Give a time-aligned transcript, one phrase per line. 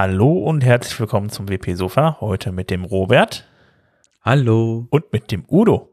[0.00, 2.18] Hallo und herzlich willkommen zum WP Sofa.
[2.20, 3.48] Heute mit dem Robert.
[4.22, 4.86] Hallo.
[4.90, 5.92] Und mit dem Udo.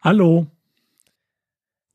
[0.00, 0.46] Hallo.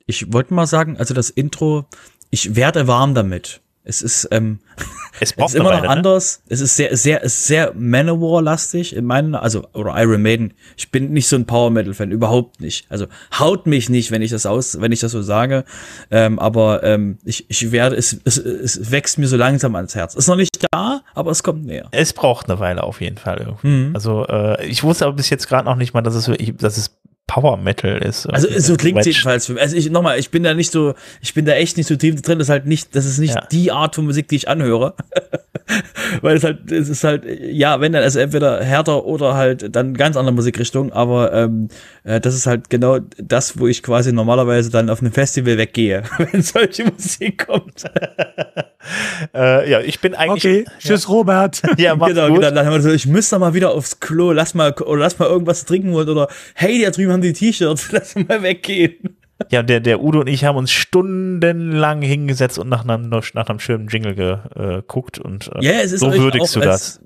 [0.05, 1.88] Ich wollte mal sagen, also das Intro,
[2.30, 3.61] ich werde warm damit.
[3.88, 4.59] Es ist, ähm,
[5.22, 5.90] es, es ist immer noch Weile, ne?
[5.90, 6.41] anders.
[6.45, 6.54] Ne?
[6.54, 10.54] Es ist sehr, sehr, ist sehr Manowar-lastig in meinen, also, oder Iron Maiden.
[10.76, 12.86] Ich bin nicht so ein Power Metal-Fan, überhaupt nicht.
[12.90, 13.08] Also,
[13.40, 15.64] haut mich nicht, wenn ich das aus, wenn ich das so sage.
[16.12, 20.16] Ähm, aber, ähm, ich, ich werde, es, es, es wächst mir so langsam ans Herz.
[20.16, 21.88] Ist noch nicht da, aber es kommt näher.
[21.92, 23.56] Es braucht eine Weile auf jeden Fall.
[23.64, 23.92] Mhm.
[23.94, 26.98] Also, äh, ich wusste aber bis jetzt gerade noch nicht mal, dass es, dass es
[27.27, 28.26] Power Metal ist.
[28.26, 29.62] Also so klingt es jedenfalls für mich.
[29.62, 32.22] Also ich nochmal, ich bin da nicht so, ich bin da echt nicht so tief
[32.22, 32.40] drin.
[32.40, 33.45] Das ist halt nicht, das ist nicht ja.
[33.52, 34.95] die Art von Musik, die ich anhöre.
[36.22, 39.94] Weil es halt, es ist halt, ja, wenn dann, also entweder härter oder halt dann
[39.94, 41.67] ganz andere Musikrichtung, aber ähm,
[42.05, 46.03] äh, das ist halt genau das, wo ich quasi normalerweise dann auf einem Festival weggehe,
[46.17, 47.83] wenn solche Musik kommt.
[49.36, 50.45] äh, ja, ich bin eigentlich.
[50.45, 51.09] Okay, tschüss ja.
[51.09, 51.61] Robert.
[51.78, 52.38] ja, genau, gut.
[52.38, 52.52] genau.
[52.52, 55.28] Dann haben wir so, ich müsste mal wieder aufs Klo, lass mal, oder lass mal
[55.28, 59.18] irgendwas trinken wollen oder hey, da drüben haben die T-Shirts, lass mal weggehen.
[59.52, 63.60] Ja, der, der Udo und ich haben uns stundenlang hingesetzt und nach einem, nach einem
[63.60, 67.00] schönen Jingle geguckt und äh, ja, es ist so würdigst du das.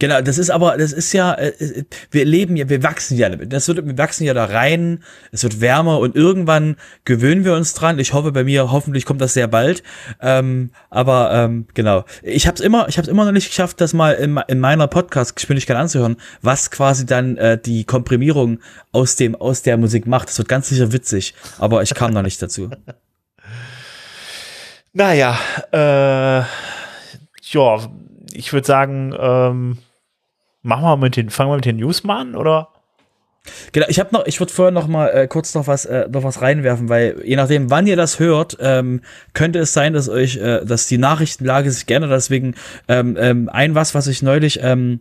[0.00, 3.28] Genau, das ist aber, das ist ja, äh, äh, wir leben ja, wir wachsen ja.
[3.30, 7.74] Das wird, wir wachsen ja da rein, es wird wärmer und irgendwann gewöhnen wir uns
[7.74, 7.98] dran.
[7.98, 9.82] Ich hoffe, bei mir, hoffentlich kommt das sehr bald.
[10.20, 13.92] Ähm, aber ähm, genau, ich habe es immer, ich habe immer noch nicht geschafft, das
[13.92, 18.60] mal in, in meiner Podcast-Geschwindigkeit anzuhören, was quasi dann äh, die Komprimierung
[18.92, 20.28] aus dem aus der Musik macht.
[20.28, 22.70] Das wird ganz sicher witzig, aber ich kam noch nicht dazu.
[24.94, 25.38] Naja,
[25.70, 26.42] äh,
[27.52, 27.78] ja,
[28.32, 29.78] ich würde sagen, ähm,
[30.68, 32.68] Machen wir mit den, fangen wir mit den News mal an, oder?
[33.72, 36.24] Genau, ich habe noch, ich würde vorher noch mal äh, kurz noch was, äh, noch
[36.24, 39.00] was reinwerfen, weil je nachdem, wann ihr das hört, ähm,
[39.32, 42.54] könnte es sein, dass euch, äh, dass die Nachrichtenlage sich gerne deswegen
[42.86, 45.00] ähm, ähm, ein was, was ich neulich ähm,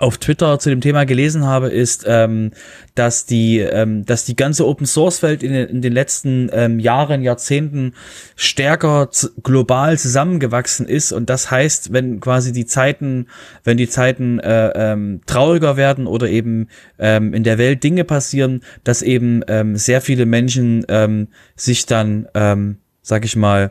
[0.00, 2.52] auf Twitter zu dem Thema gelesen habe, ist, ähm,
[2.94, 7.22] dass die, ähm, dass die ganze Open Source Welt in, in den letzten ähm, Jahren,
[7.22, 7.92] Jahrzehnten
[8.34, 9.10] stärker
[9.42, 11.12] global zusammengewachsen ist.
[11.12, 13.26] Und das heißt, wenn quasi die Zeiten,
[13.62, 16.68] wenn die Zeiten äh, ähm, trauriger werden oder eben
[16.98, 22.26] ähm, in der Welt Dinge passieren, dass eben ähm, sehr viele Menschen ähm, sich dann,
[22.34, 23.70] ähm, sag ich mal,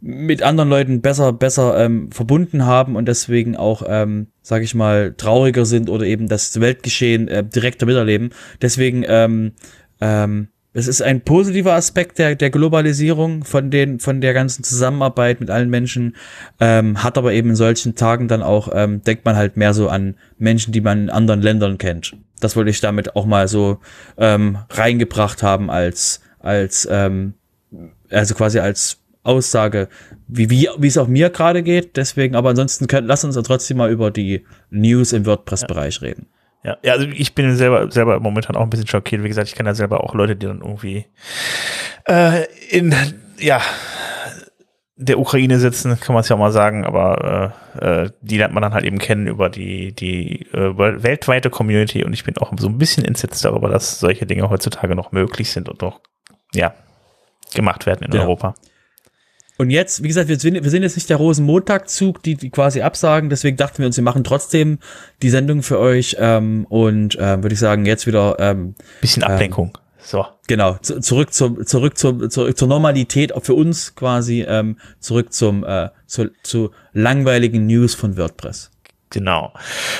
[0.00, 5.14] mit anderen Leuten besser, besser ähm, verbunden haben und deswegen auch, ähm, sage ich mal,
[5.16, 8.30] trauriger sind oder eben das Weltgeschehen äh, direkter miterleben.
[8.62, 9.52] Deswegen, ähm,
[10.00, 15.40] ähm, es ist ein positiver Aspekt der, der Globalisierung von den, von der ganzen Zusammenarbeit
[15.40, 16.16] mit allen Menschen,
[16.60, 19.88] ähm, hat aber eben in solchen Tagen dann auch, ähm, denkt man halt mehr so
[19.88, 22.16] an Menschen, die man in anderen Ländern kennt.
[22.38, 23.80] Das wollte ich damit auch mal so
[24.16, 27.34] ähm, reingebracht haben als, als, ähm,
[28.08, 29.88] also quasi als Aussage,
[30.28, 31.96] wie, wie, wie es auch mir gerade geht.
[31.96, 36.08] Deswegen, aber ansonsten können, lass uns dann trotzdem mal über die News im WordPress-Bereich ja.
[36.08, 36.26] reden.
[36.62, 39.22] Ja, ja, also ich bin selber, selber momentan auch ein bisschen schockiert.
[39.22, 41.06] Wie gesagt, ich kenne ja selber auch Leute, die dann irgendwie
[42.06, 42.94] äh, in,
[43.38, 43.62] ja,
[44.96, 48.52] der Ukraine sitzen, kann man es ja auch mal sagen, aber äh, äh, die lernt
[48.52, 52.52] man dann halt eben kennen über die, die äh, weltweite Community und ich bin auch
[52.58, 56.00] so ein bisschen entsetzt darüber, dass solche Dinge heutzutage noch möglich sind und noch,
[56.52, 56.74] ja,
[57.54, 58.20] gemacht werden in ja.
[58.20, 58.54] Europa.
[59.60, 62.80] Und jetzt, wie gesagt, wir sind, wir sind jetzt nicht der Rosenmontagzug, die, die quasi
[62.80, 64.78] absagen, deswegen dachten wir uns, wir machen trotzdem
[65.20, 69.72] die Sendung für euch ähm, und äh, würde ich sagen, jetzt wieder ähm, bisschen Ablenkung.
[69.76, 70.24] Ähm, so.
[70.46, 75.34] Genau, zu, zurück zum zurück zum zurück zur Normalität auch für uns quasi ähm, zurück
[75.34, 78.70] zum äh, zu, zu langweiligen News von WordPress.
[79.12, 79.52] Genau.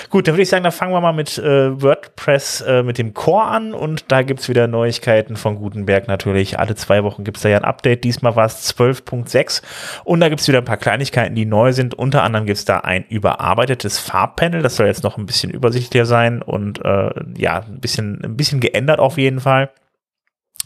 [0.09, 3.13] Gut, dann würde ich sagen, dann fangen wir mal mit äh, WordPress äh, mit dem
[3.13, 6.61] Core an und da gibt's wieder Neuigkeiten von Gutenberg natürlich.
[6.61, 8.05] Alle zwei Wochen gibt's da ja ein Update.
[8.05, 9.63] Diesmal war es 12.6
[10.05, 11.95] und da gibt's wieder ein paar Kleinigkeiten, die neu sind.
[11.95, 14.63] Unter anderem gibt's da ein überarbeitetes Farbpanel.
[14.63, 18.61] Das soll jetzt noch ein bisschen übersichtlicher sein und äh, ja, ein bisschen, ein bisschen
[18.61, 19.71] geändert auf jeden Fall.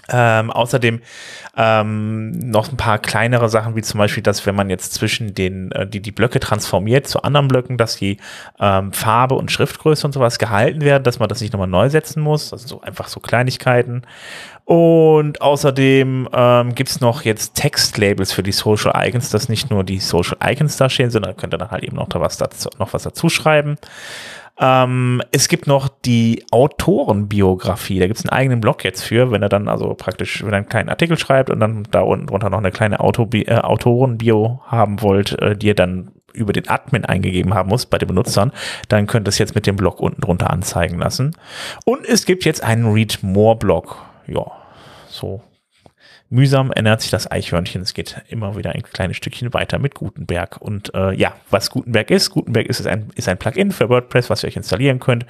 [0.08, 1.00] Ähm, außerdem
[1.56, 5.72] ähm, noch ein paar kleinere Sachen, wie zum Beispiel, dass wenn man jetzt zwischen den,
[5.72, 8.18] äh, die, die Blöcke transformiert zu anderen Blöcken, dass die
[8.60, 12.22] ähm, Farbe und Schriftgröße und sowas gehalten werden, dass man das nicht nochmal neu setzen
[12.22, 12.52] muss.
[12.52, 14.02] Also so einfach so Kleinigkeiten.
[14.64, 20.00] Und außerdem ähm, gibt noch jetzt Textlabels für die Social Icons, dass nicht nur die
[20.00, 22.94] Social Icons da stehen, sondern könnt ihr dann halt eben noch, da was dazu, noch
[22.94, 23.76] was dazu schreiben.
[24.58, 27.98] Ähm, es gibt noch die Autorenbiografie.
[27.98, 30.58] Da gibt es einen eigenen Blog jetzt für, wenn er dann also praktisch, wenn er
[30.58, 34.60] einen kleinen Artikel schreibt und dann da unten drunter noch eine kleine Autobi äh, Autorenbio
[34.66, 38.52] haben wollt, äh, die ihr dann über den Admin eingegeben haben muss bei den Benutzern,
[38.88, 41.36] dann könnt ihr es jetzt mit dem Blog unten drunter anzeigen lassen.
[41.84, 43.98] Und es gibt jetzt einen Read More Blog.
[44.26, 44.50] Ja,
[45.08, 45.42] so
[46.34, 47.82] mühsam ernährt sich das Eichhörnchen.
[47.82, 50.60] Es geht immer wieder ein kleines Stückchen weiter mit Gutenberg.
[50.60, 54.42] Und äh, ja, was Gutenberg ist, Gutenberg ist ein, ist ein Plugin für WordPress, was
[54.42, 55.24] ihr euch installieren könnt.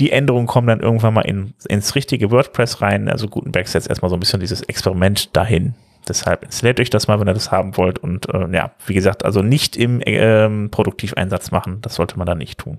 [0.00, 3.08] Die Änderungen kommen dann irgendwann mal in, ins richtige WordPress rein.
[3.08, 5.74] Also Gutenberg setzt erstmal so ein bisschen dieses Experiment dahin.
[6.08, 7.98] Deshalb installiert euch das mal, wenn ihr das haben wollt.
[7.98, 11.80] Und äh, ja, wie gesagt, also nicht im ähm, Produktiveinsatz machen.
[11.82, 12.78] Das sollte man da nicht tun.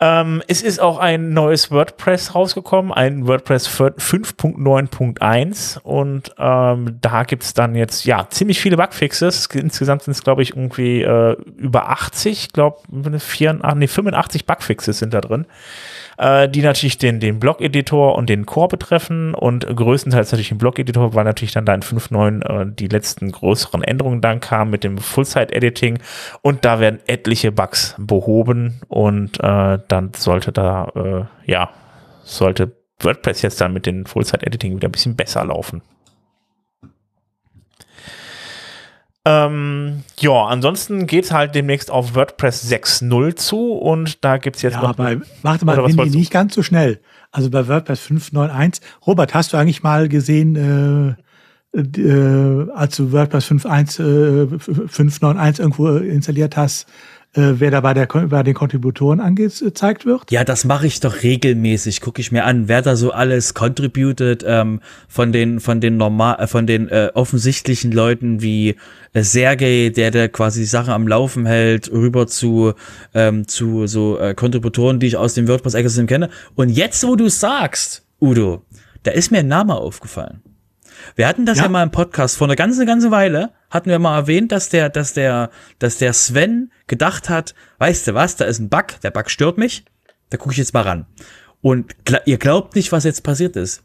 [0.00, 7.44] Ähm, es ist auch ein neues WordPress rausgekommen, ein WordPress 5.9.1 und ähm, da gibt
[7.44, 9.46] es dann jetzt ja ziemlich viele Bugfixes.
[9.52, 15.14] Insgesamt sind es, glaube ich, irgendwie äh, über 80, ich glaube, nee, 85 Bugfixes sind
[15.14, 15.46] da drin
[16.18, 21.14] äh, die natürlich den, den Blog-Editor und den Core betreffen und größtenteils natürlich den Blog-Editor,
[21.14, 24.98] weil natürlich dann da in 5.9 äh, die letzten größeren Änderungen dann kamen mit dem
[24.98, 25.98] Full-Site-Editing
[26.42, 31.70] und da werden etliche Bugs behoben und äh, dann sollte da, äh, ja,
[32.22, 35.82] sollte WordPress jetzt dann mit dem Full-Site-Editing wieder ein bisschen besser laufen.
[39.26, 44.82] Ähm, ja, ansonsten geht's halt demnächst auf WordPress 6.0 zu und da gibt's jetzt ja,
[44.82, 44.90] noch.
[44.90, 47.00] Aber warte mal, bin nicht ganz so schnell.
[47.32, 48.80] Also bei WordPress 5.9.1.
[49.06, 51.16] Robert, hast du eigentlich mal gesehen,
[51.74, 56.86] äh, äh, als du WordPress 5.1, äh, 5.9.1 irgendwo installiert hast,
[57.34, 60.30] äh, wer da bei, der, bei den Kontributoren angezeigt wird?
[60.30, 62.00] Ja, das mache ich doch regelmäßig.
[62.00, 66.36] Gucke ich mir an, wer da so alles contributed ähm, von den von den normal
[66.38, 68.76] äh, von den äh, offensichtlichen Leuten wie
[69.12, 72.72] äh, Sergey, der der quasi die Sache am Laufen hält, rüber zu
[73.14, 76.30] ähm, zu so äh, Kontributoren, die ich aus dem WordPress Ecosystem kenne.
[76.54, 78.62] Und jetzt, wo du sagst, Udo,
[79.02, 80.40] da ist mir ein Name aufgefallen.
[81.16, 81.64] Wir hatten das ja.
[81.64, 84.88] ja mal im Podcast vor einer ganzen, ganze Weile, hatten wir mal erwähnt, dass der,
[84.88, 89.10] dass der, dass der Sven gedacht hat, weißt du was, da ist ein Bug, der
[89.10, 89.84] Bug stört mich,
[90.30, 91.06] da gucke ich jetzt mal ran.
[91.60, 91.94] Und
[92.26, 93.82] ihr glaubt nicht, was jetzt passiert ist.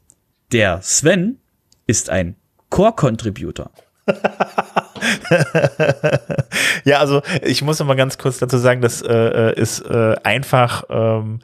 [0.51, 1.39] Der Sven
[1.87, 2.35] ist ein
[2.69, 3.71] Core-Contributor.
[6.83, 10.83] ja, also ich muss mal ganz kurz dazu sagen, das äh, äh ist äh, einfach
[10.89, 11.39] ähm,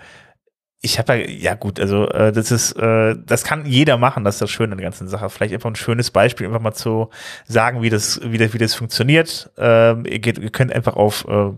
[0.85, 4.35] ich habe ja, ja gut, also äh, das ist, äh, das kann jeder machen, das
[4.35, 5.29] ist das Schöne an der ganzen Sache.
[5.29, 7.09] Vielleicht einfach ein schönes Beispiel, einfach mal zu
[7.45, 9.49] sagen, wie das, wie das, wie das funktioniert.
[9.57, 11.51] Ähm, ihr, geht, ihr könnt einfach auf äh,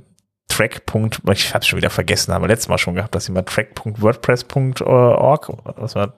[0.47, 0.81] track.
[1.33, 5.95] Ich habe schon wieder vergessen, haben wir letztes Mal schon gehabt, dass mal track.wordpress.org, was
[5.95, 6.13] war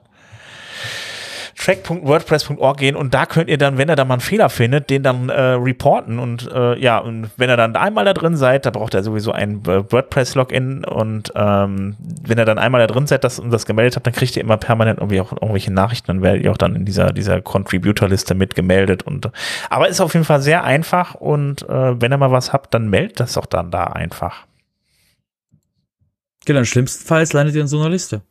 [1.60, 5.02] track.wordpress.org gehen und da könnt ihr dann, wenn ihr da mal einen Fehler findet, den
[5.02, 8.70] dann äh, reporten und äh, ja, und wenn ihr dann einmal da drin seid, da
[8.70, 13.24] braucht ihr sowieso ein äh, WordPress-Login und ähm, wenn ihr dann einmal da drin seid
[13.24, 16.22] das, und das gemeldet habt, dann kriegt ihr immer permanent irgendwie auch irgendwelche Nachrichten, dann
[16.22, 19.30] werdet ihr auch dann in dieser, dieser Contributor-Liste mitgemeldet und
[19.68, 22.88] aber ist auf jeden Fall sehr einfach und äh, wenn ihr mal was habt, dann
[22.88, 24.46] meldet das auch dann da einfach.
[26.46, 28.22] Genau, schlimmstenfalls landet ihr in so einer Liste.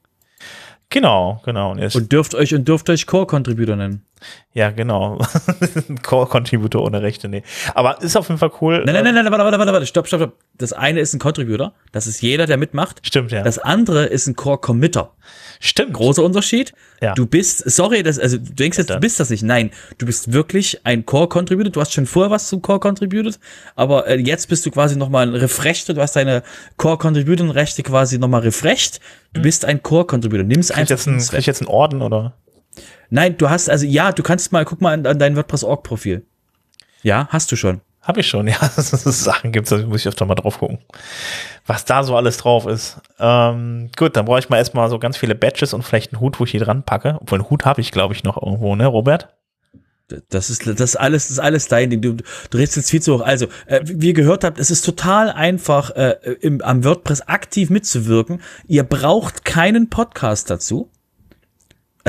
[0.90, 1.72] Genau, genau.
[1.72, 4.06] Und, und dürft euch und dürft euch Core-Contributor nennen.
[4.54, 5.20] Ja, genau.
[6.04, 7.44] Core-Contributor ohne Rechte, nee.
[7.76, 8.84] Aber ist auf jeden Fall cool.
[8.86, 10.34] Nein, nein, nein, nein, warte, warte, warte, warte, stopp, stopp, stopp.
[10.58, 13.06] Das eine ist ein Contributor, das ist jeder, der mitmacht.
[13.06, 13.44] Stimmt, ja.
[13.44, 15.12] Das andere ist ein Core-Committer.
[15.62, 15.94] Stimmt.
[15.94, 16.74] Großer Unterschied.
[17.02, 17.14] Ja.
[17.14, 19.44] Du bist, sorry, das, also du denkst jetzt, du bist das nicht.
[19.44, 21.72] Nein, du bist wirklich ein Core-Contributor.
[21.72, 23.40] Du hast schon vorher was zum Core contributed,
[23.76, 25.90] aber äh, jetzt bist du quasi nochmal ein Refreshed.
[25.90, 26.44] Du hast deine
[26.78, 29.00] Core-Contributor-Rechte quasi nochmal refreshed.
[29.34, 29.44] Du hm.
[29.44, 30.46] bist ein Core-Contributor.
[30.46, 30.90] Nimm's einfach.
[30.90, 32.34] Jetzt ein, krieg ich jetzt einen Orden, oder?
[33.10, 36.26] Nein, du hast, also ja, du kannst mal, guck mal an, an dein WordPress-Org-Profil.
[37.04, 37.82] Ja, hast du schon.
[38.02, 38.58] Habe ich schon, ja.
[38.60, 40.80] Sachen gibt, da muss ich öfter mal drauf gucken.
[41.66, 42.98] Was da so alles drauf ist.
[43.20, 46.40] Ähm, gut, dann brauche ich mal erstmal so ganz viele Badges und vielleicht einen Hut,
[46.40, 47.18] wo ich hier dran packe.
[47.22, 49.30] Obwohl einen Hut habe ich, glaube ich, noch irgendwo, ne, Robert?
[50.30, 52.02] Das ist das alles das ist alles dein Ding.
[52.02, 53.22] Du, du redest jetzt viel zu hoch.
[53.22, 57.70] Also, äh, wie ihr gehört habt, es ist total einfach, äh, im, am WordPress aktiv
[57.70, 58.42] mitzuwirken.
[58.68, 60.90] Ihr braucht keinen Podcast dazu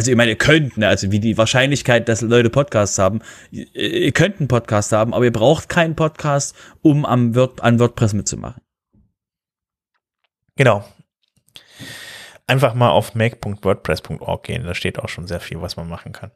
[0.00, 4.12] also ich meine, ihr könnt, ne, also wie die Wahrscheinlichkeit, dass Leute Podcasts haben, ihr
[4.12, 8.62] könnt einen Podcast haben, aber ihr braucht keinen Podcast, um am Word, an WordPress mitzumachen.
[10.57, 10.83] Genau.
[12.47, 16.30] Einfach mal auf make.wordpress.org gehen, da steht auch schon sehr viel, was man machen kann.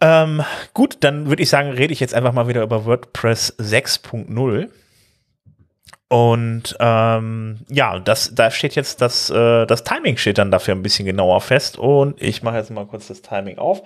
[0.00, 0.42] Ähm,
[0.72, 4.70] gut, dann würde ich sagen, rede ich jetzt einfach mal wieder über WordPress 6.0.
[6.12, 10.82] Und ähm, ja, das, da steht jetzt das, äh, das Timing steht dann dafür ein
[10.82, 11.78] bisschen genauer fest.
[11.78, 13.82] Und ich mache jetzt mal kurz das Timing auf.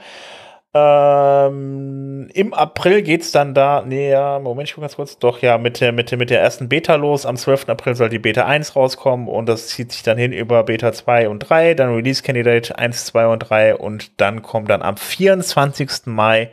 [0.76, 5.58] Ähm, Im April geht's dann da, nee, ja, Moment, ich gucke ganz kurz, doch, ja,
[5.58, 7.24] mit der, mit, mit der ersten Beta los.
[7.24, 7.68] Am 12.
[7.68, 11.28] April soll die Beta 1 rauskommen und das zieht sich dann hin über Beta 2
[11.28, 16.06] und 3, dann Release Candidate 1, 2 und 3 und dann kommt dann am 24.
[16.06, 16.50] Mai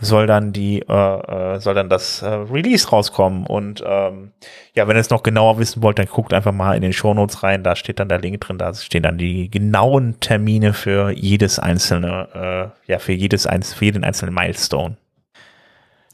[0.00, 3.46] soll dann die, äh, äh, soll dann das äh, Release rauskommen.
[3.46, 4.32] Und ähm,
[4.74, 7.42] ja, wenn ihr es noch genauer wissen wollt, dann guckt einfach mal in den Shownotes
[7.42, 11.58] rein, da steht dann der Link drin, da stehen dann die genauen Termine für jedes
[11.58, 14.96] einzelne, äh, ja, für jedes für jeden einzelnen Milestone.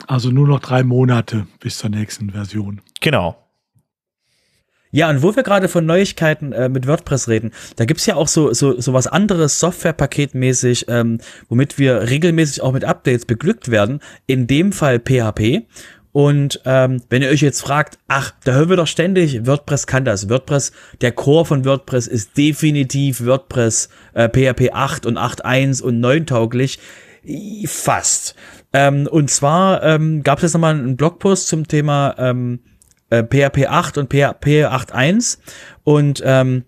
[0.06, 2.80] Also nur noch drei Monate bis zur nächsten Version.
[3.00, 3.36] Genau.
[4.92, 8.26] Ja, und wo wir gerade von Neuigkeiten äh, mit WordPress reden, da gibt's ja auch
[8.26, 11.18] so, so, so was anderes Softwarepaketmäßig, ähm,
[11.48, 14.00] womit wir regelmäßig auch mit Updates beglückt werden.
[14.26, 15.66] In dem Fall PHP.
[16.12, 20.04] Und ähm, wenn ihr euch jetzt fragt, ach, da hören wir doch ständig, WordPress kann
[20.04, 20.28] das.
[20.28, 26.26] WordPress, der Core von WordPress ist definitiv WordPress äh, PHP 8 und 8.1 und 9
[26.26, 26.80] tauglich.
[27.66, 28.34] Fast.
[28.72, 32.60] Ähm, und zwar ähm, gab es jetzt nochmal einen Blogpost zum Thema ähm,
[33.10, 35.38] äh, PHP 8 und PHP 8.1
[35.84, 36.64] und ähm,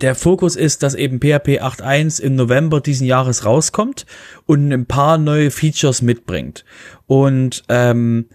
[0.00, 4.06] der Fokus ist, dass eben PHP 8.1 im November diesen Jahres rauskommt
[4.46, 6.64] und ein paar neue Features mitbringt.
[7.06, 8.26] Und ähm,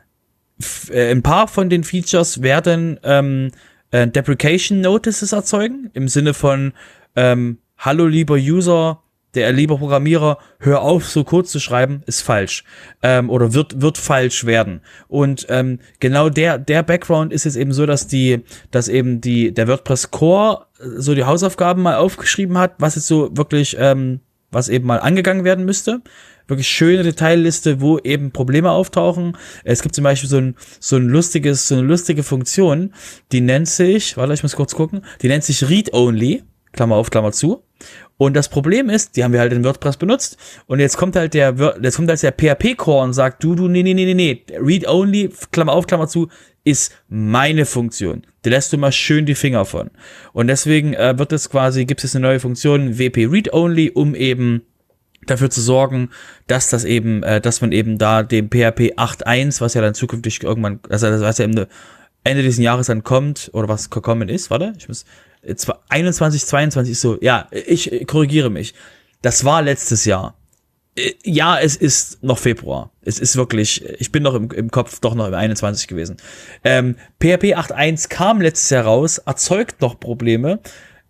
[0.90, 3.52] äh, ein paar von den Features werden ähm,
[3.92, 6.74] äh, Deprecation Notices erzeugen, im Sinne von
[7.16, 9.02] ähm, Hallo lieber User,
[9.38, 12.64] der lieber Programmierer, hör auf, so kurz zu schreiben, ist falsch
[13.04, 14.82] ähm, oder wird wird falsch werden.
[15.08, 19.54] Und ähm, genau der der Background ist jetzt eben so, dass die, dass eben die
[19.54, 24.20] der WordPress Core so die Hausaufgaben mal aufgeschrieben hat, was jetzt so wirklich ähm,
[24.52, 26.02] was eben mal angegangen werden müsste.
[26.48, 29.36] Wirklich schöne Detailliste, wo eben Probleme auftauchen.
[29.66, 32.94] Es gibt zum Beispiel so ein, so ein lustiges, so eine lustige Funktion,
[33.34, 36.44] die nennt sich, warte, ich muss kurz gucken, die nennt sich Read Only,
[36.78, 37.64] Klammer auf, Klammer zu.
[38.18, 40.38] Und das Problem ist, die haben wir halt in WordPress benutzt.
[40.66, 43.84] Und jetzt kommt halt der, jetzt kommt halt der PHP-Core und sagt, du, du, nee,
[43.84, 46.30] nee, nee, nee, nee, read only, Klammer auf, Klammer zu,
[46.64, 48.24] ist meine Funktion.
[48.42, 49.90] Da lässt du mal schön die Finger von.
[50.34, 54.16] Und deswegen äh, wird es quasi, gibt es eine neue Funktion, WP Read Only, um
[54.16, 54.64] eben
[55.26, 56.10] dafür zu sorgen,
[56.48, 60.44] dass das eben, äh, dass man eben da dem PHP 8.1, was ja dann zukünftig
[60.44, 61.68] irgendwann, also das was ja Ende,
[62.24, 65.06] Ende dieses Jahres dann kommt, oder was gekommen ist, warte, ich muss,
[65.90, 68.74] 21, 22 ist so, ja, ich korrigiere mich.
[69.22, 70.36] Das war letztes Jahr.
[70.96, 72.92] Äh, ja, es ist noch Februar.
[73.02, 76.18] Es ist wirklich, ich bin noch im, im Kopf doch noch im 21 gewesen.
[76.64, 80.60] Ähm, PHP 8.1 kam letztes Jahr raus, erzeugt noch Probleme.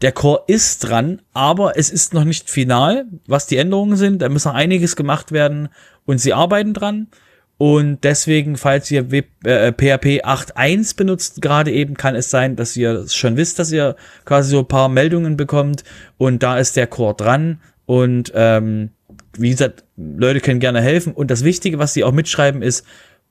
[0.01, 4.21] Der Core ist dran, aber es ist noch nicht final, was die Änderungen sind.
[4.21, 5.69] Da muss noch einiges gemacht werden
[6.05, 7.07] und sie arbeiten dran.
[7.57, 12.77] Und deswegen, falls ihr w äh, PHP 8.1 benutzt, gerade eben, kann es sein, dass
[12.77, 13.95] ihr schon wisst, dass ihr
[14.25, 15.83] quasi so ein paar Meldungen bekommt.
[16.17, 17.59] Und da ist der Core dran.
[17.87, 18.91] Und ähm,
[19.37, 21.13] wie gesagt, Leute können gerne helfen.
[21.13, 22.85] Und das Wichtige, was sie auch mitschreiben, ist,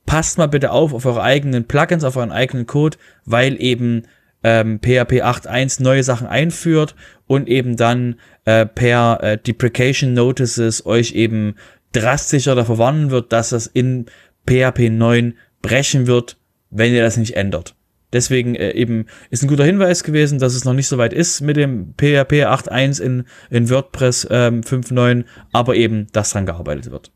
[0.06, 4.04] passt mal bitte auf auf eure eigenen Plugins, auf euren eigenen Code, weil eben
[4.42, 6.95] ähm, PHP 8.1 neue Sachen einführt
[7.26, 11.56] und eben dann äh, per äh, Deprecation Notices euch eben
[11.97, 14.07] drastischer davor warnen wird, dass das in
[14.47, 16.37] PHP 9 brechen wird,
[16.71, 17.75] wenn ihr das nicht ändert.
[18.12, 21.41] Deswegen äh, eben ist ein guter Hinweis gewesen, dass es noch nicht so weit ist
[21.41, 27.11] mit dem PHP 8.1 in, in WordPress ähm, 5.9, aber eben, dass dran gearbeitet wird.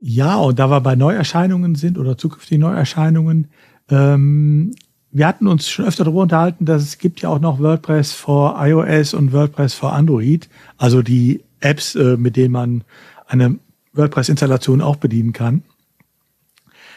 [0.00, 3.48] Ja, und da wir bei Neuerscheinungen sind oder zukünftigen Neuerscheinungen,
[3.90, 4.74] ähm,
[5.10, 8.54] wir hatten uns schon öfter darüber unterhalten, dass es gibt ja auch noch WordPress for
[8.58, 12.84] iOS und WordPress for Android, also die Apps, äh, mit denen man
[13.26, 13.58] eine
[13.92, 15.62] WordPress-Installation auch bedienen kann.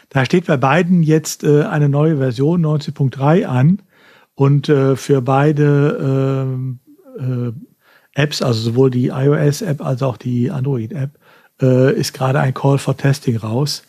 [0.10, 3.82] Da steht bei beiden jetzt äh, eine neue Version 19.3 an
[4.36, 6.46] und äh, für beide
[7.18, 7.54] äh, äh,
[8.14, 11.18] Apps, also sowohl die iOS-App als auch die Android-App,
[11.60, 13.84] ist gerade ein Call for Testing raus.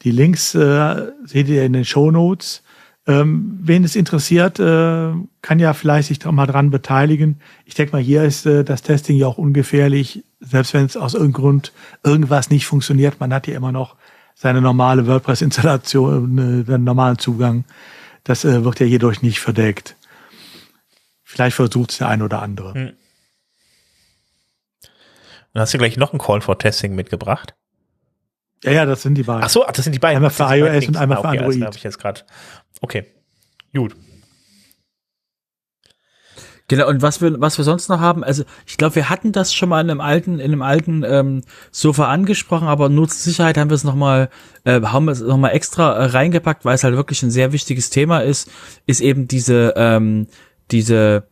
[0.00, 2.62] Die Links seht ihr in den Show Notes.
[3.08, 7.40] Ähm, wen es interessiert, äh, kann ja vielleicht sich mal dran beteiligen.
[7.64, 11.14] Ich denke mal, hier ist äh, das Testing ja auch ungefährlich, selbst wenn es aus
[11.14, 11.72] irgendeinem Grund
[12.04, 13.18] irgendwas nicht funktioniert.
[13.18, 13.96] Man hat ja immer noch
[14.34, 17.64] seine normale WordPress-Installation, äh, den normalen Zugang.
[18.24, 19.96] Das äh, wird ja hierdurch nicht verdeckt.
[21.24, 22.74] Vielleicht versucht es der ein oder andere.
[22.74, 22.92] Hm.
[25.54, 27.54] Dann hast du gleich noch einen Call for Testing mitgebracht.
[28.64, 29.44] Ja, ja, das sind die beiden.
[29.44, 30.16] Ach so, das sind die beiden.
[30.16, 31.62] Einmal für iOS und einmal für Android.
[31.62, 32.22] Das ich jetzt gerade.
[32.80, 33.04] Okay,
[33.74, 33.94] gut.
[36.68, 39.54] Genau, und was wir, was wir sonst noch haben, also ich glaube, wir hatten das
[39.54, 43.56] schon mal in einem alten, in einem alten ähm, Sofa angesprochen, aber nur zur Sicherheit
[43.56, 44.28] haben wir es nochmal,
[44.64, 47.88] äh, haben wir es nochmal extra äh, reingepackt, weil es halt wirklich ein sehr wichtiges
[47.88, 48.50] Thema ist,
[48.84, 50.26] ist eben diese, ähm,
[50.70, 51.26] diese,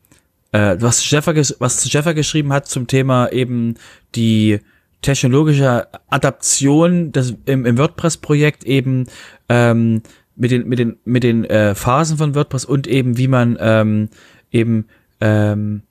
[0.52, 3.74] äh, was Jeffer, was Jeffer geschrieben hat zum Thema eben
[4.14, 4.60] die
[5.02, 9.06] technologische Adaption des, im, im WordPress-Projekt eben
[9.50, 10.02] ähm,
[10.36, 14.08] mit den mit den mit den äh, Phasen von WordPress und eben wie man ähm,
[14.50, 14.86] eben
[15.20, 15.82] ähm,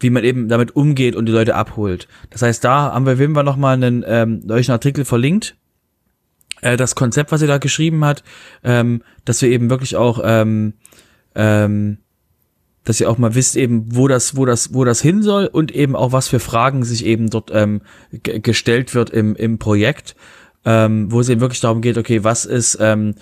[0.00, 2.08] wie man eben damit umgeht und die Leute abholt.
[2.30, 5.56] Das heißt, da haben wir Wim noch mal einen ähm, solchen Artikel verlinkt.
[6.60, 8.24] Äh, das Konzept, was er da geschrieben hat,
[8.64, 10.74] ähm, dass wir eben wirklich auch ähm,
[11.34, 11.98] ähm,
[12.84, 15.74] dass ihr auch mal wisst eben, wo das, wo das, wo das hin soll und
[15.74, 17.80] eben auch was für Fragen sich eben dort ähm,
[18.22, 20.14] gestellt wird im, im Projekt,
[20.66, 23.14] ähm, wo es eben wirklich darum geht, okay, was ist, ähm, äh,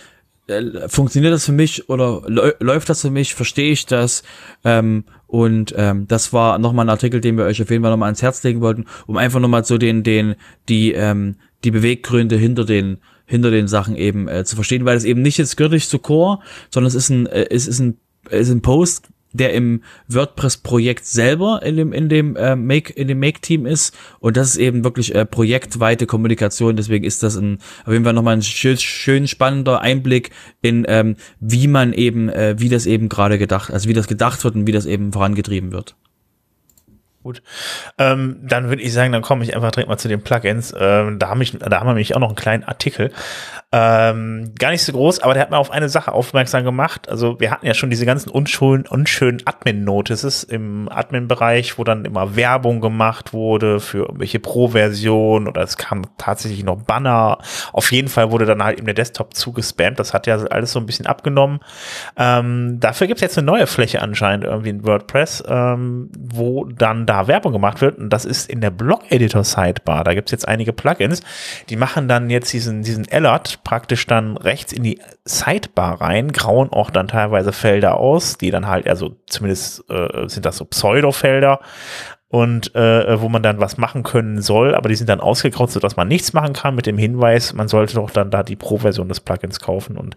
[0.88, 2.22] funktioniert das für mich oder
[2.60, 4.22] läuft das für mich, verstehe ich das?
[4.64, 8.08] Ähm, und ähm, das war nochmal ein Artikel, den wir euch auf jeden Fall nochmal
[8.08, 10.34] ans Herz legen wollten, um einfach nochmal so den, den,
[10.68, 15.04] die, ähm, die Beweggründe hinter den, hinter den Sachen eben äh, zu verstehen, weil es
[15.04, 16.40] eben nicht jetzt gürtig zu Core,
[16.70, 21.06] sondern es ist ein, äh, es ist ein, es ist ein Post, der im WordPress-Projekt
[21.06, 24.84] selber in dem in dem äh, Make in dem Make-Team ist und das ist eben
[24.84, 26.76] wirklich äh, projektweite Kommunikation.
[26.76, 31.16] Deswegen ist das ein auf jeden Fall nochmal ein schön, schön spannender Einblick in ähm,
[31.40, 34.66] wie man eben äh, wie das eben gerade gedacht, also wie das gedacht wird und
[34.66, 35.96] wie das eben vorangetrieben wird.
[37.22, 37.40] Gut.
[37.98, 40.74] Ähm, dann würde ich sagen, dann komme ich einfach direkt mal zu den Plugins.
[40.76, 43.12] Ähm, da, haben ich, da haben wir nämlich auch noch einen kleinen Artikel.
[43.74, 47.08] Ähm, gar nicht so groß, aber der hat mir auf eine Sache aufmerksam gemacht.
[47.08, 52.36] Also wir hatten ja schon diese ganzen unschönen, unschönen Admin-Notices im Admin-Bereich, wo dann immer
[52.36, 57.38] Werbung gemacht wurde für irgendwelche Pro-Versionen oder es kam tatsächlich noch Banner.
[57.72, 59.98] Auf jeden Fall wurde dann halt eben der Desktop zugespammt.
[59.98, 61.60] Das hat ja alles so ein bisschen abgenommen.
[62.18, 67.06] Ähm, dafür gibt es jetzt eine neue Fläche anscheinend irgendwie in WordPress, ähm, wo dann
[67.06, 67.96] da Werbung gemacht wird.
[67.96, 70.04] Und das ist in der Blog-Editor-Sidebar.
[70.04, 71.22] Da gibt es jetzt einige Plugins,
[71.70, 76.70] die machen dann jetzt diesen, diesen Alert praktisch dann rechts in die Sidebar rein, grauen
[76.70, 81.60] auch dann teilweise Felder aus, die dann halt, also zumindest äh, sind das so Pseudo-Felder
[82.28, 85.96] und äh, wo man dann was machen können soll, aber die sind dann ausgegraut, sodass
[85.96, 89.20] man nichts machen kann mit dem Hinweis, man sollte doch dann da die Pro-Version des
[89.20, 90.16] Plugins kaufen und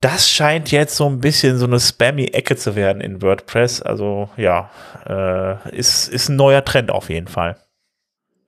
[0.00, 3.82] das scheint jetzt so ein bisschen so eine spammy Ecke zu werden in WordPress.
[3.82, 4.70] Also ja,
[5.06, 7.56] äh, ist, ist ein neuer Trend auf jeden Fall.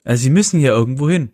[0.04, 1.32] Also sie müssen hier irgendwo hin.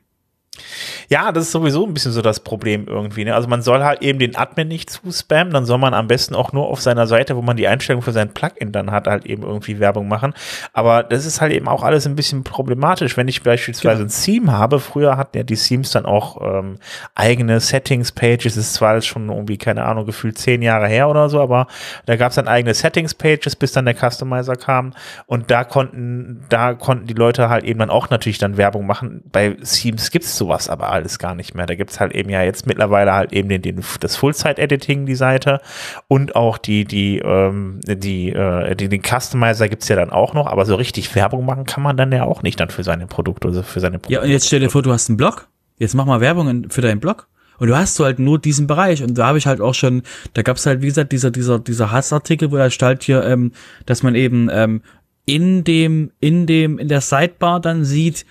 [1.08, 3.24] Ja, das ist sowieso ein bisschen so das Problem irgendwie.
[3.24, 3.34] Ne?
[3.34, 6.52] Also man soll halt eben den Admin nicht zuspammen, dann soll man am besten auch
[6.52, 9.42] nur auf seiner Seite, wo man die Einstellung für sein Plugin dann hat, halt eben
[9.42, 10.34] irgendwie Werbung machen.
[10.72, 14.08] Aber das ist halt eben auch alles ein bisschen problematisch, wenn ich beispielsweise genau.
[14.08, 14.80] ein Theme habe.
[14.80, 16.78] Früher hatten ja die Themes dann auch ähm,
[17.14, 18.56] eigene Settings-Pages.
[18.56, 21.66] Ist zwar schon irgendwie, keine Ahnung, gefühlt zehn Jahre her oder so, aber
[22.06, 24.94] da gab es dann eigene Settings-Pages, bis dann der Customizer kam.
[25.26, 29.22] Und da konnten, da konnten die Leute halt eben dann auch natürlich dann Werbung machen.
[29.30, 31.66] Bei Themes gibt es sowas aber alles gar nicht mehr.
[31.66, 35.14] Da gibt es halt eben ja jetzt mittlerweile halt eben den, den das Full-Site-Editing, die
[35.14, 35.60] Seite
[36.08, 40.34] und auch die, die, ähm, die, äh, die, den Customizer gibt es ja dann auch
[40.34, 43.06] noch, aber so richtig Werbung machen kann man dann ja auch nicht dann für seine
[43.06, 44.14] Produkte, also für seine Produkte.
[44.14, 45.48] Ja, und jetzt stell dir vor, du hast einen Blog.
[45.78, 47.28] Jetzt mach mal Werbung für deinen Blog.
[47.58, 49.02] Und du hast so halt nur diesen Bereich.
[49.02, 50.02] Und da habe ich halt auch schon,
[50.34, 53.52] da gab es halt, wie gesagt, dieser, dieser, dieser Hassartikel, wo da stand hier, ähm,
[53.86, 54.82] dass man eben ähm,
[55.24, 58.26] in dem, in dem, in der Sidebar dann sieht,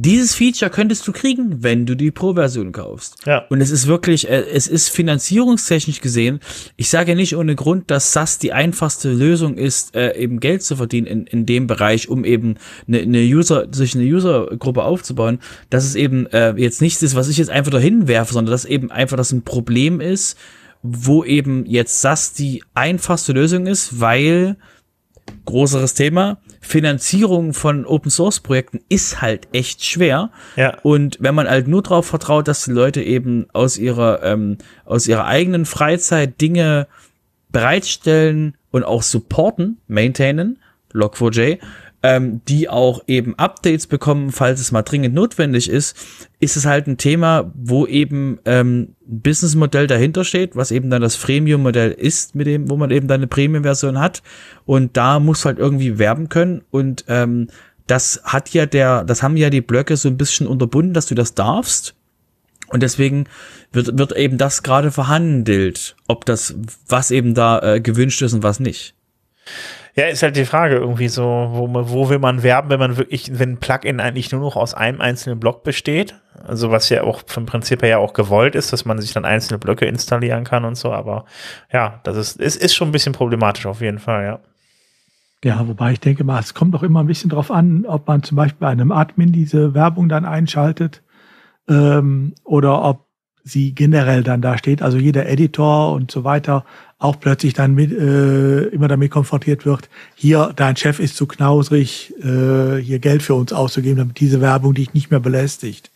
[0.00, 3.16] dieses Feature könntest du kriegen, wenn du die Pro-Version kaufst.
[3.26, 3.44] Ja.
[3.48, 6.38] Und es ist wirklich, äh, es ist finanzierungstechnisch gesehen,
[6.76, 10.62] ich sage ja nicht ohne Grund, dass SAS die einfachste Lösung ist, äh, eben Geld
[10.62, 12.56] zu verdienen in, in dem Bereich, um eben
[12.86, 17.28] eine, eine User, sich eine Usergruppe aufzubauen, dass es eben äh, jetzt nichts ist, was
[17.28, 20.38] ich jetzt einfach dahin werfe, sondern dass eben einfach das ein Problem ist,
[20.82, 24.56] wo eben jetzt SAS die einfachste Lösung ist, weil
[25.44, 26.38] großeres Thema.
[26.60, 30.30] Finanzierung von Open Source Projekten ist halt echt schwer.
[30.56, 30.76] Ja.
[30.82, 35.06] Und wenn man halt nur darauf vertraut, dass die Leute eben aus ihrer, ähm, aus
[35.06, 36.86] ihrer eigenen Freizeit Dinge
[37.50, 40.58] bereitstellen und auch supporten, maintainen,
[40.92, 41.58] Log4j,
[42.02, 45.96] ähm, die auch eben Updates bekommen, falls es mal dringend notwendig ist,
[46.38, 51.02] ist es halt ein Thema, wo eben ähm, ein Businessmodell dahinter steht, was eben dann
[51.02, 54.22] das Freemium-Modell ist, mit dem, wo man eben dann eine Premium-Version hat.
[54.64, 56.62] Und da muss halt irgendwie werben können.
[56.70, 57.48] Und ähm,
[57.88, 61.16] das hat ja der, das haben ja die Blöcke so ein bisschen unterbunden, dass du
[61.16, 61.96] das darfst.
[62.68, 63.24] Und deswegen
[63.72, 66.54] wird, wird eben das gerade verhandelt, ob das,
[66.86, 68.94] was eben da äh, gewünscht ist und was nicht.
[69.98, 73.36] Ja, ist halt die Frage irgendwie so, wo, wo will man werben, wenn man wirklich,
[73.36, 76.14] wenn ein Plugin eigentlich nur noch aus einem einzelnen Block besteht?
[76.46, 79.24] Also was ja auch vom Prinzip her ja auch gewollt ist, dass man sich dann
[79.24, 81.24] einzelne Blöcke installieren kann und so, aber
[81.72, 84.40] ja, das ist, ist, ist schon ein bisschen problematisch auf jeden Fall, ja.
[85.42, 88.22] Ja, wobei ich denke mal, es kommt doch immer ein bisschen drauf an, ob man
[88.22, 91.02] zum Beispiel bei einem Admin diese Werbung dann einschaltet
[91.68, 93.08] ähm, oder ob
[93.42, 96.64] sie generell dann da steht, also jeder Editor und so weiter
[96.98, 102.12] auch plötzlich dann mit, äh, immer damit konfrontiert wird, hier, dein Chef ist zu knausrig,
[102.18, 105.90] äh, hier Geld für uns auszugeben, damit diese Werbung dich nicht mehr belästigt.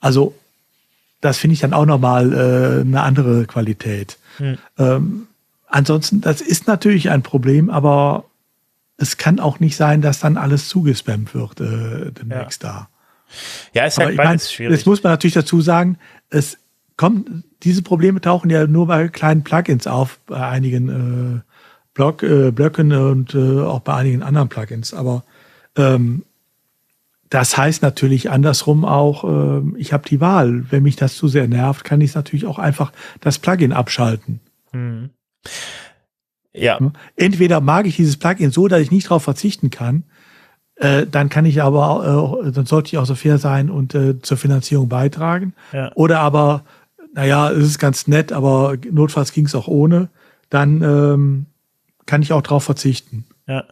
[0.00, 0.34] Also
[1.20, 4.18] das finde ich dann auch nochmal äh, eine andere Qualität.
[4.38, 4.58] Hm.
[4.78, 5.26] Ähm,
[5.66, 8.24] ansonsten, das ist natürlich ein Problem, aber
[8.96, 12.68] es kann auch nicht sein, dass dann alles zugespammt wird äh, demnächst ja.
[12.68, 12.88] da.
[13.74, 14.76] Ja, ist halt beides schwierig.
[14.76, 15.98] Jetzt muss man natürlich dazu sagen,
[16.30, 16.58] es
[16.98, 20.88] kommt, diese Probleme tauchen ja nur bei kleinen Plugins auf, bei einigen
[21.38, 21.40] äh,
[21.94, 24.92] Block, äh, Blöcken und äh, auch bei einigen anderen Plugins.
[24.92, 25.24] Aber
[25.76, 26.24] ähm,
[27.30, 30.66] das heißt natürlich andersrum auch, äh, ich habe die Wahl.
[30.70, 34.40] Wenn mich das zu sehr nervt, kann ich natürlich auch einfach das Plugin abschalten.
[34.72, 35.10] Mhm.
[36.52, 36.78] Ja.
[37.16, 40.04] Entweder mag ich dieses Plugin so, dass ich nicht darauf verzichten kann,
[40.76, 44.20] äh, dann kann ich aber, äh, dann sollte ich auch so fair sein und äh,
[44.22, 45.54] zur Finanzierung beitragen.
[45.72, 45.90] Ja.
[45.94, 46.64] Oder aber
[47.18, 50.08] naja, es ist ganz nett, aber notfalls ging es auch ohne,
[50.50, 51.46] dann ähm,
[52.06, 53.24] kann ich auch drauf verzichten.
[53.48, 53.64] Ja.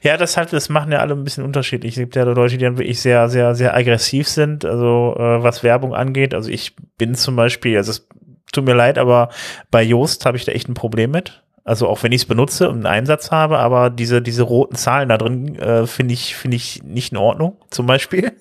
[0.00, 1.94] ja, das halt, das machen ja alle ein bisschen unterschiedlich.
[1.94, 5.62] Es gibt ja Leute, die dann wirklich sehr, sehr, sehr aggressiv sind, also äh, was
[5.62, 6.32] Werbung angeht.
[6.32, 8.08] Also ich bin zum Beispiel, also es
[8.54, 9.28] tut mir leid, aber
[9.70, 11.43] bei Joost habe ich da echt ein Problem mit.
[11.64, 15.08] Also auch wenn ich es benutze und einen Einsatz habe, aber diese, diese roten Zahlen
[15.08, 18.32] da drin äh, finde ich, finde ich nicht in Ordnung, zum Beispiel.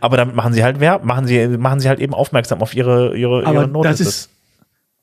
[0.00, 3.16] Aber damit machen sie halt Werb, machen sie, machen sie halt eben aufmerksam auf ihre,
[3.16, 3.98] ihre, aber ihre Notices.
[3.98, 4.30] Das ist,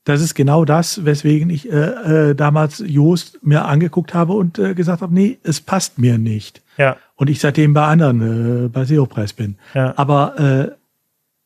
[0.04, 4.74] das ist genau das, weswegen ich äh, äh, damals Joost mir angeguckt habe und äh,
[4.74, 6.60] gesagt habe, nee, es passt mir nicht.
[6.76, 6.96] Ja.
[7.14, 9.56] Und ich seitdem bei anderen, äh, bei SEO-Preis bin.
[9.74, 9.94] Ja.
[9.96, 10.70] Aber äh,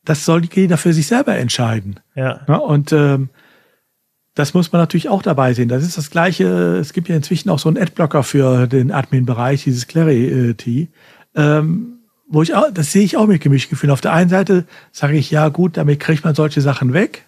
[0.04, 2.00] das soll jeder für sich selber entscheiden.
[2.14, 2.40] Ja.
[2.48, 3.28] ja und ähm,
[4.38, 5.68] das muss man natürlich auch dabei sehen.
[5.68, 6.46] Das ist das Gleiche.
[6.76, 10.88] Es gibt ja inzwischen auch so einen Adblocker für den Admin-Bereich, dieses Clarity,
[11.34, 11.98] ähm,
[12.28, 13.90] wo ich auch, das sehe ich auch mit gemischten Gefühlen.
[13.90, 17.24] Auf der einen Seite sage ich, ja gut, damit kriegt man solche Sachen weg.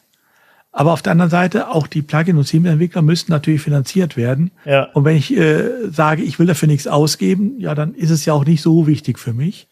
[0.70, 4.52] Aber auf der anderen Seite, auch die Plugin- und Theme-Entwickler müssen natürlich finanziert werden.
[4.64, 4.84] Ja.
[4.92, 8.34] Und wenn ich äh, sage, ich will dafür nichts ausgeben, ja, dann ist es ja
[8.34, 9.66] auch nicht so wichtig für mich.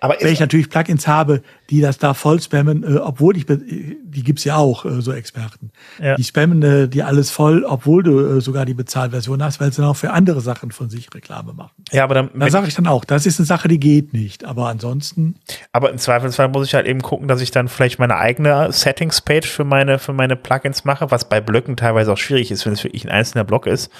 [0.00, 4.22] Aber Wenn ich natürlich Plugins habe, die das da voll spammen, äh, obwohl ich, die
[4.22, 5.70] gibt's ja auch, äh, so Experten.
[6.02, 6.16] Ja.
[6.16, 9.80] Die spammen äh, die alles voll, obwohl du äh, sogar die Bezahlversion hast, weil sie
[9.82, 11.72] dann auch für andere Sachen von sich Reklame machen.
[11.92, 12.30] Ja, aber dann.
[12.34, 14.44] Da sage ich dann auch, das ist eine Sache, die geht nicht.
[14.44, 15.36] Aber ansonsten.
[15.72, 19.48] Aber im Zweifelsfall muss ich halt eben gucken, dass ich dann vielleicht meine eigene Settings-Page
[19.48, 22.84] für meine, für meine Plugins mache, was bei Blöcken teilweise auch schwierig ist, wenn es
[22.84, 23.90] wirklich ein einzelner Block ist.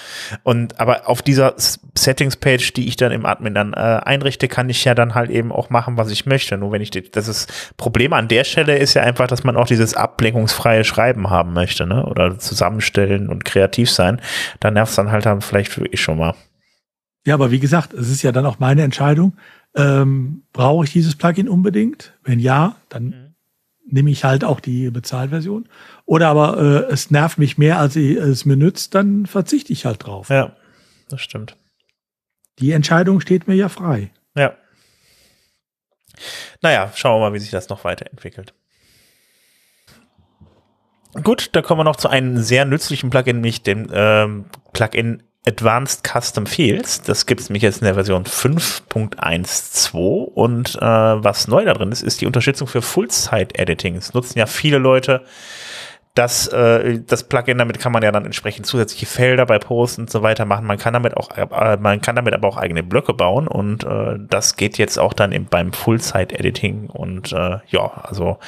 [0.43, 4.85] Und aber auf dieser Settings-Page, die ich dann im Admin dann äh, einrichte, kann ich
[4.85, 6.57] ja dann halt eben auch machen, was ich möchte.
[6.57, 9.66] Nur wenn ich das ist Problem an der Stelle ist ja einfach, dass man auch
[9.66, 12.07] dieses ablenkungsfreie Schreiben haben möchte, ne?
[12.07, 14.21] Oder zusammenstellen und kreativ sein.
[14.61, 16.35] Da nervt es dann halt dann vielleicht wirklich schon mal.
[17.27, 19.37] Ja, aber wie gesagt, es ist ja dann auch meine Entscheidung.
[19.75, 22.14] Ähm, brauche ich dieses Plugin unbedingt?
[22.23, 23.35] Wenn ja, dann mhm.
[23.85, 25.69] nehme ich halt auch die Bezahlversion.
[26.05, 30.07] Oder aber äh, es nervt mich mehr, als es mir nützt, dann verzichte ich halt
[30.07, 30.29] drauf.
[30.29, 30.53] Ja,
[31.09, 31.57] das stimmt.
[32.59, 34.11] Die Entscheidung steht mir ja frei.
[36.17, 36.23] Ja.
[36.63, 38.55] Naja, schauen wir mal, wie sich das noch weiterentwickelt.
[41.23, 46.07] Gut, da kommen wir noch zu einem sehr nützlichen Plugin, nämlich dem ähm, Plugin Advanced
[46.07, 47.03] Custom Fields.
[47.03, 51.93] Das gibt es nämlich jetzt in der Version 5.12 und äh, was neu da drin
[51.93, 53.97] ist, ist die Unterstützung für Full-Site-Editing.
[53.97, 55.23] Es nutzen ja viele Leute
[56.17, 60.11] das, äh, das Plugin, damit kann man ja dann entsprechend zusätzliche Felder bei Posts und
[60.11, 60.67] so weiter machen.
[60.67, 64.19] Man kann damit auch, äh, man kann damit aber auch eigene Blöcke bauen und äh,
[64.19, 68.39] das geht jetzt auch dann im, beim Full-Site-Editing und äh, ja, also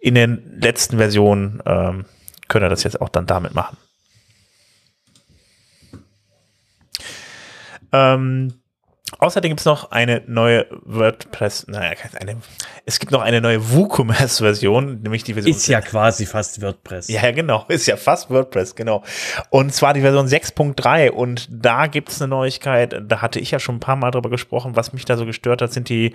[0.00, 2.04] in den letzten Versionen ähm,
[2.46, 3.76] könnt ihr das jetzt auch dann damit machen.
[7.92, 8.59] Ähm,
[9.18, 12.36] Außerdem gibt es noch eine neue WordPress, naja, eine,
[12.86, 15.54] es gibt noch eine neue WooCommerce-Version, nämlich die Version.
[15.54, 17.08] Ist ja quasi fast WordPress.
[17.08, 19.02] Ja, genau, ist ja fast WordPress, genau.
[19.50, 23.58] Und zwar die Version 6.3 und da gibt es eine Neuigkeit, da hatte ich ja
[23.58, 26.14] schon ein paar Mal drüber gesprochen, was mich da so gestört hat, sind die,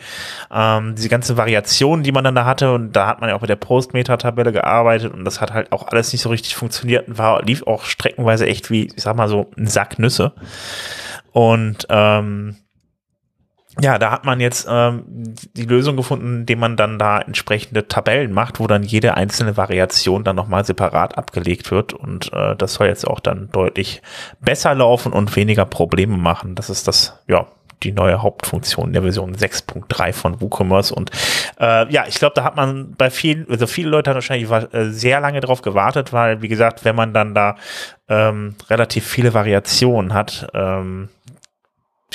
[0.51, 3.41] ähm, diese ganze Variationen, die man dann da hatte und da hat man ja auch
[3.41, 7.17] mit der Post-Meta-Tabelle gearbeitet und das hat halt auch alles nicht so richtig funktioniert und
[7.17, 10.31] war, lief auch streckenweise echt wie, ich sag mal so, ein Sack Nüsse.
[11.31, 12.55] Und, ähm,
[13.81, 15.03] ja, da hat man jetzt ähm,
[15.55, 20.23] die Lösung gefunden, indem man dann da entsprechende Tabellen macht, wo dann jede einzelne Variation
[20.23, 21.93] dann nochmal separat abgelegt wird.
[21.93, 24.01] Und äh, das soll jetzt auch dann deutlich
[24.39, 26.55] besser laufen und weniger Probleme machen.
[26.55, 27.47] Das ist das, ja,
[27.83, 30.93] die neue Hauptfunktion der Version 6.3 von WooCommerce.
[30.93, 31.11] Und
[31.59, 34.89] äh, ja, ich glaube, da hat man bei vielen, also viele Leute haben wahrscheinlich äh,
[34.89, 37.55] sehr lange drauf gewartet, weil, wie gesagt, wenn man dann da
[38.07, 41.09] ähm, relativ viele Variationen hat, ähm,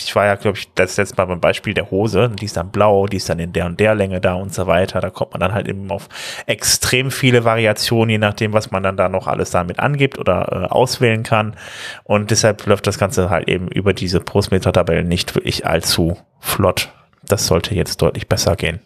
[0.04, 2.70] ich war ja, glaube ich, das letzte Mal beim Beispiel der Hose, die ist dann
[2.70, 5.00] blau, die ist dann in der und der Länge da und so weiter.
[5.00, 6.08] Da kommt man dann halt eben auf
[6.46, 10.72] extrem viele Variationen, je nachdem, was man dann da noch alles damit angibt oder äh,
[10.72, 11.56] auswählen kann.
[12.04, 16.90] Und deshalb läuft das Ganze halt eben über diese Postmeter-Tabellen nicht wirklich allzu flott.
[17.22, 18.80] Das sollte jetzt deutlich besser gehen.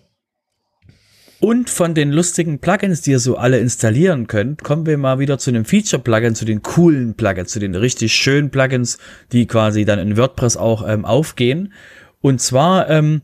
[1.44, 5.36] Und von den lustigen Plugins, die ihr so alle installieren könnt, kommen wir mal wieder
[5.36, 8.96] zu einem Feature-Plugin, zu den coolen Plugins, zu den richtig schönen Plugins,
[9.30, 11.74] die quasi dann in WordPress auch ähm, aufgehen.
[12.22, 13.20] Und zwar ähm,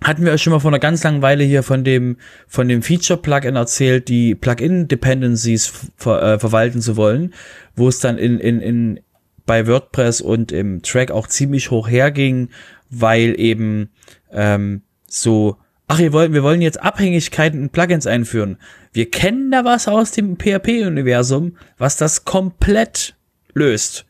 [0.00, 2.82] hatten wir euch schon mal vor einer ganz langen Weile hier von dem, von dem
[2.82, 7.34] Feature-Plugin erzählt, die Plugin-Dependencies ver, äh, verwalten zu wollen,
[7.74, 9.00] wo es dann in, in, in,
[9.44, 12.48] bei WordPress und im Track auch ziemlich hoch herging,
[12.90, 13.90] weil eben
[14.30, 15.56] ähm, so
[15.88, 18.58] ach, wir wollen, wir wollen jetzt Abhängigkeiten in Plugins einführen.
[18.92, 23.14] Wir kennen da was aus dem PHP-Universum, was das komplett
[23.54, 24.06] löst.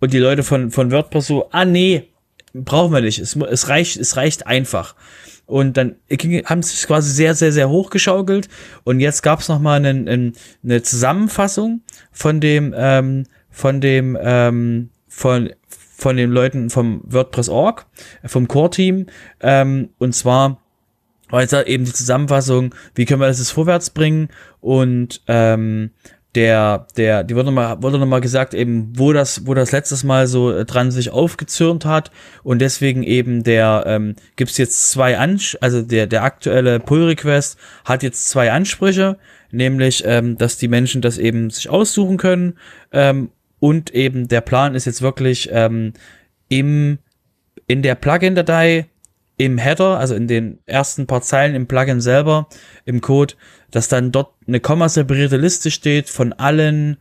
[0.00, 2.10] Und die Leute von, von WordPress so, ah nee,
[2.52, 3.18] brauchen wir nicht.
[3.18, 4.94] Es, es reicht, es reicht einfach.
[5.46, 5.96] Und dann
[6.46, 8.48] haben sie sich quasi sehr, sehr, sehr hochgeschaukelt.
[8.84, 10.32] Und jetzt gab es nochmal einen, einen,
[10.62, 11.82] eine Zusammenfassung
[12.12, 17.86] von dem, ähm, von dem, ähm, von, von den Leuten vom WordPress.org,
[18.24, 19.06] vom Core-Team.
[19.40, 20.63] Ähm, und zwar
[21.34, 24.28] Heute eben die Zusammenfassung, wie können wir das jetzt vorwärts bringen?
[24.60, 25.90] Und ähm,
[26.36, 30.28] der, der, die wurde nochmal, wurde nochmal gesagt, eben, wo das, wo das letztes Mal
[30.28, 32.12] so äh, dran sich aufgezürnt hat.
[32.44, 38.04] Und deswegen eben der, ähm, gibt's jetzt zwei Ansch also der, der aktuelle Pull-Request hat
[38.04, 39.18] jetzt zwei Ansprüche,
[39.50, 42.58] nämlich, ähm, dass die Menschen das eben sich aussuchen können.
[42.92, 45.94] Ähm, und eben der Plan ist jetzt wirklich ähm,
[46.48, 46.98] im,
[47.66, 48.86] in der Plugin-Datei
[49.36, 52.48] im Header, also in den ersten paar Zeilen im Plugin selber,
[52.84, 53.34] im Code,
[53.70, 56.98] dass dann dort eine komma-separierte Liste steht von allen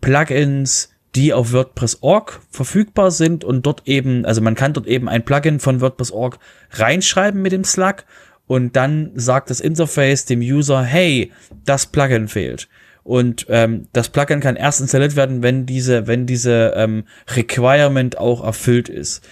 [0.00, 5.24] Plugins, die auf WordPress.org verfügbar sind und dort eben, also man kann dort eben ein
[5.24, 6.38] Plugin von WordPress.org
[6.72, 8.04] reinschreiben mit dem Slack
[8.46, 11.32] und dann sagt das Interface dem User, hey,
[11.64, 12.68] das Plugin fehlt.
[13.02, 18.44] Und ähm, das Plugin kann erst installiert werden, wenn diese, wenn diese ähm, Requirement auch
[18.44, 19.26] erfüllt ist.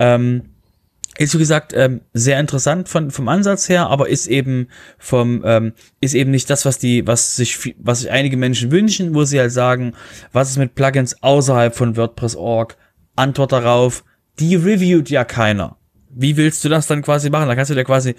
[0.00, 0.49] Ähm,
[1.18, 4.68] ist wie gesagt ähm, sehr interessant von vom Ansatz her, aber ist eben
[4.98, 9.14] vom ähm, ist eben nicht das, was die was sich was sich einige Menschen wünschen,
[9.14, 9.94] wo sie halt sagen,
[10.32, 12.76] was ist mit Plugins außerhalb von WordPress.org?
[13.16, 14.04] Antwort darauf,
[14.38, 15.76] die reviewt ja keiner
[16.12, 17.48] wie willst du das dann quasi machen?
[17.48, 18.14] Da kannst du dir quasi,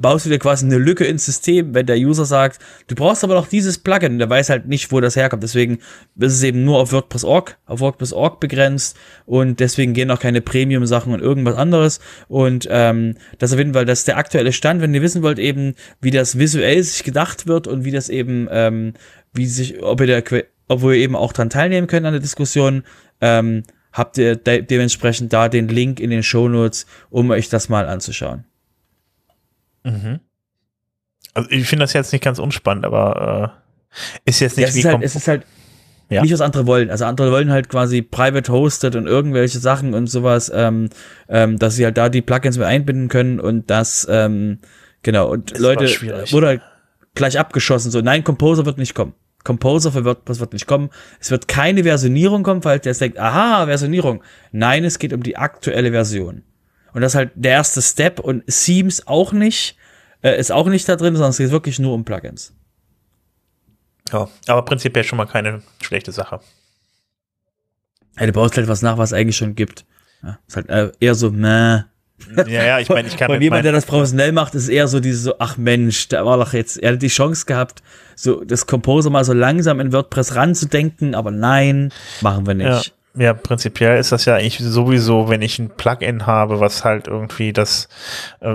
[0.00, 3.34] baust du dir quasi eine Lücke ins System, wenn der User sagt, du brauchst aber
[3.34, 5.42] noch dieses Plugin, der weiß halt nicht, wo das herkommt.
[5.42, 5.78] Deswegen
[6.18, 11.12] ist es eben nur auf WordPress.org, auf WordPress.org begrenzt und deswegen gehen auch keine Premium-Sachen
[11.12, 12.00] und irgendwas anderes.
[12.28, 14.80] Und ähm, das auf jeden Fall, das ist der aktuelle Stand.
[14.80, 18.48] Wenn ihr wissen wollt, eben, wie das visuell sich gedacht wird und wie das eben,
[18.50, 18.94] ähm,
[19.32, 22.84] wie sich, ob ihr der, obwohl ihr eben auch dran teilnehmen könnt an der Diskussion,
[23.20, 27.88] ähm, habt ihr de dementsprechend da den Link in den Shownotes, um euch das mal
[27.88, 28.44] anzuschauen.
[29.84, 30.20] Mhm.
[31.34, 34.74] Also ich finde das jetzt nicht ganz unspannend, aber äh, ist jetzt nicht ja, es
[34.74, 35.46] wie ist halt, es ist halt
[36.08, 36.22] ja.
[36.22, 36.90] nicht, was andere wollen.
[36.90, 40.90] Also andere wollen halt quasi private hosted und irgendwelche Sachen und sowas, ähm,
[41.28, 44.58] ähm, dass sie halt da die Plugins mit einbinden können und das, ähm,
[45.02, 45.84] genau, und das Leute
[46.32, 46.62] wurde halt
[47.14, 49.14] gleich abgeschossen, so, nein, Composer wird nicht kommen.
[49.44, 50.90] Composer für WordPress wird nicht kommen.
[51.20, 54.22] Es wird keine Versionierung kommen, weil der denkt, aha, Versionierung.
[54.52, 56.42] Nein, es geht um die aktuelle Version.
[56.92, 59.76] Und das ist halt der erste Step und Themes auch nicht,
[60.22, 62.54] äh, ist auch nicht da drin, sondern es geht wirklich nur um Plugins.
[64.10, 66.40] Ja, aber prinzipiell schon mal keine schlechte Sache.
[68.18, 69.86] Ja, du baust halt was nach, was es eigentlich schon gibt.
[70.22, 71.82] Ja, ist halt äh, eher so, meh,
[72.36, 73.28] ja, ja, ich meine, ich kann.
[73.28, 76.36] Von jemand, der das professionell macht, ist eher so diese so, ach Mensch, da war
[76.38, 77.82] doch jetzt, er hat die Chance gehabt,
[78.14, 82.66] so das Composer mal so langsam in WordPress ranzudenken, aber nein, machen wir nicht.
[82.66, 82.82] Ja,
[83.14, 87.52] ja, prinzipiell ist das ja eigentlich sowieso, wenn ich ein Plugin habe, was halt irgendwie
[87.52, 87.88] das
[88.40, 88.54] äh,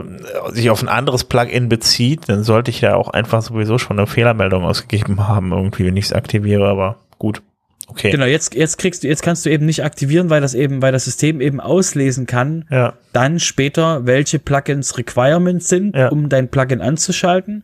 [0.51, 4.07] sich auf ein anderes Plugin bezieht, dann sollte ich ja auch einfach sowieso schon eine
[4.07, 7.41] Fehlermeldung ausgegeben haben, irgendwie, wenn ich es aktiviere, aber gut.
[7.87, 8.11] Okay.
[8.11, 10.91] Genau, jetzt, jetzt kriegst du, jetzt kannst du eben nicht aktivieren, weil das eben, weil
[10.91, 12.93] das System eben auslesen kann, ja.
[13.13, 16.09] dann später, welche Plugins Requirements sind, ja.
[16.09, 17.63] um dein Plugin anzuschalten.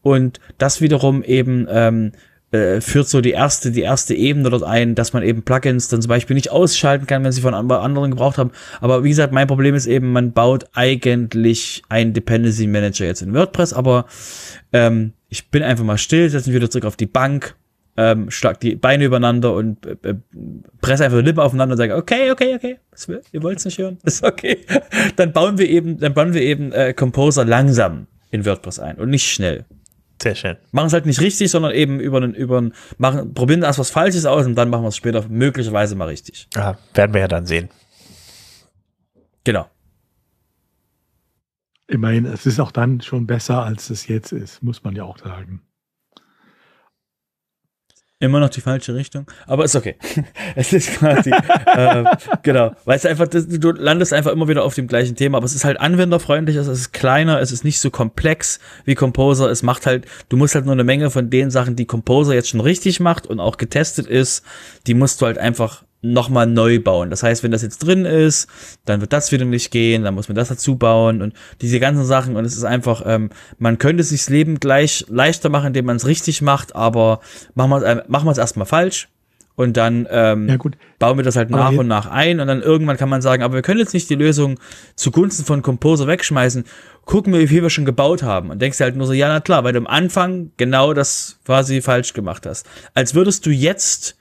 [0.00, 2.12] Und das wiederum eben ähm,
[2.52, 6.00] äh, führt so die erste, die erste Ebene dort ein, dass man eben Plugins dann
[6.00, 8.52] zum Beispiel nicht ausschalten kann, wenn sie von anderen gebraucht haben.
[8.80, 13.34] Aber wie gesagt, mein Problem ist eben, man baut eigentlich einen Dependency Manager jetzt in
[13.34, 14.06] WordPress, aber
[14.72, 17.56] ähm, ich bin einfach mal still, setze mich wieder zurück auf die Bank
[17.96, 20.14] ähm, schlag die Beine übereinander und äh, äh
[20.80, 22.78] presse einfach die Lippen aufeinander und sage, okay, okay, okay,
[23.32, 24.58] ihr wollt es nicht hören, ist okay.
[25.16, 29.10] dann bauen wir eben, dann bauen wir eben äh, Composer langsam in WordPress ein und
[29.10, 29.64] nicht schnell.
[30.22, 30.56] Sehr schön.
[30.72, 33.90] Machen es halt nicht richtig, sondern eben über einen, über einen, machen, probieren erst was
[33.90, 36.48] Falsches aus und dann machen wir es später möglicherweise mal richtig.
[36.54, 37.68] Ja, werden wir ja dann sehen.
[39.44, 39.68] Genau.
[41.86, 45.18] Immerhin, es ist auch dann schon besser, als es jetzt ist, muss man ja auch
[45.18, 45.60] sagen.
[48.24, 49.96] Immer noch die falsche Richtung, aber ist okay.
[50.56, 52.04] es ist quasi, äh,
[52.42, 55.54] genau, weil es einfach, du landest einfach immer wieder auf dem gleichen Thema, aber es
[55.54, 59.84] ist halt anwenderfreundlich, es ist kleiner, es ist nicht so komplex wie Composer, es macht
[59.84, 62.98] halt, du musst halt nur eine Menge von den Sachen, die Composer jetzt schon richtig
[62.98, 64.42] macht und auch getestet ist,
[64.86, 67.10] die musst du halt einfach nochmal neu bauen.
[67.10, 68.48] Das heißt, wenn das jetzt drin ist,
[68.84, 72.04] dann wird das wieder nicht gehen, dann muss man das dazu bauen und diese ganzen
[72.04, 72.36] Sachen.
[72.36, 75.96] Und es ist einfach, ähm, man könnte sich das Leben gleich leichter machen, indem man
[75.96, 77.20] es richtig macht, aber
[77.54, 79.08] machen wir äh, machen wir es erstmal falsch.
[79.56, 80.56] Und dann ähm, ja,
[80.98, 83.54] bauen wir das halt nach und nach ein und dann irgendwann kann man sagen, aber
[83.54, 84.58] wir können jetzt nicht die Lösung
[84.96, 86.64] zugunsten von Composer wegschmeißen.
[87.04, 88.50] Gucken wir, wie viel wir schon gebaut haben.
[88.50, 91.82] Und denkst halt nur so, ja, na klar, weil du am Anfang genau das quasi
[91.82, 92.66] falsch gemacht hast.
[92.94, 94.16] Als würdest du jetzt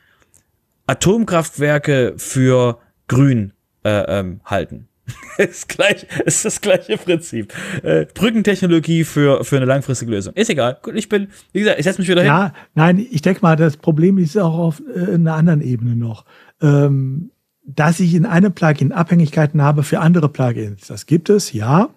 [0.88, 4.88] Atomkraftwerke für grün äh, ähm, halten.
[5.38, 7.54] ist gleich, ist das gleiche Prinzip.
[7.84, 10.34] Äh, Brückentechnologie für, für eine langfristige Lösung.
[10.34, 10.78] Ist egal.
[10.82, 12.28] Gut, ich bin, wie gesagt, ich setze mich wieder hin.
[12.28, 16.26] Ja, nein, ich denke mal, das Problem ist auch auf äh, einer anderen Ebene noch.
[16.62, 17.32] Ähm,
[17.66, 20.88] dass ich in einem Plugin Abhängigkeiten habe für andere Plugins.
[20.88, 21.90] Das gibt es, ja.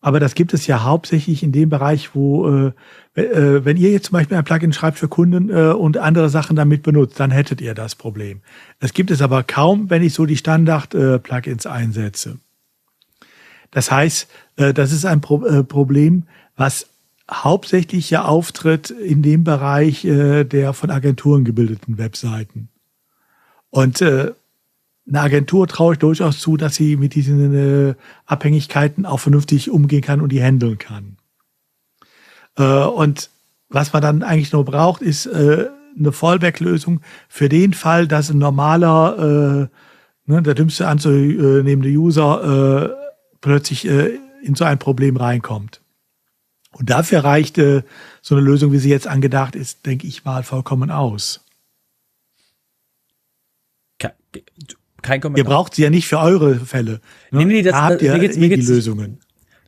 [0.00, 4.06] Aber das gibt es ja hauptsächlich in dem Bereich, wo, äh, äh, wenn ihr jetzt
[4.06, 7.60] zum Beispiel ein Plugin schreibt für Kunden äh, und andere Sachen damit benutzt, dann hättet
[7.60, 8.40] ihr das Problem.
[8.78, 12.38] Das gibt es aber kaum, wenn ich so die Standard-Plugins äh, einsetze.
[13.70, 16.24] Das heißt, äh, das ist ein Pro äh, Problem,
[16.56, 16.86] was
[17.30, 22.70] hauptsächlich ja auftritt in dem Bereich der von Agenturen gebildeten Webseiten.
[23.70, 24.32] Und äh,
[25.08, 27.94] eine Agentur traue ich durchaus zu, dass sie mit diesen äh,
[28.26, 31.16] Abhängigkeiten auch vernünftig umgehen kann und die handeln kann.
[32.56, 33.30] Äh, und
[33.68, 38.38] was man dann eigentlich nur braucht, ist äh, eine Fallback-Lösung für den Fall, dass ein
[38.38, 43.10] normaler, äh, ne, der dümmste anzunehmende User äh,
[43.40, 45.80] plötzlich äh, in so ein Problem reinkommt.
[46.72, 47.82] Und dafür reicht äh,
[48.22, 51.44] so eine Lösung, wie sie jetzt angedacht ist, denke ich mal, vollkommen aus
[55.02, 55.44] kein Kommentar.
[55.44, 57.00] Ihr braucht sie ja nicht für eure Fälle.
[57.30, 57.40] Ne?
[57.40, 59.18] Nee, nee, das, da habt ihr mir geht's, mir eh geht's, die Lösungen.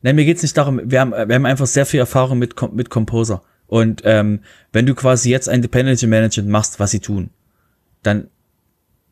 [0.01, 2.89] Nein, mir geht's nicht darum, wir haben, wir haben einfach sehr viel Erfahrung mit, mit
[2.89, 3.41] Composer.
[3.67, 4.41] Und ähm,
[4.71, 7.29] wenn du quasi jetzt ein Dependency Management machst, was sie tun,
[8.03, 8.27] dann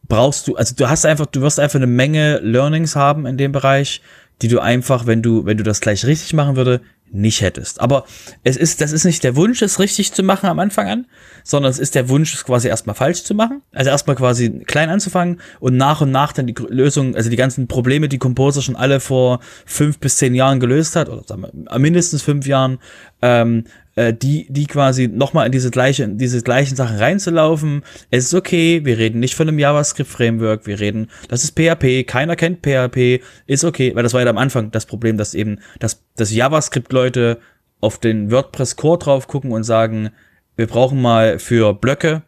[0.07, 3.53] brauchst du, also du hast einfach, du wirst einfach eine Menge Learnings haben in dem
[3.53, 4.01] Bereich,
[4.41, 6.81] die du einfach, wenn du, wenn du das gleich richtig machen würde,
[7.13, 7.81] nicht hättest.
[7.81, 8.05] Aber
[8.43, 11.05] es ist, das ist nicht der Wunsch, es richtig zu machen am Anfang an,
[11.43, 13.61] sondern es ist der Wunsch, es quasi erstmal falsch zu machen.
[13.73, 17.67] Also erstmal quasi klein anzufangen und nach und nach dann die Lösung, also die ganzen
[17.67, 21.79] Probleme, die Composer schon alle vor fünf bis zehn Jahren gelöst hat, oder sagen wir,
[21.79, 22.79] mindestens fünf Jahren,
[23.21, 27.83] ähm, äh, die, die quasi nochmal in diese gleiche, in diese gleichen Sachen reinzulaufen.
[28.09, 32.35] Es ist okay, wir reden nicht von einem JavaScript-Framework, wir reden, das ist PHP, keiner
[32.35, 36.03] kennt PHP, ist okay, weil das war ja am Anfang das Problem, dass eben, dass,
[36.15, 37.39] dass JavaScript-Leute
[37.79, 40.11] auf den WordPress-Core drauf gucken und sagen,
[40.55, 42.23] wir brauchen mal für Blöcke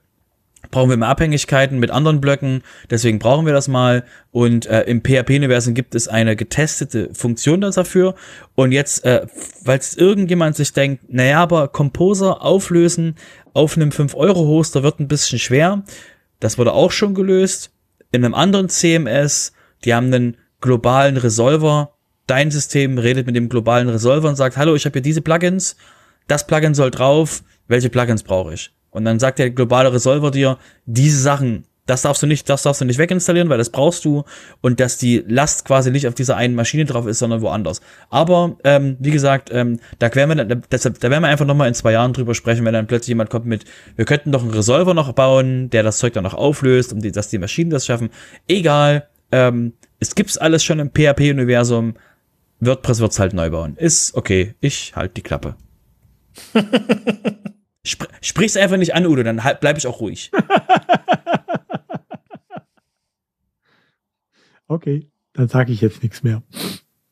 [0.74, 4.04] brauchen wir mehr Abhängigkeiten mit anderen Blöcken, deswegen brauchen wir das mal.
[4.32, 8.16] Und äh, im PHP-Universum gibt es eine getestete Funktion dafür.
[8.56, 9.28] Und jetzt, äh,
[9.64, 13.16] weil irgendjemand sich denkt, naja, aber Composer auflösen
[13.54, 15.84] auf einem 5-Euro-Hoster wird ein bisschen schwer.
[16.40, 17.72] Das wurde auch schon gelöst.
[18.12, 19.54] In einem anderen CMS,
[19.86, 21.94] die haben einen globalen Resolver.
[22.26, 25.76] Dein System redet mit dem globalen Resolver und sagt, hallo, ich habe hier diese Plugins.
[26.28, 27.44] Das Plugin soll drauf.
[27.68, 28.72] Welche Plugins brauche ich?
[28.94, 32.80] Und dann sagt der globale Resolver dir, diese Sachen, das darfst du nicht, das darfst
[32.80, 34.24] du nicht weginstallieren, weil das brauchst du
[34.62, 37.82] und dass die Last quasi nicht auf dieser einen Maschine drauf ist, sondern woanders.
[38.10, 41.74] Aber ähm, wie gesagt, ähm, da werden wir, deshalb, da werden wir einfach nochmal in
[41.74, 44.94] zwei Jahren drüber sprechen, wenn dann plötzlich jemand kommt mit, wir könnten doch einen Resolver
[44.94, 48.10] noch bauen, der das Zeug dann noch auflöst, um die, dass die Maschinen das schaffen.
[48.48, 51.96] Egal, ähm, es gibt's alles schon im PHP-Universum.
[52.62, 53.76] WordPress wird's halt neu bauen.
[53.76, 55.56] Ist okay, ich halt die Klappe.
[57.86, 60.32] Spr sprich's einfach nicht an, Udo, dann halt, bleib ich auch ruhig.
[64.68, 66.44] okay, dann sage ich jetzt nichts mehr.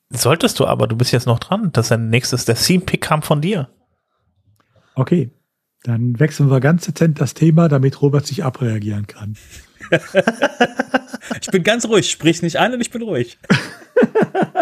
[0.10, 1.72] Solltest du aber, du bist jetzt noch dran.
[1.74, 3.70] Das ist ein nächstes, der Theme-Pick kam von dir.
[4.96, 5.32] Okay,
[5.84, 9.36] dann wechseln wir ganz dezent das Thema, damit Robert sich abreagieren kann.
[11.42, 13.40] ich bin ganz ruhig, sprich nicht an und ich bin ruhig.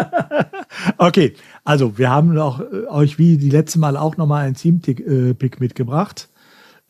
[0.98, 1.34] okay,
[1.70, 5.34] also wir haben auch, äh, euch wie die letzte Mal auch nochmal ein Theme-Pick äh,
[5.60, 6.28] mitgebracht.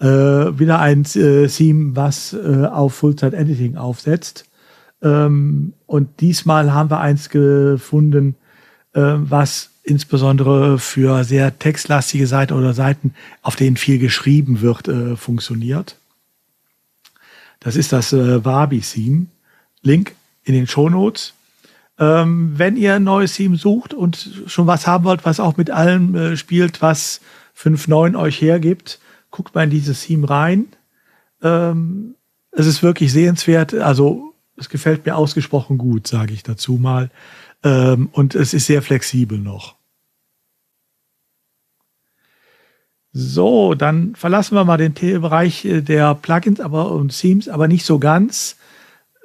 [0.01, 4.47] Äh, wieder ein äh, Theme, was auf Full-Time-Editing aufsetzt.
[5.03, 8.37] Ähm, und diesmal haben wir eins gefunden,
[8.93, 15.97] was insbesondere für sehr textlastige Seiten oder Seiten, auf denen viel geschrieben wird, äh, funktioniert.
[17.61, 19.27] Das ist das äh, Wabi-Theme.
[19.83, 21.35] Link in den Show Notes.
[22.01, 25.71] Ähm, wenn ihr ein neues Theme sucht und schon was haben wollt, was auch mit
[25.71, 27.21] allem äh, spielt, was
[27.57, 30.69] 5.9 euch hergibt, guckt mal in dieses Theme rein.
[31.43, 32.15] Ähm,
[32.53, 33.75] es ist wirklich sehenswert.
[33.75, 37.11] Also es gefällt mir ausgesprochen gut, sage ich dazu mal.
[37.63, 39.77] Ähm, und es ist sehr flexibel noch.
[43.13, 47.85] So, dann verlassen wir mal den Bereich äh, der Plugins aber und Themes, aber nicht
[47.85, 48.57] so ganz.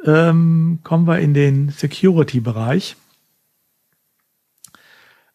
[0.06, 2.96] Ähm, kommen wir in den Security-Bereich.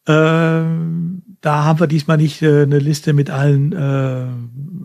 [0.06, 4.26] Ähm, da haben wir diesmal nicht äh, eine Liste mit allen äh,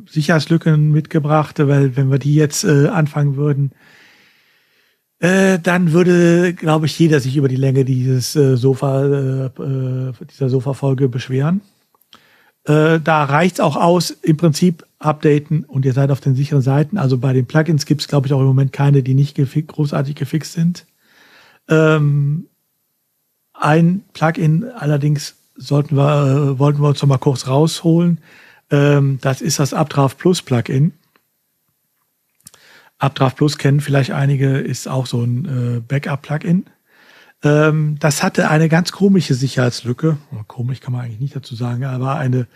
[0.10, 3.72] Sicherheitslücken mitgebracht, weil wenn wir die jetzt äh, anfangen würden,
[5.20, 10.50] äh, dann würde, glaube ich, jeder sich über die Länge dieses äh, Sofa, äh, dieser
[10.50, 11.62] Sofa-Folge beschweren.
[12.66, 16.98] Äh, da reicht's auch aus, im Prinzip updaten und ihr seid auf den sicheren Seiten.
[16.98, 20.16] Also bei den Plugins gibt's glaube ich, auch im Moment keine, die nicht gefi großartig
[20.16, 20.86] gefixt sind.
[21.70, 22.48] Ähm,
[23.54, 28.20] ein Plugin allerdings sollten wir, äh, wollten wir uns noch mal kurz rausholen.
[28.72, 30.94] Ähm, das ist das Updraft Plus Plugin.
[32.98, 36.66] Updraft Plus kennen vielleicht einige, ist auch so ein äh, Backup-Plugin.
[37.46, 40.18] Ähm, das hatte eine ganz komische Sicherheitslücke.
[40.48, 42.48] Komisch kann man eigentlich nicht dazu sagen, aber eine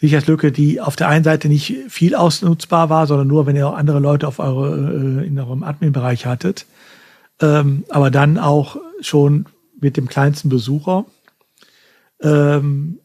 [0.00, 3.76] Sicherheitslücke, die auf der einen Seite nicht viel ausnutzbar war, sondern nur, wenn ihr auch
[3.76, 6.66] andere Leute auf eure, äh, in eurem Admin-Bereich hattet.
[7.40, 9.46] Ähm, aber dann auch schon
[9.80, 11.06] mit dem kleinsten Besucher.
[12.20, 12.98] Ähm,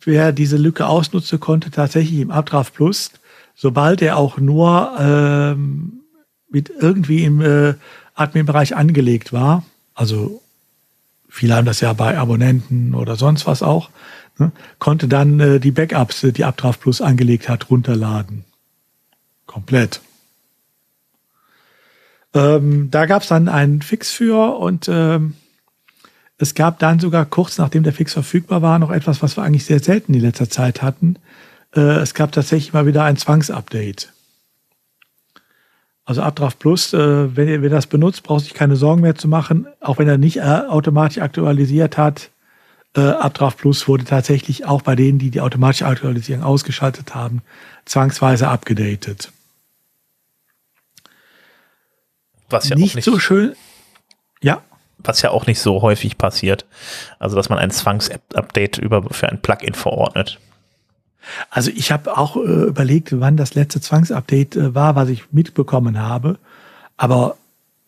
[0.00, 3.10] wer diese Lücke ausnutzte, konnte tatsächlich im Updraft Plus
[3.54, 6.02] sobald er auch nur ähm,
[6.50, 7.74] mit irgendwie im äh,
[8.14, 10.42] Admin-Bereich angelegt war, also
[11.28, 13.90] viele haben das ja bei Abonnenten oder sonst was auch,
[14.38, 18.44] ne, konnte dann äh, die Backups, die Updraft Plus angelegt hat, runterladen.
[19.46, 20.00] Komplett.
[22.34, 25.34] Ähm, da gab es dann einen Fix für und ähm,
[26.38, 29.64] es gab dann sogar kurz nachdem der Fix verfügbar war noch etwas, was wir eigentlich
[29.64, 31.16] sehr selten in letzter Zeit hatten.
[31.74, 34.12] Äh, es gab tatsächlich mal wieder ein Zwangsupdate.
[36.04, 39.28] Also Updraft Plus, äh, wenn ihr, wenn das benutzt, braucht sich keine Sorgen mehr zu
[39.28, 39.68] machen.
[39.80, 42.30] Auch wenn er nicht äh, automatisch aktualisiert hat.
[42.94, 47.42] Äh, Updraft Plus wurde tatsächlich auch bei denen, die die automatische Aktualisierung ausgeschaltet haben,
[47.84, 49.32] zwangsweise abgedatet.
[52.50, 53.54] Was ja nicht, nicht so schön.
[54.42, 54.62] Ja.
[54.98, 56.66] Was ja auch nicht so häufig passiert.
[57.18, 60.38] Also, dass man ein Zwangsupdate über für ein Plugin verordnet.
[61.50, 66.00] Also ich habe auch äh, überlegt, wann das letzte Zwangsupdate äh, war, was ich mitbekommen
[66.00, 66.38] habe.
[66.96, 67.36] Aber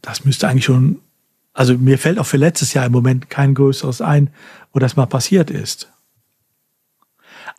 [0.02, 1.00] das müsste eigentlich schon,
[1.52, 4.30] also mir fällt auch für letztes Jahr im Moment kein größeres ein,
[4.72, 5.90] wo das mal passiert ist.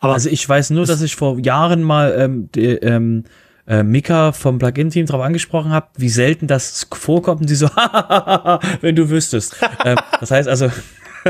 [0.00, 3.24] Aber also ich weiß nur, dass ich vor Jahren mal ähm, die, ähm,
[3.66, 7.68] äh, Mika vom Plugin-Team darauf angesprochen habe, wie selten das vorkommt und sie so,
[8.80, 9.56] wenn du wüsstest.
[9.84, 10.70] ähm, das heißt also,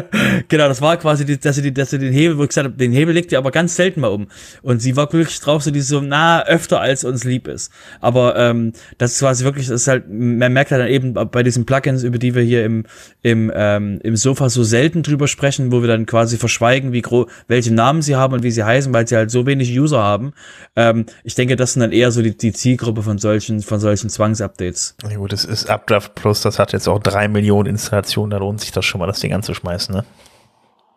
[0.49, 2.66] genau, das war quasi, die, dass sie, die, dass sie den Hebel, wo ich gesagt
[2.66, 4.28] habe, den Hebel legt ihr aber ganz selten mal um.
[4.62, 7.72] Und sie war glücklich drauf, so die so, na, öfter als uns lieb ist.
[8.01, 11.42] Aber ähm, das ist quasi wirklich, das ist halt, man merkt halt dann eben bei
[11.42, 12.84] diesen Plugins, über die wir hier im,
[13.22, 17.26] im, ähm, im Sofa so selten drüber sprechen, wo wir dann quasi verschweigen, wie groß,
[17.49, 20.32] welche Namen sie haben und wie sie heißen, weil sie halt so wenig User haben.
[20.74, 24.11] Ähm, ich denke, das sind dann eher so die, die Zielgruppe von solchen, von solchen
[24.11, 24.97] Zwangsupdates.
[25.09, 28.61] Ja gut, das ist Updraft Plus, das hat jetzt auch drei Millionen Installationen, da lohnt
[28.61, 30.05] sich das schon mal, das Ding anzuschmeißen ist, ne?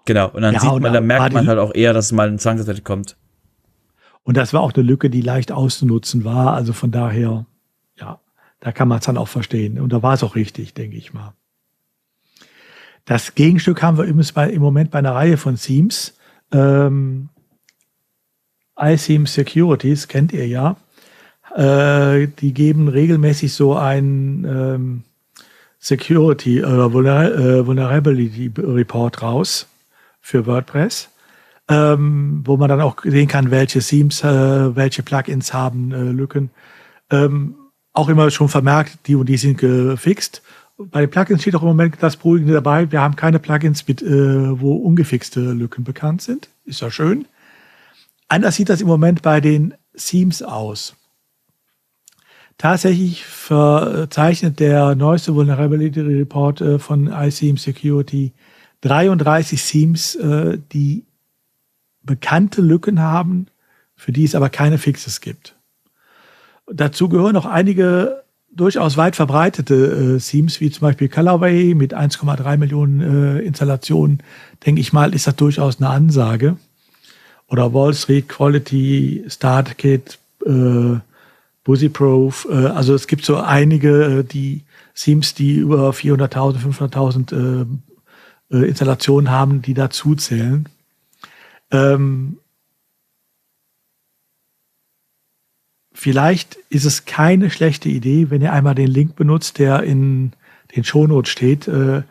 [0.06, 2.40] Genau, und dann ja, sieht man, dann merkt man halt auch eher, dass mal ein
[2.40, 3.16] Zwangsathlete kommt.
[4.24, 6.54] Und das war auch eine Lücke, die leicht auszunutzen war.
[6.54, 7.46] Also von daher,
[8.00, 8.20] ja,
[8.60, 9.80] da kann man es dann auch verstehen.
[9.80, 11.34] Und da war es auch richtig, denke ich mal.
[13.06, 16.18] Das Gegenstück haben wir im Moment bei einer Reihe von Themes.
[16.52, 17.30] Ähm,
[18.78, 20.78] iTheme Securities kennt ihr ja.
[21.56, 25.04] Äh, die geben regelmäßig so ein ähm,
[25.80, 29.68] Security oder äh, Vulnerability Report raus
[30.22, 31.10] für WordPress,
[31.70, 36.52] ähm, wo man dann auch sehen kann, welche Themes, äh, welche Plugins haben äh, Lücken.
[37.10, 37.56] Ähm,
[37.94, 40.42] auch immer schon vermerkt, die und die sind gefixt.
[40.78, 42.92] Bei den Plugins steht auch im Moment das Beruhigende dabei.
[42.92, 46.50] Wir haben keine Plugins, mit, äh, wo ungefixte Lücken bekannt sind.
[46.66, 47.26] Ist ja schön.
[48.28, 50.96] Anders sieht das im Moment bei den Themes aus.
[52.60, 58.34] Tatsächlich verzeichnet der neueste Vulnerability Report äh, von iSeam Security
[58.82, 61.06] 33 Themes, äh, die
[62.04, 63.48] bekannte Lücken haben,
[63.96, 65.56] für die es aber keine Fixes gibt.
[66.68, 72.58] Dazu gehören noch einige durchaus weit verbreitete äh, Themes, wie zum Beispiel Colorway mit 1,3
[72.58, 74.22] Millionen äh, Installationen.
[74.66, 76.58] Denke ich mal, ist das durchaus eine Ansage.
[77.48, 81.00] Oder Wall Street Quality, Startkit, äh,
[81.70, 82.48] Busyproof.
[82.50, 84.64] Äh, also es gibt so einige, äh, die
[84.96, 87.32] Themes, die über 400.000, 500.000
[88.52, 90.68] äh, äh, Installationen haben, die dazu zählen.
[91.70, 92.40] Ähm,
[95.94, 100.34] vielleicht ist es keine schlechte Idee, wenn ihr einmal den Link benutzt, der in
[100.76, 101.68] den Shownotes steht.
[101.68, 102.02] Äh,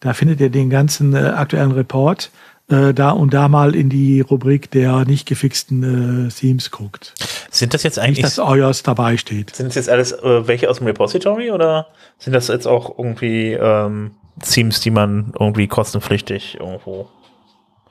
[0.00, 2.30] da findet ihr den ganzen aktuellen Report
[2.68, 7.14] äh, da und da mal in die Rubrik der nicht gefixten äh, Themes guckt.
[7.50, 8.18] Sind das jetzt eigentlich.
[8.18, 9.54] Nicht, dass euers dabei steht.
[9.54, 11.88] Sind das jetzt alles äh, welche aus dem Repository oder
[12.18, 17.08] sind das jetzt auch irgendwie ähm, Themes, die man irgendwie kostenpflichtig irgendwo.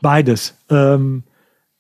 [0.01, 0.55] Beides.
[0.69, 1.23] Ähm,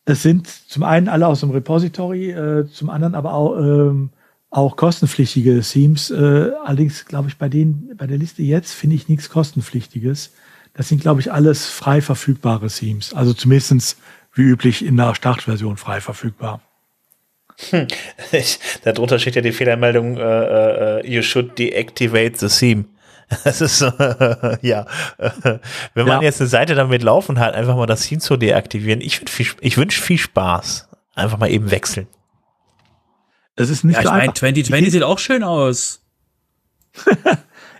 [0.05, 4.09] es sind zum einen alle aus dem Repository, äh, zum anderen aber auch, ähm,
[4.49, 6.11] auch kostenpflichtige Themes.
[6.11, 10.33] Äh, allerdings glaube ich bei denen, bei der Liste jetzt finde ich nichts kostenpflichtiges.
[10.73, 13.13] Das sind, glaube ich, alles frei verfügbare Themes.
[13.13, 13.97] Also zumindest
[14.33, 16.61] wie üblich in der Startversion frei verfügbar.
[17.69, 17.87] Hm.
[18.83, 22.85] darunter steht ja die Fehlermeldung, uh, uh, you should deactivate the theme.
[23.45, 24.85] Das ist, äh, ja,
[25.93, 26.21] wenn man ja.
[26.23, 28.99] jetzt eine Seite damit laufen hat, einfach mal das Theme zu deaktivieren.
[28.99, 29.21] Ich,
[29.61, 30.89] ich wünsche viel Spaß.
[31.15, 32.07] Einfach mal eben wechseln.
[33.55, 36.01] Das ist nicht ja, so ich meine, 2020 sieht auch schön aus.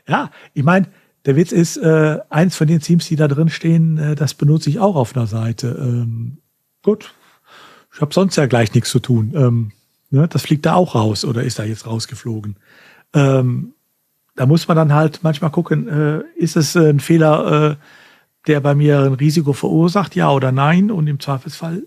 [0.08, 0.88] ja, ich meine,
[1.26, 4.70] der Witz ist, äh, eins von den Themes, die da drin stehen, äh, das benutze
[4.70, 5.78] ich auch auf einer Seite.
[5.80, 6.38] Ähm,
[6.84, 7.14] gut,
[7.94, 9.34] ich habe sonst ja gleich nichts zu tun.
[9.36, 9.72] Ähm,
[10.10, 12.56] ne, das fliegt da auch raus oder ist da jetzt rausgeflogen.
[13.14, 13.74] Ähm,
[14.36, 17.76] da muss man dann halt manchmal gucken, äh, ist es äh, ein Fehler, äh,
[18.48, 20.90] der bei mir ein Risiko verursacht, ja oder nein?
[20.90, 21.84] Und im Zweifelsfall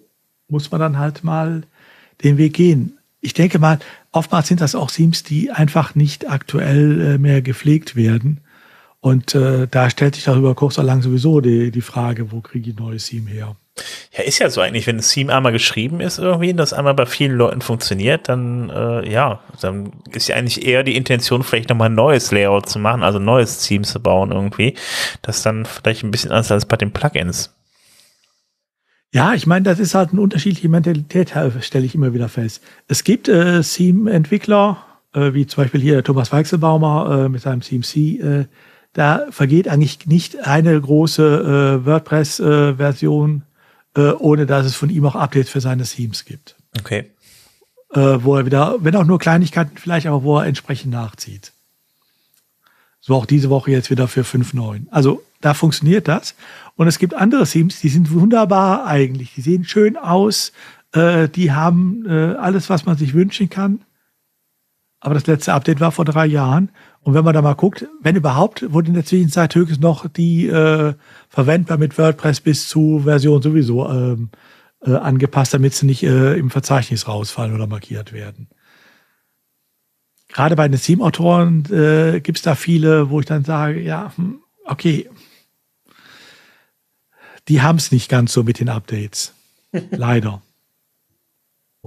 [0.48, 1.62] muss man dann halt mal
[2.22, 2.98] den Weg gehen.
[3.20, 3.78] Ich denke mal,
[4.12, 8.40] oftmals sind das auch Themes, die einfach nicht aktuell äh, mehr gepflegt werden.
[9.04, 12.70] Und äh, da stellt sich darüber kurz oder lang sowieso die, die Frage, wo kriege
[12.70, 13.54] ich ein neues Theme her?
[14.16, 17.04] Ja, ist ja so eigentlich, wenn ein Theme einmal geschrieben ist irgendwie, das einmal bei
[17.04, 21.90] vielen Leuten funktioniert, dann äh, ja, dann ist ja eigentlich eher die Intention, vielleicht nochmal
[21.90, 24.74] ein neues Layout zu machen, also ein neues Theme zu bauen irgendwie.
[25.20, 27.54] Das dann vielleicht ein bisschen anders als bei den Plugins.
[29.12, 32.62] Ja, ich meine, das ist halt eine unterschiedliche Mentalität, stelle ich immer wieder fest.
[32.88, 34.78] Es gibt äh, Theme-Entwickler,
[35.12, 38.46] äh, wie zum Beispiel hier Thomas Weichselbaumer äh, mit seinem Theme C, äh,
[38.94, 43.54] da vergeht eigentlich nicht eine große äh, WordPress-Version äh,
[43.96, 46.56] äh, ohne dass es von ihm auch Updates für seine Themes gibt.
[46.78, 47.10] Okay.
[47.92, 51.52] Äh, wo er wieder, wenn auch nur Kleinigkeiten vielleicht, aber wo er entsprechend nachzieht.
[53.00, 54.86] So auch diese Woche jetzt wieder für 5.9.
[54.90, 56.34] Also da funktioniert das.
[56.76, 59.34] Und es gibt andere Themes, die sind wunderbar eigentlich.
[59.34, 60.52] Die sehen schön aus.
[60.92, 63.82] Äh, die haben äh, alles, was man sich wünschen kann.
[65.04, 66.70] Aber das letzte Update war vor drei Jahren.
[67.02, 70.46] Und wenn man da mal guckt, wenn überhaupt, wurde in der Zwischenzeit höchstens noch die
[70.46, 70.94] äh,
[71.28, 74.30] verwendbar mit WordPress bis zu Version sowieso ähm,
[74.80, 78.48] äh, angepasst, damit sie nicht äh, im Verzeichnis rausfallen oder markiert werden.
[80.28, 84.40] Gerade bei den Theme-Autoren äh, gibt es da viele, wo ich dann sage, ja, hm,
[84.64, 85.10] okay,
[87.48, 89.34] die haben es nicht ganz so mit den Updates.
[89.90, 90.40] Leider.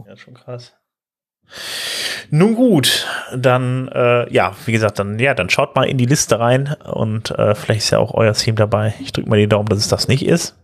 [0.06, 0.74] Ja, schon krass.
[2.30, 6.40] Nun gut, dann äh, ja, wie gesagt, dann ja, dann schaut mal in die Liste
[6.40, 8.94] rein und äh, vielleicht ist ja auch euer Team dabei.
[9.00, 10.56] Ich drücke mal die Daumen, dass es das nicht ist.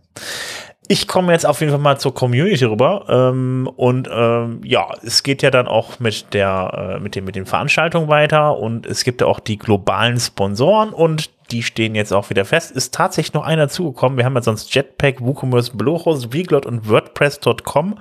[0.86, 5.22] Ich komme jetzt auf jeden Fall mal zur Community rüber ähm, und ähm, ja, es
[5.22, 9.02] geht ja dann auch mit der äh, mit dem mit den Veranstaltungen weiter und es
[9.02, 12.70] gibt ja auch die globalen Sponsoren und die stehen jetzt auch wieder fest.
[12.70, 14.18] Ist tatsächlich noch einer zugekommen.
[14.18, 17.98] Wir haben ja sonst Jetpack, WooCommerce, Blochos, Vglot und WordPress.com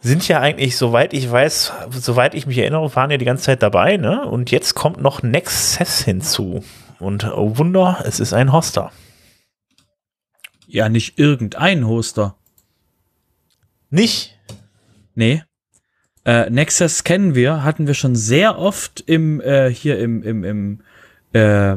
[0.00, 3.62] sind ja eigentlich, soweit ich weiß, soweit ich mich erinnere, waren ja die ganze Zeit
[3.62, 4.26] dabei, ne?
[4.26, 6.64] Und jetzt kommt noch Nexus hinzu.
[6.98, 8.92] Und oh Wunder, es ist ein Hoster.
[10.66, 12.36] Ja, nicht irgendein Hoster.
[13.90, 14.38] Nicht?
[15.14, 15.42] Nee.
[16.24, 20.80] Äh, Nexus kennen wir, hatten wir schon sehr oft im, äh, hier im, im, im,
[21.32, 21.76] äh,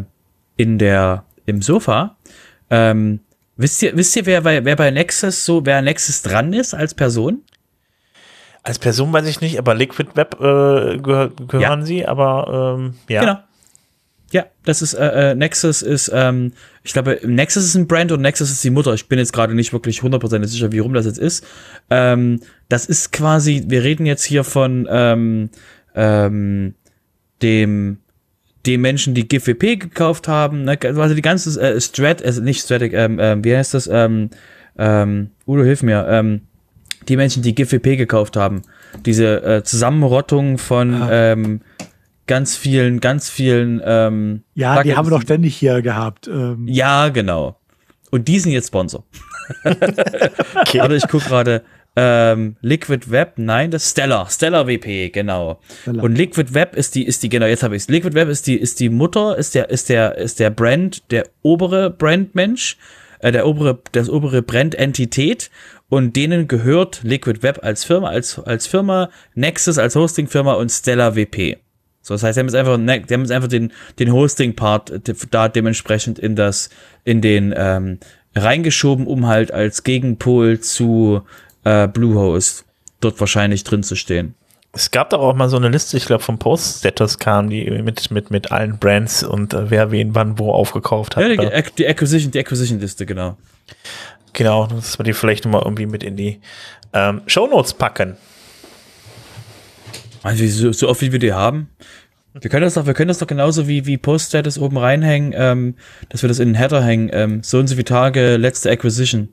[0.58, 2.18] in der, im Sofa.
[2.70, 3.22] Ähm,
[3.56, 6.94] wisst ihr, wisst ihr, wer bei, wer bei Nexus so, wer Nexus dran ist als
[6.94, 7.44] Person?
[8.64, 11.86] Als Person weiß ich nicht, aber Liquid Web äh, gehör, gehören ja.
[11.86, 13.22] sie, aber ähm, ja.
[13.22, 13.40] Genau.
[14.32, 16.54] Ja, das ist äh, äh, Nexus ist, ähm,
[16.84, 18.92] ich glaube, Nexus ist ein Brand und Nexus ist die Mutter.
[18.96, 21.46] Ich bin jetzt gerade nicht wirklich hundertprozentig sicher, wie rum das jetzt ist.
[21.92, 25.50] Ähm, das ist quasi, wir reden jetzt hier von ähm,
[25.94, 26.74] ähm,
[27.44, 28.00] dem
[28.66, 32.94] dem Menschen, die GVP gekauft haben, ne, also die ganze äh, Strat, also nicht Stratic,
[32.94, 33.88] ähm, ähm, wie heißt das?
[33.92, 34.30] Ähm,
[34.78, 36.08] ähm, Udo, hilf mir.
[36.10, 36.42] Ähm,
[37.10, 38.62] die Menschen, die GFP gekauft haben.
[39.06, 41.32] Diese äh, Zusammenrottung von ah.
[41.32, 41.62] ähm,
[42.28, 43.82] ganz vielen, ganz vielen.
[43.84, 44.92] Ähm, ja, Plugins.
[44.92, 46.28] die haben wir doch ständig hier gehabt.
[46.28, 46.68] Ähm.
[46.68, 47.58] Ja, genau.
[48.12, 49.04] Und die sind jetzt Sponsor.
[49.64, 50.80] okay.
[50.80, 51.64] Aber ich gucke gerade.
[51.96, 55.60] ähm, Liquid Web, nein, das Stellar, Stellar WP, genau.
[55.82, 56.04] Stellar.
[56.04, 57.90] Und Liquid Web ist die, ist die, genau, jetzt habe ich es.
[57.90, 61.28] Liquid Web ist die, ist die Mutter, ist der, ist der, ist der Brand, der
[61.44, 62.78] obere Brandmensch,
[63.20, 65.52] äh, der obere, das obere Brand-Entität
[65.90, 71.16] und denen gehört Liquid Web als Firma, als, als Firma, Nexus als Hosting-Firma und Stellar
[71.16, 71.58] WP.
[72.02, 75.48] So, das heißt, die haben jetzt einfach, die haben jetzt einfach den, den Hosting-Part da
[75.48, 76.70] dementsprechend in das,
[77.06, 78.00] in den, ähm,
[78.36, 81.22] reingeschoben, um halt als Gegenpol zu
[81.64, 82.66] äh, Bluehost
[83.00, 84.36] dort wahrscheinlich drin zu stehen.
[84.76, 88.10] Es gab doch auch mal so eine Liste, ich glaube, vom Post-Status kam, die mit,
[88.10, 91.24] mit, mit allen Brands und äh, wer wen wann wo aufgekauft hat.
[91.24, 93.38] Ja, die, die Acquisition, die Acquisition-Liste, genau.
[94.34, 96.42] Genau, dass wir die vielleicht nochmal irgendwie mit in die
[96.92, 98.18] ähm, Shownotes packen.
[100.24, 101.70] Also so, so oft wie wir die haben.
[102.40, 105.76] Wir können das doch, wir können das doch genauso wie, wie Post-Status oben reinhängen, ähm,
[106.10, 107.10] dass wir das in den Header hängen.
[107.14, 109.30] Ähm, so und so viele Tage, letzte Acquisition.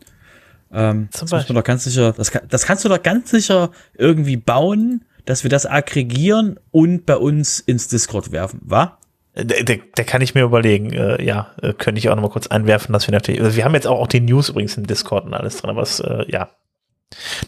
[0.72, 4.36] Ähm, das, muss man doch ganz sicher, das, das kannst du doch ganz sicher irgendwie
[4.36, 8.98] bauen, dass wir das aggregieren und bei uns ins Discord werfen, wa?
[9.34, 12.30] Der, der, der kann ich mir überlegen, äh, ja, äh, könnte ich auch noch mal
[12.30, 14.86] kurz einwerfen, dass wir natürlich, also wir haben jetzt auch, auch die News übrigens im
[14.86, 16.50] Discord und alles drin, aber es, äh, ja.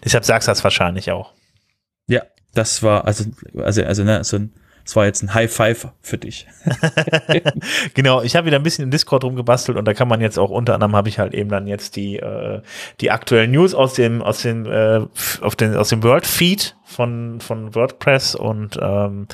[0.05, 1.33] Deshalb sagst du das wahrscheinlich auch.
[2.07, 2.23] Ja,
[2.55, 3.25] das war, also,
[3.57, 4.55] also, also, ne, so ein,
[4.85, 6.47] das war jetzt ein High Five für dich.
[7.95, 10.51] genau, ich habe wieder ein bisschen im Discord rumgebastelt und da kann man jetzt auch
[10.51, 12.63] unter anderem habe ich halt eben dann jetzt die äh,
[13.01, 15.01] die aktuellen News aus dem aus dem äh,
[15.41, 19.29] auf den aus dem World Feed von von WordPress und ähm,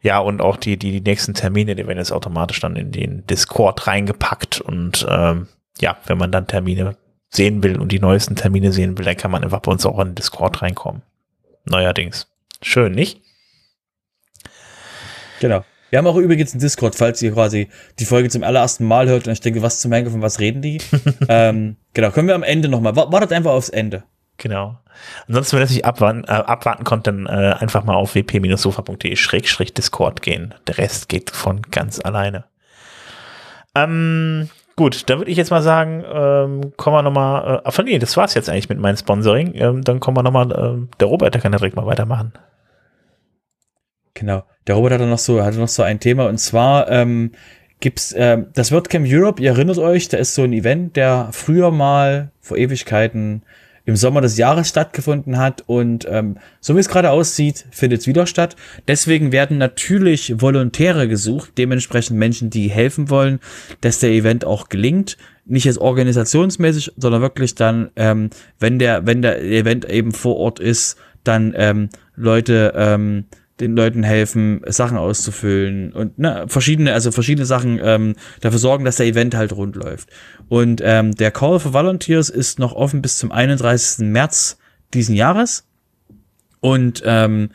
[0.00, 3.26] ja und auch die die die nächsten Termine, die werden jetzt automatisch dann in den
[3.26, 5.48] Discord reingepackt und ähm,
[5.80, 6.96] ja, wenn man dann Termine
[7.30, 9.98] sehen will und die neuesten Termine sehen will, dann kann man einfach bei uns auch
[9.98, 11.02] in den Discord reinkommen.
[11.64, 12.28] Neuerdings.
[12.60, 13.20] Schön, nicht?
[15.42, 15.64] Genau.
[15.90, 17.68] Wir haben auch übrigens einen Discord, falls ihr quasi
[17.98, 20.62] die Folge zum allerersten Mal hört und ich denke, was zum Henker, von was reden
[20.62, 20.78] die?
[21.28, 22.94] ähm, genau, können wir am Ende nochmal.
[22.94, 24.04] Wartet einfach aufs Ende.
[24.38, 24.78] Genau.
[25.26, 30.54] Ansonsten, wenn ihr nicht abwarten, äh, abwarten konnt, dann äh, einfach mal auf wp-sofa.de-discord gehen.
[30.68, 32.44] Der Rest geht von ganz alleine.
[33.74, 37.98] Ähm, gut, dann würde ich jetzt mal sagen, ähm, kommen wir nochmal, äh, ach nee,
[37.98, 39.56] das war's jetzt eigentlich mit meinem Sponsoring.
[39.56, 42.32] Ähm, dann kommen wir nochmal, äh, der Robert, der kann ja direkt mal weitermachen.
[44.14, 44.44] Genau.
[44.66, 47.32] Der Robert hatte noch so, hatte noch so ein Thema und zwar ähm,
[47.80, 49.42] gibt's äh, das WordCamp Europe.
[49.42, 53.42] Ihr erinnert euch, da ist so ein Event, der früher mal vor Ewigkeiten
[53.84, 58.06] im Sommer des Jahres stattgefunden hat und ähm, so wie es gerade aussieht, findet es
[58.06, 58.54] wieder statt.
[58.86, 63.40] Deswegen werden natürlich Volontäre gesucht, dementsprechend Menschen, die helfen wollen,
[63.80, 65.16] dass der Event auch gelingt.
[65.44, 70.60] Nicht jetzt organisationsmäßig, sondern wirklich dann, ähm, wenn der, wenn der Event eben vor Ort
[70.60, 73.24] ist, dann ähm, Leute ähm,
[73.60, 78.96] den Leuten helfen, Sachen auszufüllen und ne, verschiedene, also verschiedene Sachen ähm, dafür sorgen, dass
[78.96, 80.10] der Event halt rund läuft.
[80.48, 84.06] Und ähm, der Call for Volunteers ist noch offen bis zum 31.
[84.06, 84.58] März
[84.94, 85.66] diesen Jahres.
[86.60, 87.50] Und ähm,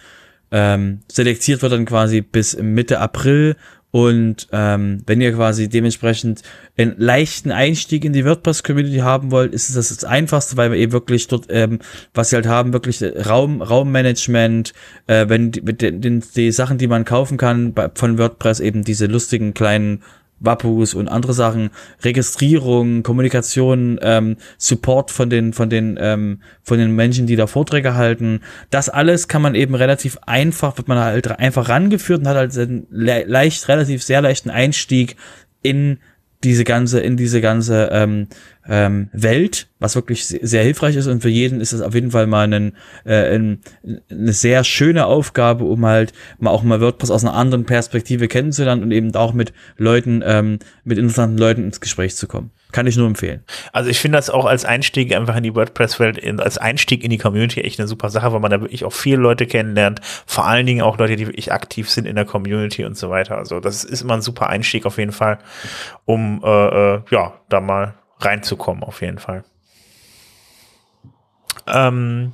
[0.51, 3.55] ähm, selektiert wird dann quasi bis Mitte April
[3.91, 6.41] und ähm, wenn ihr quasi dementsprechend
[6.77, 10.77] einen leichten Einstieg in die WordPress-Community haben wollt, ist es das, das Einfachste, weil wir
[10.77, 11.79] eben wirklich dort, ähm,
[12.13, 14.73] was sie halt haben, wirklich Raum, Raummanagement,
[15.07, 18.59] äh, wenn die, mit den, den, die Sachen, die man kaufen kann bei, von WordPress,
[18.59, 20.03] eben diese lustigen kleinen
[20.39, 21.71] Wapus und andere Sachen,
[22.03, 27.95] Registrierung, Kommunikation, ähm, Support von den, von den, ähm, von den Menschen, die da Vorträge
[27.95, 28.41] halten.
[28.69, 32.57] Das alles kann man eben relativ einfach, wird man halt einfach rangeführt und hat halt
[32.57, 35.15] einen leicht, relativ sehr leichten Einstieg
[35.61, 35.99] in
[36.43, 38.27] diese ganze, in diese ganze ähm,
[38.68, 42.28] ähm, Welt, was wirklich sehr hilfreich ist und für jeden ist es auf jeden Fall
[42.28, 43.61] mal einen, äh, ein,
[44.09, 48.84] eine sehr schöne Aufgabe, um halt mal auch mal WordPress aus einer anderen Perspektive kennenzulernen
[48.84, 52.51] und eben auch mit Leuten, ähm, mit interessanten Leuten ins Gespräch zu kommen.
[52.74, 53.43] Kann ich nur empfehlen.
[53.72, 57.18] Also ich finde das auch als Einstieg einfach in die WordPress-Welt, als Einstieg in die
[57.18, 60.65] Community echt eine super Sache, weil man da wirklich auch viele Leute kennenlernt, vor allen
[60.65, 63.38] Dingen auch Leute, die wirklich aktiv sind in der Community und so weiter.
[63.38, 65.39] Also das ist immer ein super Einstieg auf jeden Fall,
[66.03, 69.43] um äh, äh, ja, da mal reinzukommen, auf jeden Fall.
[71.68, 72.34] Ähm,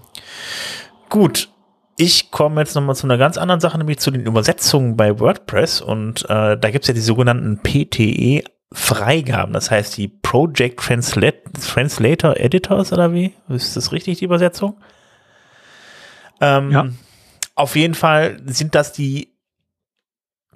[1.10, 1.50] gut,
[1.98, 5.82] ich komme jetzt nochmal zu einer ganz anderen Sache, nämlich zu den Übersetzungen bei WordPress.
[5.82, 8.44] Und äh, da gibt's ja die sogenannten PTE
[8.76, 13.34] Freigaben, das heißt die Project Translat Translator Editors oder wie?
[13.48, 14.82] Ist das richtig, die Übersetzung?
[16.42, 16.88] Ähm, ja.
[17.54, 19.38] Auf jeden Fall sind das die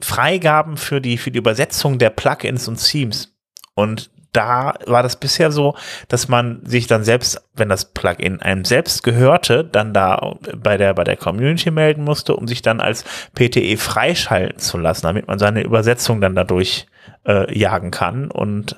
[0.01, 3.35] Freigaben für die, für die Übersetzung der Plugins und Themes.
[3.75, 5.75] Und da war das bisher so,
[6.07, 10.93] dass man sich dann selbst, wenn das Plugin einem selbst gehörte, dann da bei der,
[10.93, 13.03] bei der Community melden musste, um sich dann als
[13.35, 16.87] PTE freischalten zu lassen, damit man seine Übersetzung dann dadurch
[17.27, 18.77] äh, jagen kann und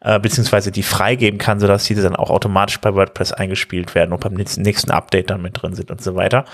[0.00, 4.20] äh, beziehungsweise die freigeben kann, sodass diese dann auch automatisch bei WordPress eingespielt werden und
[4.20, 6.44] beim nächsten Update dann mit drin sind und so weiter.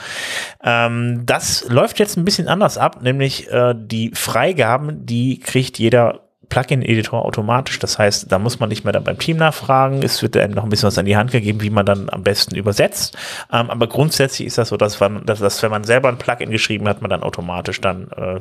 [0.62, 6.25] Ähm, das läuft jetzt ein bisschen anders ab, nämlich äh, die Freigaben, die kriegt jeder
[6.49, 7.78] Plugin-Editor automatisch.
[7.78, 10.03] Das heißt, da muss man nicht mehr dann beim Team nachfragen.
[10.03, 12.22] Es wird einem noch ein bisschen was an die Hand gegeben, wie man dann am
[12.22, 13.16] besten übersetzt.
[13.53, 16.51] Ähm, aber grundsätzlich ist das so, dass, man, dass, dass, wenn man selber ein Plugin
[16.51, 18.40] geschrieben hat, man dann automatisch dann äh,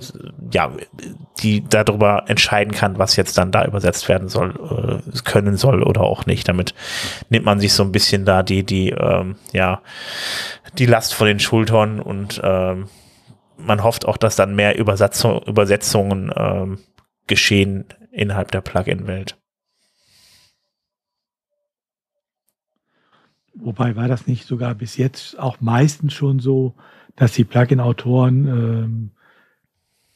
[0.51, 0.71] ja
[1.41, 6.01] die darüber entscheiden kann, was jetzt dann da übersetzt werden soll, äh, können soll oder
[6.01, 6.47] auch nicht.
[6.47, 6.73] Damit
[7.29, 9.81] nimmt man sich so ein bisschen da die die ähm, ja
[10.77, 12.87] die Last von den Schultern und ähm,
[13.57, 16.79] man hofft auch, dass dann mehr Übersetzung, Übersetzungen ähm,
[17.27, 19.37] geschehen innerhalb der Plugin-Welt.
[23.55, 26.75] Wobei war das nicht sogar bis jetzt auch meistens schon so,
[27.15, 29.11] dass die Plugin-Autoren ähm,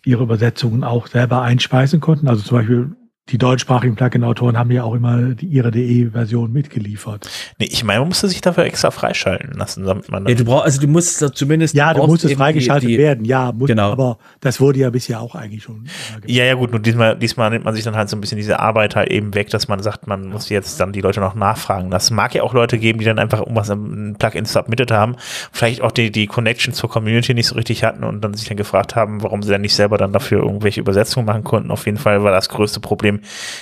[0.03, 2.27] ihre Übersetzungen auch selber einspeisen konnten.
[2.27, 2.95] Also zum Beispiel
[3.29, 7.29] die deutschsprachigen Plugin-Autoren haben ja auch immer die, ihre DE-Version mitgeliefert.
[7.59, 10.27] Nee, ich meine, man musste sich dafür extra freischalten lassen, damit man.
[10.27, 11.75] Ja, du brauchst, also du musst da zumindest.
[11.75, 13.91] Ja, du musst es freigeschaltet die, die, werden, ja, muss, genau.
[13.91, 15.85] aber das wurde ja bisher auch eigentlich schon.
[16.25, 18.59] Ja, ja, gut, nur diesmal, diesmal nimmt man sich dann halt so ein bisschen diese
[18.59, 21.91] Arbeit halt eben weg, dass man sagt, man muss jetzt dann die Leute noch nachfragen.
[21.91, 25.15] Das mag ja auch Leute geben, die dann einfach irgendwas im Plugin submitted haben,
[25.51, 28.57] vielleicht auch die, die Connection zur Community nicht so richtig hatten und dann sich dann
[28.57, 31.71] gefragt haben, warum sie dann nicht selber dann dafür irgendwelche Übersetzungen machen konnten.
[31.71, 33.18] Auf jeden Fall war das größte Problem,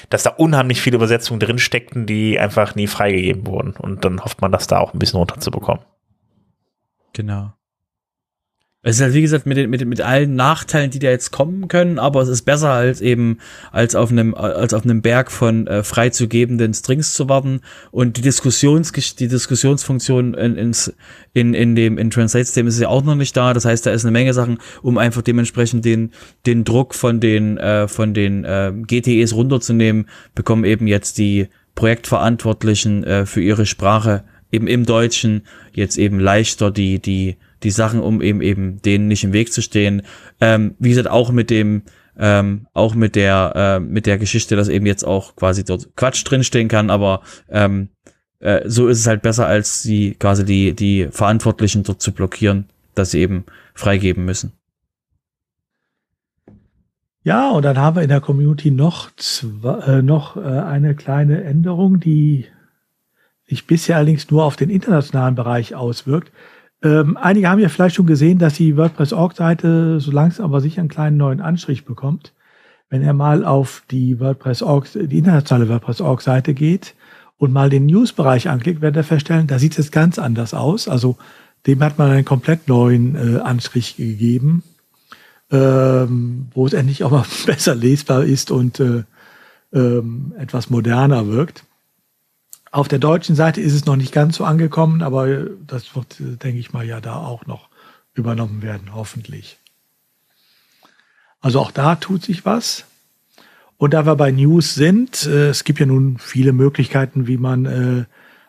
[0.09, 3.71] dass da unheimlich viele Übersetzungen drin steckten, die einfach nie freigegeben wurden.
[3.71, 5.83] Und dann hofft man, das da auch ein bisschen runterzubekommen.
[7.13, 7.53] Genau.
[8.87, 11.67] Es ist halt, wie gesagt, mit, den, mit, mit allen Nachteilen, die da jetzt kommen
[11.67, 13.39] können, aber es ist besser als eben,
[13.73, 17.59] als auf einem, als auf einem Berg von äh, freizugebenden Strings zu warten
[17.91, 20.93] und die Diskussions, die Diskussionsfunktion in, ins,
[21.33, 23.53] in, in dem, in Translate-System ist ja auch noch nicht da.
[23.53, 26.13] Das heißt, da ist eine Menge Sachen, um einfach dementsprechend den,
[26.45, 33.03] den Druck von den, äh, von den, äh, GTEs runterzunehmen, bekommen eben jetzt die Projektverantwortlichen
[33.03, 35.41] äh, für ihre Sprache eben im Deutschen
[35.73, 39.61] jetzt eben leichter die, die, die Sachen, um eben eben denen nicht im Weg zu
[39.61, 40.03] stehen.
[40.39, 41.83] Ähm, wie gesagt, auch mit dem,
[42.17, 46.23] ähm, auch mit der, äh, mit der Geschichte, dass eben jetzt auch quasi dort Quatsch
[46.25, 47.89] drinstehen kann, aber ähm,
[48.39, 52.65] äh, so ist es halt besser, als die quasi die, die Verantwortlichen dort zu blockieren,
[52.95, 54.53] dass sie eben freigeben müssen.
[57.23, 61.43] Ja, und dann haben wir in der Community noch, zwei, äh, noch äh, eine kleine
[61.43, 62.45] Änderung, die
[63.47, 66.31] sich bisher allerdings nur auf den internationalen Bereich auswirkt.
[66.83, 70.89] Ähm, einige haben ja vielleicht schon gesehen, dass die WordPress-Org-Seite so langsam aber sicher einen
[70.89, 72.33] kleinen neuen Anstrich bekommt.
[72.89, 76.93] Wenn er mal auf die WordPress-Org, die internationale WordPress-Org-Seite geht
[77.37, 80.87] und mal den News-Bereich anklickt, wird er feststellen, da sieht es ganz anders aus.
[80.87, 81.17] Also
[81.65, 84.63] dem hat man einen komplett neuen äh, Anstrich gegeben,
[85.51, 89.03] ähm, wo es endlich auch mal besser lesbar ist und äh,
[89.73, 91.63] ähm, etwas moderner wirkt.
[92.71, 96.59] Auf der deutschen Seite ist es noch nicht ganz so angekommen, aber das wird, denke
[96.59, 97.69] ich mal, ja da auch noch
[98.13, 99.57] übernommen werden, hoffentlich.
[101.39, 102.85] Also auch da tut sich was.
[103.77, 107.65] Und da wir bei News sind, äh, es gibt ja nun viele Möglichkeiten, wie man
[107.65, 108.05] äh,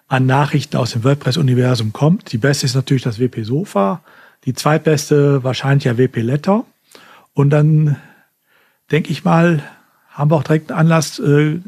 [0.09, 2.33] an Nachrichten aus dem WordPress-Universum kommt.
[2.33, 4.03] Die beste ist natürlich das WP Sofa,
[4.47, 6.65] die zweitbeste wahrscheinlich ja WP Letter.
[7.35, 7.97] Und dann
[8.91, 9.63] denke ich mal,
[10.09, 11.61] haben wir auch direkt einen Anlass, äh,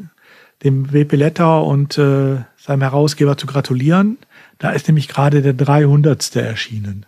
[0.63, 4.17] dem WP Letter und äh, seinem Herausgeber zu gratulieren.
[4.59, 6.35] Da ist nämlich gerade der 300.
[6.35, 7.05] erschienen.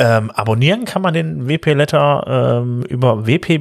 [0.00, 3.56] Ähm, abonnieren kann man den WP Letter ähm, über wpletter.de.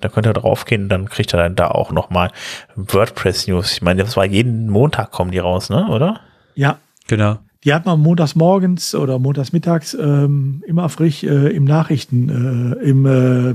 [0.00, 2.32] Da könnt ihr draufgehen, dann kriegt ihr dann da auch nochmal
[2.74, 3.72] WordPress News.
[3.72, 5.86] Ich meine, das war jeden Montag kommen die raus, ne?
[5.88, 6.18] Oder?
[6.56, 6.78] Ja.
[7.06, 7.38] Genau.
[7.64, 12.84] Die hat man montags morgens oder montags mittags ähm, immer frisch äh, im Nachrichten, äh,
[12.84, 13.54] im äh,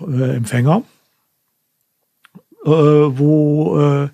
[0.00, 0.82] äh, Empfänger,
[2.64, 4.08] äh, wo äh,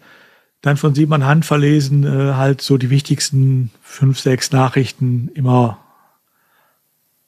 [0.60, 5.78] dann von Simon Hand verlesen äh, halt so die wichtigsten fünf, sechs Nachrichten immer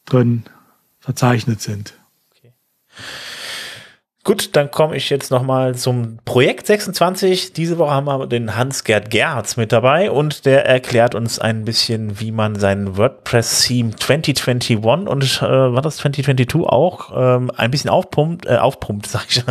[0.05, 0.45] drin
[1.01, 1.95] verzeichnet sind.
[2.31, 2.53] Okay.
[4.25, 7.53] Gut, dann komme ich jetzt nochmal zum Projekt 26.
[7.53, 12.19] Diese Woche haben wir den Hans-Gerd Gerhards mit dabei und der erklärt uns ein bisschen,
[12.21, 18.47] wie man seinen WordPress-Theme 2021 und äh, war das 2022 auch ähm, ein bisschen aufpumpt,
[18.47, 19.45] äh, aufpumpt, sag ich,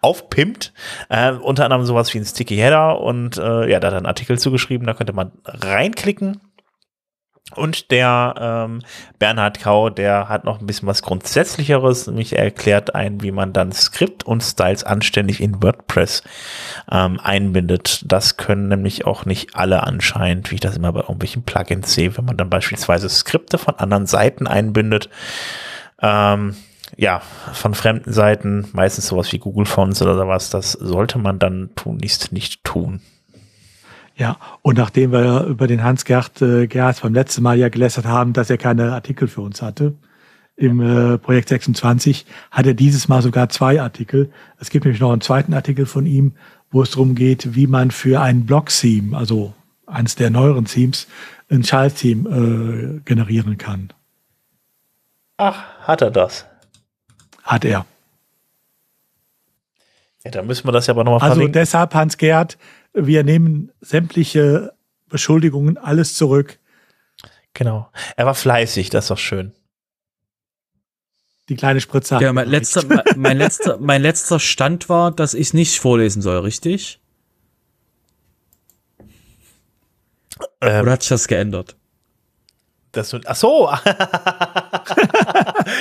[0.00, 0.72] aufpimpt.
[1.08, 4.06] Äh, unter anderem sowas wie ein Sticky Header und äh, ja, da hat er einen
[4.06, 6.40] Artikel zugeschrieben, da könnte man reinklicken
[7.56, 8.80] Und der ähm,
[9.18, 13.52] Bernhard Kau, der hat noch ein bisschen was Grundsätzlicheres, nämlich er erklärt ein, wie man
[13.52, 16.22] dann Skript und Styles anständig in WordPress
[16.90, 18.04] ähm, einbindet.
[18.06, 22.16] Das können nämlich auch nicht alle anscheinend, wie ich das immer bei irgendwelchen Plugins sehe,
[22.16, 25.08] wenn man dann beispielsweise Skripte von anderen Seiten einbindet.
[26.00, 26.56] Ähm,
[26.96, 31.70] ja, von fremden Seiten, meistens sowas wie Google Fonts oder sowas, das sollte man dann
[31.74, 33.00] tunlichst nicht tun.
[34.16, 38.32] Ja, und nachdem wir über den Hans-Gerd äh, Gerhardt beim letzten Mal ja gelästert haben,
[38.32, 39.94] dass er keine Artikel für uns hatte,
[40.56, 44.30] im äh, Projekt 26, hat er dieses Mal sogar zwei Artikel.
[44.60, 46.34] Es gibt nämlich noch einen zweiten Artikel von ihm,
[46.70, 49.52] wo es darum geht, wie man für ein Blog-Theme, also
[49.86, 51.08] eines der neueren Themes,
[51.50, 53.92] ein Child-Theme äh, generieren kann.
[55.38, 56.46] Ach, hat er das?
[57.42, 57.84] Hat er.
[60.24, 61.52] Ja, dann müssen wir das ja aber nochmal Also verlinken.
[61.52, 62.56] deshalb, Hans-Gerd,
[62.94, 64.72] wir nehmen sämtliche
[65.08, 66.58] Beschuldigungen, alles zurück.
[67.52, 67.90] Genau.
[68.16, 69.52] Er war fleißig, das ist doch schön.
[71.48, 72.18] Die kleine Spritze.
[72.20, 72.82] Ja, mein letzter,
[73.16, 77.00] mein, letzter, mein letzter Stand war, dass ich es nicht vorlesen soll, richtig?
[80.60, 81.76] Ähm, Oder hat sich das geändert?
[82.92, 83.70] Das, ach so.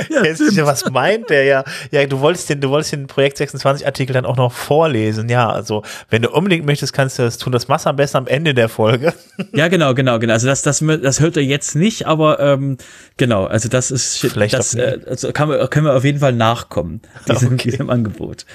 [0.10, 1.64] ja, ja, was meint der ja?
[1.92, 5.30] Ja, du wolltest den, du wolltest den Projekt 26 Artikel dann auch noch vorlesen.
[5.30, 7.52] Ja, also wenn du unbedingt möchtest, kannst du das tun.
[7.52, 9.14] Das machst du am besten am Ende der Folge.
[9.54, 10.34] ja, genau, genau, genau.
[10.34, 12.78] Also das, das, das hört er jetzt nicht, aber ähm,
[13.18, 13.46] genau.
[13.46, 17.02] Also das ist, Vielleicht das äh, also kann man, können wir auf jeden Fall nachkommen
[17.30, 17.72] diesem, okay.
[17.72, 18.46] diesem Angebot.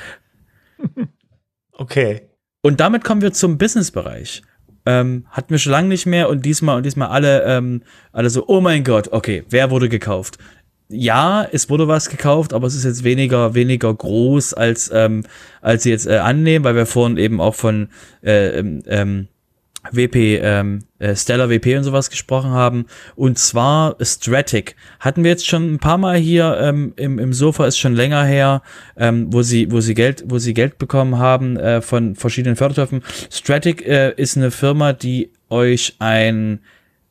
[1.72, 2.22] Okay.
[2.62, 4.42] Und damit kommen wir zum Businessbereich.
[4.86, 7.82] Ähm, hatten wir schon lange nicht mehr und diesmal und diesmal alle, ähm,
[8.12, 10.38] alle so, oh mein Gott, okay, wer wurde gekauft?
[10.90, 15.24] Ja, es wurde was gekauft, aber es ist jetzt weniger, weniger groß als, ähm,
[15.60, 17.88] als sie jetzt äh, annehmen, weil wir vorhin eben auch von
[18.22, 19.28] äh, ähm, ähm
[19.92, 22.86] WP, ähm, äh, Stellar WP und sowas gesprochen haben.
[23.16, 24.76] Und zwar Stratic.
[25.00, 28.24] Hatten wir jetzt schon ein paar Mal hier ähm, im, im Sofa, ist schon länger
[28.24, 28.62] her,
[28.96, 33.02] ähm, wo sie, wo sie Geld, wo sie Geld bekommen haben äh, von verschiedenen Fördertöpfen.
[33.30, 36.60] Stratic äh, ist eine Firma, die euch ein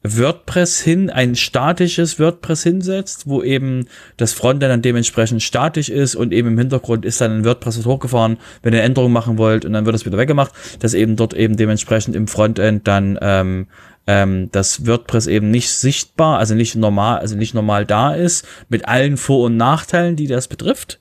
[0.04, 6.32] WordPress hin, ein statisches WordPress hinsetzt, wo eben das Frontend dann dementsprechend statisch ist und
[6.32, 9.74] eben im Hintergrund ist dann ein WordPress hochgefahren, wenn ihr eine Änderung machen wollt und
[9.74, 13.68] dann wird es wieder weggemacht, dass eben dort eben dementsprechend im Frontend dann ähm,
[14.08, 18.88] ähm, das WordPress eben nicht sichtbar, also nicht normal, also nicht normal da ist, mit
[18.88, 21.00] allen Vor- und Nachteilen, die das betrifft.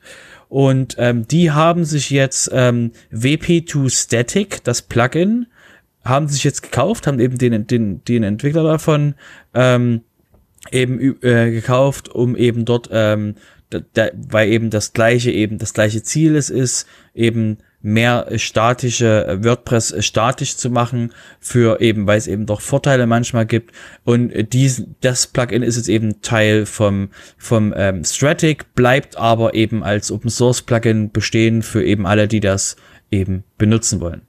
[0.49, 5.47] Und ähm, die haben sich jetzt ähm, WP2 Static, das Plugin,
[6.09, 9.15] haben sich jetzt gekauft, haben eben den, den, den Entwickler davon
[9.55, 10.03] ähm,
[10.71, 13.35] eben äh, gekauft, um eben dort, ähm,
[13.71, 19.27] da, da, weil eben das gleiche eben das gleiche Ziel es ist, eben mehr statische
[19.27, 23.73] äh, WordPress äh, statisch zu machen für eben, weil es eben doch Vorteile manchmal gibt
[24.05, 29.83] und dies, das Plugin ist jetzt eben Teil vom vom ähm, Stratic, bleibt aber eben
[29.85, 32.77] als Open Source Plugin bestehen für eben alle, die das
[33.11, 34.23] eben benutzen wollen.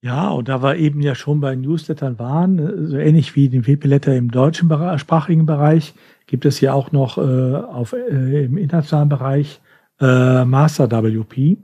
[0.00, 3.66] Ja, und da wir eben ja schon bei Newslettern waren, äh, so ähnlich wie den
[3.66, 5.94] WP-Letter im deutschen sprachigen Bereich,
[6.26, 9.60] gibt es ja auch noch äh, auf, äh, im internationalen Bereich
[10.00, 11.56] äh, Master WP.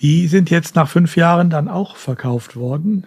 [0.00, 3.06] Die sind jetzt nach fünf Jahren dann auch verkauft worden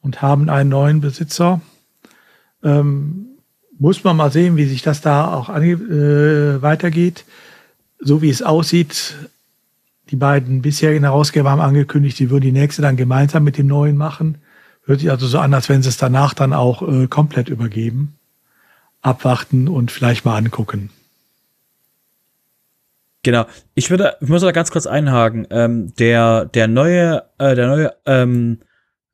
[0.00, 1.60] und haben einen neuen Besitzer.
[2.64, 3.26] Ähm,
[3.78, 7.24] muss man mal sehen, wie sich das da auch äh, weitergeht.
[7.98, 9.14] So wie es aussieht,
[10.10, 13.96] die beiden bisherigen Herausgeber haben angekündigt, sie würden die nächste dann gemeinsam mit dem neuen
[13.96, 14.38] machen.
[14.84, 18.16] Hört sich also so an, als wenn sie es danach dann auch äh, komplett übergeben.
[19.02, 20.90] Abwarten und vielleicht mal angucken.
[23.22, 23.46] Genau.
[23.74, 25.46] Ich würde, ich muss da ganz kurz einhaken.
[25.50, 28.60] Ähm, der, der neue, äh, der neue ähm,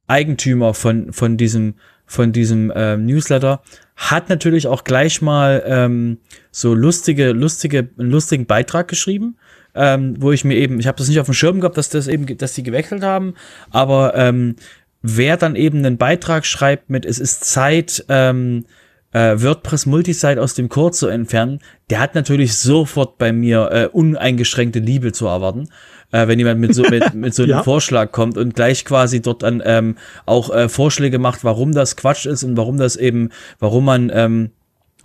[0.07, 1.75] Eigentümer von, von diesem,
[2.07, 3.63] von diesem ähm, Newsletter
[3.97, 6.19] hat natürlich auch gleich mal ähm,
[6.51, 9.37] so lustige, lustige, einen lustigen Beitrag geschrieben
[9.77, 12.09] ähm, wo ich mir eben, ich habe das nicht auf dem Schirm gehabt, dass das
[12.09, 13.35] eben, dass die gewechselt haben,
[13.71, 14.57] aber ähm,
[15.03, 18.65] wer dann eben einen Beitrag schreibt mit, es ist Zeit, ähm,
[19.13, 23.87] äh, WordPress Multisite aus dem Code zu entfernen, der hat natürlich sofort bei mir äh,
[23.87, 25.69] uneingeschränkte Liebe zu erwarten.
[26.13, 27.63] Äh, wenn jemand mit so mit, mit so einem ja.
[27.63, 29.97] Vorschlag kommt und gleich quasi dort dann ähm,
[30.27, 34.51] auch äh, Vorschläge macht, warum das Quatsch ist und warum das eben, warum man ähm,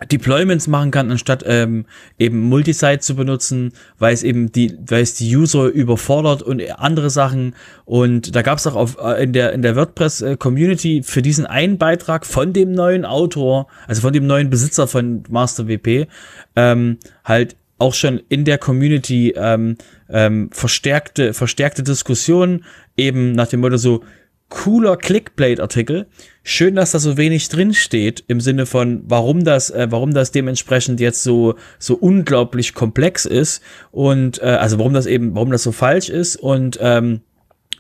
[0.06, 1.86] Deployments machen kann, anstatt ähm,
[2.18, 7.10] eben Multisite zu benutzen, weil es eben die, weil es die User überfordert und andere
[7.10, 7.56] Sachen.
[7.86, 11.22] Und da gab es auch auf, äh, in der in der WordPress äh, Community für
[11.22, 16.08] diesen einen Beitrag von dem neuen Autor, also von dem neuen Besitzer von MasterWP,
[16.56, 19.78] ähm, halt auch schon in der Community ähm,
[20.10, 22.64] ähm, verstärkte verstärkte Diskussionen
[22.96, 24.04] eben nach dem Motto so
[24.52, 26.08] cooler Clickbait-Artikel.
[26.44, 30.32] Schön, dass da so wenig drin steht im Sinne von, warum das, äh, warum das
[30.32, 35.64] dementsprechend jetzt so so unglaublich komplex ist und äh, also warum das eben, warum das
[35.64, 37.22] so falsch ist und ähm,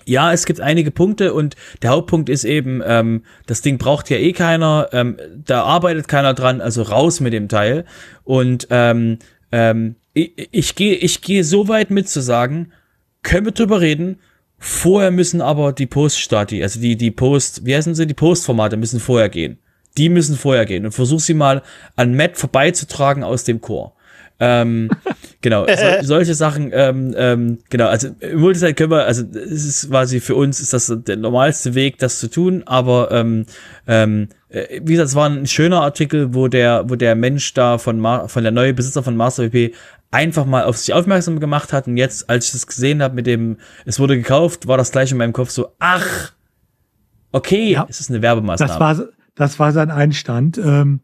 [0.05, 4.17] ja, es gibt einige Punkte und der Hauptpunkt ist eben, ähm, das Ding braucht ja
[4.17, 7.86] eh keiner, ähm, da arbeitet keiner dran, also raus mit dem Teil.
[8.24, 9.19] Und ähm,
[9.51, 12.72] ähm, ich, ich gehe ich gehe so weit mit zu sagen,
[13.22, 14.17] können wir drüber reden,
[14.64, 18.99] Vorher müssen aber die Post-Stati, also die, die Post, wie heißen sie, die Postformate müssen
[18.99, 19.57] vorher gehen.
[19.97, 21.64] Die müssen vorher gehen und versuch sie mal
[21.95, 23.95] an Matt vorbeizutragen aus dem Chor.
[24.43, 24.89] Ähm,
[25.41, 29.89] genau, so, solche Sachen, ähm, ähm, genau, also im Multisite können wir, also es ist
[29.89, 33.45] quasi für uns ist das der normalste Weg, das zu tun, aber ähm,
[33.85, 37.77] ähm, äh, wie gesagt, es war ein schöner Artikel, wo der, wo der Mensch da
[37.77, 39.75] von, Mar von der neue Besitzer von Master WP
[40.09, 43.27] einfach mal auf sich aufmerksam gemacht hat und jetzt, als ich das gesehen habe mit
[43.27, 46.33] dem, es wurde gekauft, war das gleich in meinem Kopf so, ach,
[47.31, 48.71] okay, ja, es ist eine Werbemaßnahme.
[48.71, 50.57] Das war, das war sein Einstand.
[50.57, 51.01] Ähm,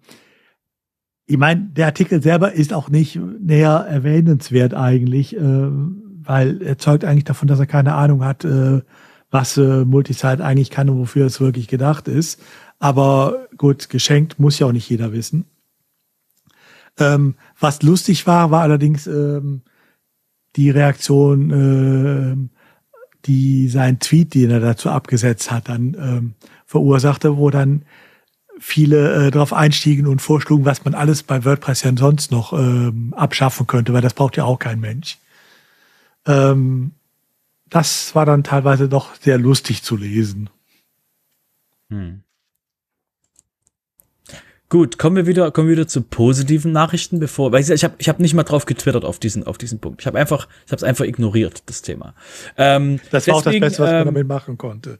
[1.29, 7.03] ich meine, der Artikel selber ist auch nicht näher erwähnenswert eigentlich, äh, weil er zeugt
[7.03, 8.81] eigentlich davon, dass er keine Ahnung hat, äh,
[9.29, 12.41] was äh, Multisite eigentlich kann und wofür es wirklich gedacht ist.
[12.79, 15.45] Aber gut, geschenkt muss ja auch nicht jeder wissen.
[16.97, 19.61] Ähm, was lustig war, war allerdings ähm,
[20.55, 22.57] die Reaktion, äh,
[23.25, 26.33] die sein Tweet, den er dazu abgesetzt hat, dann ähm,
[26.65, 27.83] verursachte, wo dann
[28.59, 33.13] viele äh, darauf einstiegen und vorschlugen, was man alles bei WordPress ja sonst noch ähm,
[33.15, 35.17] abschaffen könnte, weil das braucht ja auch kein Mensch.
[36.25, 36.91] Ähm,
[37.69, 40.49] das war dann teilweise doch sehr lustig zu lesen.
[41.89, 42.23] Hm.
[44.69, 48.09] Gut, kommen wir wieder, kommen wir wieder zu positiven Nachrichten, bevor, weil ich, habe ich
[48.09, 50.01] hab nicht mal drauf getwittert auf diesen, auf diesen Punkt.
[50.01, 52.13] Ich habe einfach, ich habe es einfach ignoriert, das Thema.
[52.57, 54.99] Ähm, das war deswegen, auch das Beste, was man ähm, damit machen konnte.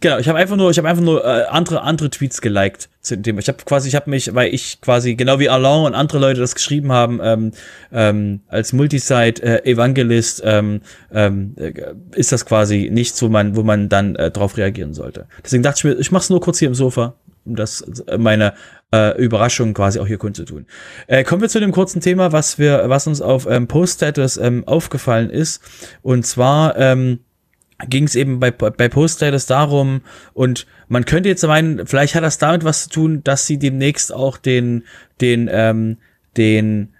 [0.00, 3.16] Genau, ich habe einfach nur, ich habe einfach nur äh, andere andere Tweets geliked zu
[3.16, 3.40] dem Thema.
[3.40, 6.40] Ich habe quasi, ich habe mich, weil ich quasi genau wie Alain und andere Leute
[6.40, 7.52] das geschrieben haben, ähm,
[7.92, 10.80] ähm, als Multisite äh, Evangelist ähm,
[11.12, 11.72] ähm, äh,
[12.14, 15.26] ist das quasi nichts, wo man, wo man dann äh, drauf reagieren sollte.
[15.42, 17.14] Deswegen dachte ich mir, ich mach's nur kurz hier im Sofa,
[17.44, 18.54] um das äh, meine
[18.94, 20.66] äh, Überraschung quasi auch hier kundzutun.
[21.06, 24.66] Äh, kommen wir zu dem kurzen Thema, was wir, was uns auf ähm, Post-Status ähm,
[24.66, 25.62] aufgefallen ist.
[26.02, 27.20] Und zwar ähm,
[27.88, 32.38] ging es eben bei, bei Post-Status darum, und man könnte jetzt meinen, vielleicht hat das
[32.38, 34.84] damit was zu tun, dass sie demnächst auch den,
[35.20, 35.98] den, ähm,
[36.36, 36.94] den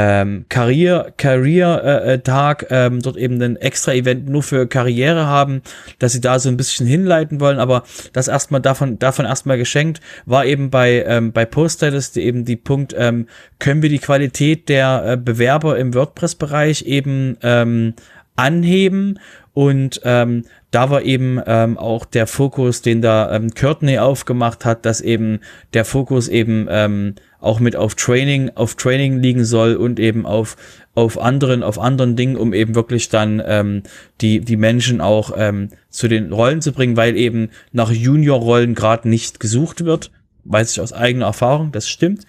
[0.00, 5.26] ähm, Career, Career äh, äh, Tag ähm, dort eben ein extra Event nur für Karriere
[5.26, 5.60] haben,
[5.98, 7.82] dass sie da so ein bisschen hinleiten wollen, aber
[8.12, 12.94] das erstmal davon davon erstmal geschenkt war eben bei ähm, bei Poststatus eben die Punkt
[12.96, 13.26] ähm,
[13.58, 17.94] können wir die Qualität der äh, Bewerber im WordPress Bereich eben ähm,
[18.36, 19.18] anheben
[19.58, 24.86] und ähm, da war eben ähm, auch der Fokus, den da ähm, Courtney aufgemacht hat,
[24.86, 25.40] dass eben
[25.74, 30.56] der Fokus eben ähm, auch mit auf Training, auf Training liegen soll und eben auf,
[30.94, 33.82] auf anderen, auf anderen Dingen, um eben wirklich dann ähm,
[34.20, 39.08] die, die Menschen auch ähm, zu den Rollen zu bringen, weil eben nach Junior-Rollen gerade
[39.08, 40.12] nicht gesucht wird.
[40.44, 42.26] Weiß ich aus eigener Erfahrung, das stimmt.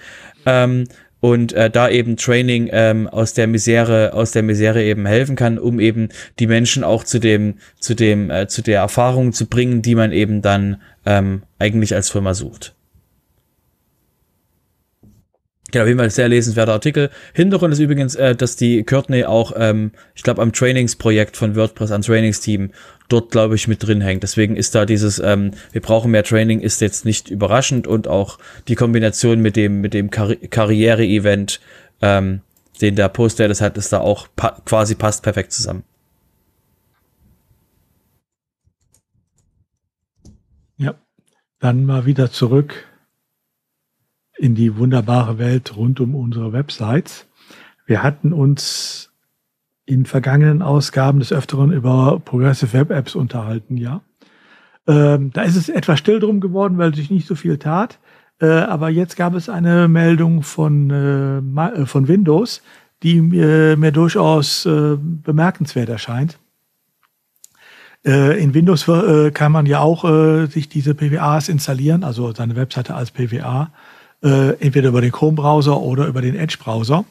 [0.48, 0.86] Ähm,
[1.20, 5.57] und äh, da eben Training ähm, aus der Misere aus der Misere eben helfen kann,
[5.59, 6.09] um eben
[6.39, 10.11] die Menschen auch zu dem zu dem äh, zu der Erfahrung zu bringen, die man
[10.11, 12.76] eben dann ähm, eigentlich als Firma sucht.
[15.72, 17.09] Genau, auf jeden Fall sehr lesenswerter Artikel.
[17.34, 21.91] Hintergrund ist übrigens, äh, dass die Courtney auch, ähm, ich glaube, am Trainingsprojekt von WordPress,
[21.91, 22.72] am Trainingsteam,
[23.10, 24.24] dort, glaube ich, mit drin hängt.
[24.24, 28.39] Deswegen ist da dieses, ähm, wir brauchen mehr Training, ist jetzt nicht überraschend und auch
[28.68, 31.60] die Kombination mit dem, mit dem Karri Karriere-Event,
[32.01, 32.41] ähm,
[32.82, 35.84] den der Poster das hat, ist da auch pa quasi passt perfekt zusammen.
[40.78, 40.95] Ja,
[41.60, 42.86] dann mal wieder zurück
[44.38, 47.28] in die wunderbare Welt rund um unsere Websites.
[47.86, 49.09] Wir hatten uns
[49.90, 54.02] in vergangenen Ausgaben des Öfteren über Progressive Web Apps unterhalten, ja.
[54.88, 58.00] Ähm, da ist es etwas still drum geworden, weil sich nicht so viel tat.
[58.40, 62.62] Äh, aber jetzt gab es eine Meldung von, äh, äh von Windows,
[63.04, 66.38] die mir, mir durchaus äh, bemerkenswert erscheint.
[68.06, 70.04] Äh, in Windows äh, kann man ja auch
[70.50, 73.72] sich diese PWAs installieren, also seine Webseite als PWA
[74.24, 77.06] äh, entweder über den Chrome-Browser oder über den Edge-Browser.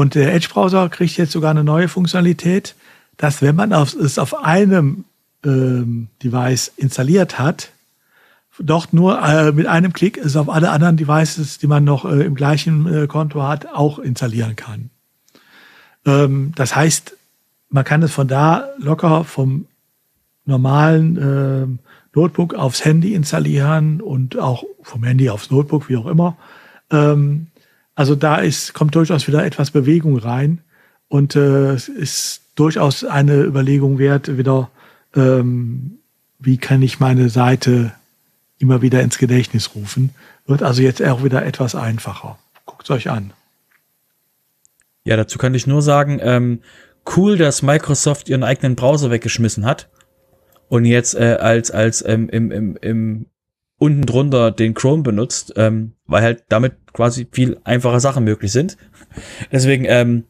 [0.00, 2.74] Und der Edge-Browser kriegt jetzt sogar eine neue Funktionalität,
[3.18, 5.04] dass wenn man es auf einem
[5.44, 7.72] ähm, Device installiert hat,
[8.58, 12.24] doch nur äh, mit einem Klick es auf alle anderen Devices, die man noch äh,
[12.24, 14.88] im gleichen äh, Konto hat, auch installieren kann.
[16.06, 17.14] Ähm, das heißt,
[17.68, 19.66] man kann es von da locker vom
[20.46, 26.38] normalen äh, Notebook aufs Handy installieren und auch vom Handy aufs Notebook, wie auch immer.
[26.90, 27.48] Ähm,
[28.00, 30.62] also da ist, kommt durchaus wieder etwas Bewegung rein
[31.08, 34.70] und äh, ist durchaus eine Überlegung wert, wieder,
[35.14, 35.98] ähm,
[36.38, 37.92] wie kann ich meine Seite
[38.56, 40.14] immer wieder ins Gedächtnis rufen.
[40.46, 42.38] Wird also jetzt auch wieder etwas einfacher.
[42.64, 43.34] Guckt es euch an.
[45.04, 46.60] Ja, dazu kann ich nur sagen, ähm,
[47.18, 49.90] cool, dass Microsoft ihren eigenen Browser weggeschmissen hat
[50.70, 53.26] und jetzt äh, als als ähm, im, im, im
[53.76, 58.76] unten drunter den Chrome benutzt, ähm, weil halt damit quasi viel einfache Sachen möglich sind.
[59.52, 60.24] Deswegen ähm,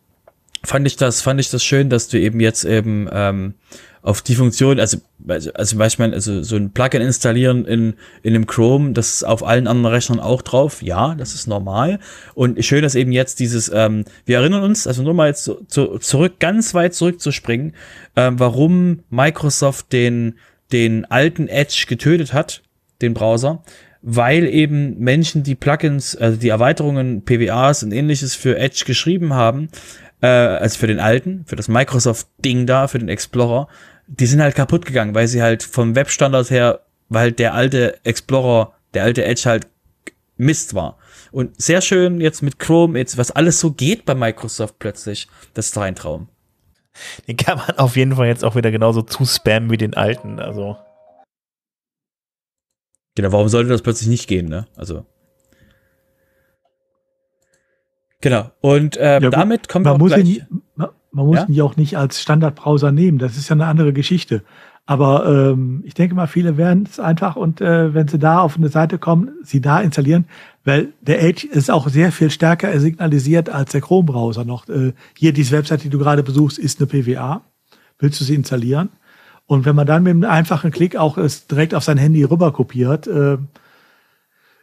[0.63, 3.55] fand ich das fand ich das schön, dass du eben jetzt eben ähm,
[4.03, 8.47] auf die Funktion, also, also, also manchmal, also so ein Plugin installieren in, in einem
[8.47, 10.81] Chrome, das ist auf allen anderen Rechnern auch drauf.
[10.83, 11.99] Ja, das ist normal.
[12.35, 15.61] Und schön, dass eben jetzt dieses, ähm, wir erinnern uns, also nur mal jetzt so,
[15.69, 17.75] so zurück, ganz weit zurückzuspringen,
[18.17, 20.39] ähm, warum Microsoft den,
[20.73, 22.63] den alten Edge getötet hat,
[23.03, 23.63] den Browser,
[24.03, 29.69] weil eben Menschen die Plugins, also die Erweiterungen, PWAs und ähnliches für Edge geschrieben haben,
[30.23, 33.69] äh, also für den alten, für das Microsoft-Ding da, für den Explorer,
[34.07, 38.73] die sind halt kaputt gegangen, weil sie halt vom Webstandard her, weil der alte Explorer,
[38.95, 39.67] der alte Edge halt
[40.37, 40.97] Mist war.
[41.33, 45.67] Und sehr schön jetzt mit Chrome, jetzt was alles so geht bei Microsoft plötzlich, das
[45.67, 46.29] ist doch ein Traum.
[47.29, 50.77] Den kann man auf jeden Fall jetzt auch wieder genauso zuspammen wie den alten, also.
[53.21, 54.67] Genau, warum sollte das plötzlich nicht gehen, ne?
[54.77, 55.05] Also.
[58.23, 58.51] Genau.
[58.63, 60.27] Und ähm, ja, damit kommen wir auch gleich.
[60.27, 61.47] Ihn, man, man, muss ja?
[61.47, 63.19] ihn ja auch nicht als Standardbrowser nehmen.
[63.19, 64.43] Das ist ja eine andere Geschichte.
[64.87, 68.57] Aber ähm, ich denke mal, viele werden es einfach und äh, wenn sie da auf
[68.57, 70.25] eine Seite kommen, sie da installieren,
[70.65, 74.67] weil der Edge ist auch sehr viel stärker signalisiert als der Chrome-Browser noch.
[74.71, 77.43] Äh, hier, diese Webseite, die du gerade besuchst, ist eine PWA.
[77.99, 78.89] Willst du sie installieren?
[79.51, 82.53] Und wenn man dann mit einem einfachen Klick auch es direkt auf sein Handy rüber
[82.53, 83.37] kopiert, äh,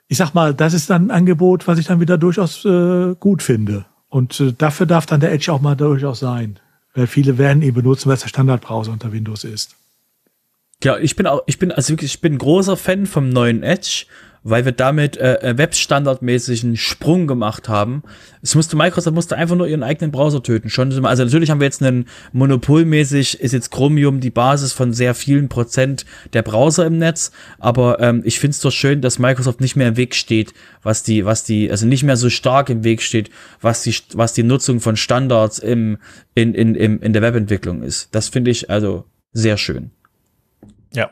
[0.07, 3.43] ich sag mal, das ist dann ein Angebot, was ich dann wieder durchaus äh, gut
[3.43, 3.85] finde.
[4.07, 6.59] Und äh, dafür darf dann der Edge auch mal durchaus sein.
[6.93, 9.75] Weil viele werden ihn benutzen, weil es der Standardbrowser unter Windows ist.
[10.81, 14.05] Ja, ich bin auch, ich bin, also wirklich, ich bin großer Fan vom neuen Edge
[14.43, 18.03] weil wir damit äh, äh webstandardmäßig einen Sprung gemacht haben.
[18.41, 20.69] Es musste Microsoft musste einfach nur ihren eigenen Browser töten.
[20.69, 25.15] Schon, also natürlich haben wir jetzt einen monopolmäßig ist jetzt Chromium die Basis von sehr
[25.15, 29.61] vielen Prozent der Browser im Netz, aber ähm, ich finde es doch schön, dass Microsoft
[29.61, 32.83] nicht mehr im Weg steht, was die was die also nicht mehr so stark im
[32.83, 33.29] Weg steht,
[33.61, 35.97] was die was die Nutzung von Standards im
[36.35, 38.13] in in in, in der Webentwicklung ist.
[38.13, 39.91] Das finde ich also sehr schön.
[40.93, 41.11] Ja,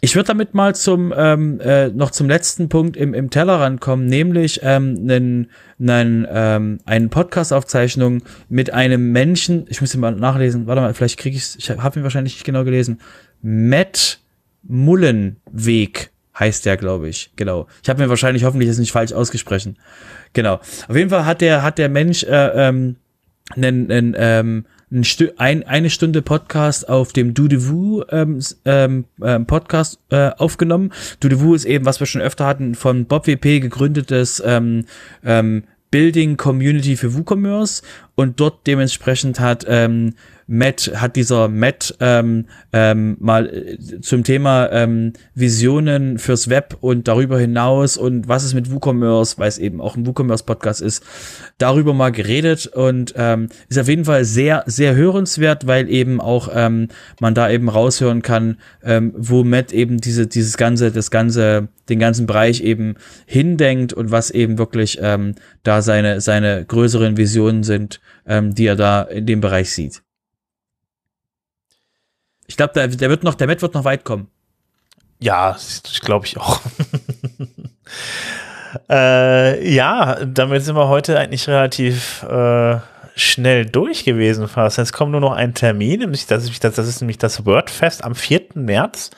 [0.00, 4.06] ich würde damit mal zum ähm, äh, noch zum letzten Punkt im, im Tellerrand kommen,
[4.06, 10.66] nämlich ähm, einen, einen, ähm, eine Podcast-Aufzeichnung mit einem Menschen, ich muss ihn mal nachlesen,
[10.66, 13.00] warte mal, vielleicht kriege ich ich habe ihn wahrscheinlich nicht genau gelesen,
[13.42, 14.20] Matt
[14.62, 17.66] Mullenweg heißt der, glaube ich, genau.
[17.82, 19.76] Ich habe mir wahrscheinlich hoffentlich jetzt nicht falsch ausgesprochen.
[20.32, 20.60] Genau.
[20.86, 22.96] Auf jeden Fall hat der, hat der Mensch äh, ähm,
[23.56, 25.04] einen, einen ähm, ein
[25.36, 30.92] ein, eine Stunde Podcast auf dem Dudevu ähm, ähm, ähm, Podcast äh, aufgenommen.
[31.20, 34.86] Dudevu ist eben, was wir schon öfter hatten, von Bob WP gegründetes ähm,
[35.24, 37.82] ähm, Building Community für WooCommerce
[38.18, 40.14] und dort dementsprechend hat ähm,
[40.48, 47.06] Matt, hat dieser Matt ähm, ähm, mal äh, zum Thema ähm, Visionen fürs Web und
[47.06, 51.04] darüber hinaus und was ist mit WooCommerce, weil es eben auch ein WooCommerce-Podcast ist,
[51.58, 56.48] darüber mal geredet und ähm, ist auf jeden Fall sehr, sehr hörenswert, weil eben auch
[56.52, 56.88] ähm,
[57.20, 61.98] man da eben raushören kann, ähm, wo Matt eben diese, dieses ganze, das ganze, den
[61.98, 62.94] ganzen Bereich eben
[63.26, 68.76] hindenkt und was eben wirklich ähm, da seine, seine größeren Visionen sind, ähm, die er
[68.76, 70.02] da in dem Bereich sieht.
[72.46, 74.28] Ich glaube, der, der wird noch, der Matt wird noch weit kommen.
[75.20, 76.60] Ja, das glaube ich auch.
[78.90, 82.78] äh, ja, damit sind wir heute eigentlich relativ äh,
[83.18, 84.78] schnell durch gewesen fast.
[84.78, 88.14] Jetzt kommt nur noch ein Termin, nämlich das ist, das ist nämlich das WordFest am
[88.14, 88.42] 4.
[88.54, 89.10] März.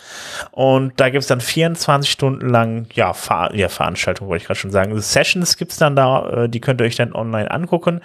[0.53, 4.59] Und da gibt es dann 24 Stunden lang, ja, Ver ja Veranstaltung wollte ich gerade
[4.59, 4.99] schon sagen.
[5.01, 8.01] Sessions gibt es dann da, äh, die könnt ihr euch dann online angucken.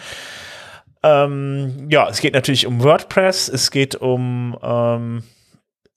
[1.06, 5.22] Ähm, ja, es geht natürlich um WordPress, es geht um ähm,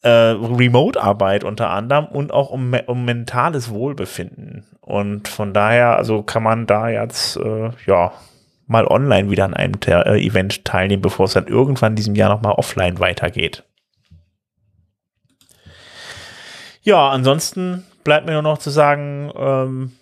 [0.02, 4.66] äh, Remote-Arbeit unter anderem und auch um, um mentales Wohlbefinden.
[4.82, 8.12] Und von daher, also kann man da jetzt, äh, ja,
[8.66, 12.14] mal online wieder an einem Te äh, Event teilnehmen, bevor es dann irgendwann in diesem
[12.14, 13.64] Jahr nochmal offline weitergeht.
[16.82, 19.92] Ja, ansonsten bleibt mir nur noch zu sagen, ähm,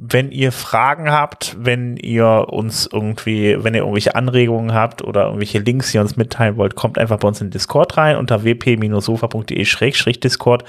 [0.00, 5.58] wenn ihr Fragen habt, wenn ihr uns irgendwie, wenn ihr irgendwelche Anregungen habt oder irgendwelche
[5.58, 8.44] Links, die ihr uns mitteilen wollt, kommt einfach bei uns in den Discord rein unter
[8.44, 10.62] wp-sofa.de-discord.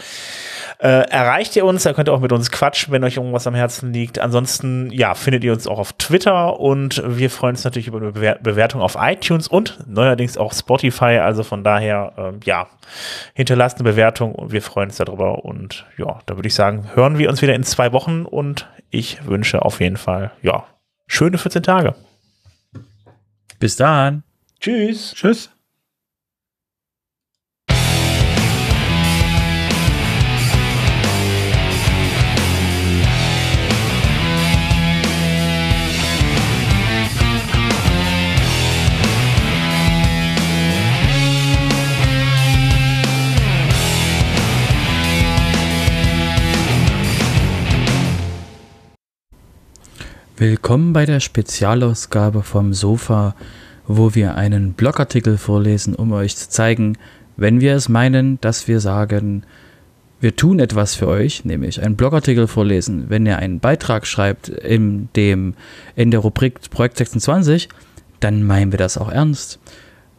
[0.80, 3.54] Äh, erreicht ihr uns, da könnt ihr auch mit uns quatschen, wenn euch irgendwas am
[3.54, 4.18] Herzen liegt.
[4.18, 8.40] Ansonsten, ja, findet ihr uns auch auf Twitter und wir freuen uns natürlich über eine
[8.42, 11.20] Bewertung auf iTunes und neuerdings auch Spotify.
[11.20, 12.66] Also von daher, äh, ja,
[13.36, 15.46] hinterlasst eine Bewertung und wir freuen uns darüber.
[15.46, 19.19] Und ja, da würde ich sagen, hören wir uns wieder in zwei Wochen und ich
[19.26, 20.66] wünsche auf jeden Fall, ja,
[21.08, 21.96] schöne 14 Tage.
[23.60, 24.24] Bis dann.
[24.60, 25.14] Tschüss.
[25.16, 25.50] Tschüss.
[50.40, 53.36] Willkommen bei der Spezialausgabe vom Sofa,
[53.88, 56.98] wo wir einen Blogartikel vorlesen, um euch zu zeigen,
[57.36, 59.44] wenn wir es meinen, dass wir sagen,
[60.22, 63.10] wir tun etwas für euch, nämlich einen Blogartikel vorlesen.
[63.10, 65.56] Wenn ihr einen Beitrag schreibt in, dem,
[65.98, 67.68] in der Rubrik Projekt 26,
[68.22, 69.60] dann meinen wir das auch ernst.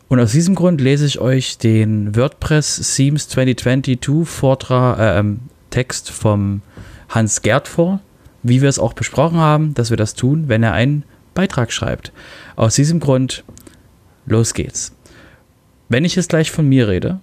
[0.09, 5.41] Und aus diesem Grund lese ich euch den WordPress Themes 2022 Vortrag, äh, ähm,
[5.71, 6.61] Text vom
[7.09, 8.01] Hans Gerd vor
[8.43, 11.05] wie wir es auch besprochen haben, dass wir das tun, wenn er einen
[11.35, 12.13] Beitrag schreibt.
[12.57, 13.45] Aus diesem Grund,
[14.27, 14.93] los geht's.
[15.89, 17.21] Wenn ich jetzt gleich von mir rede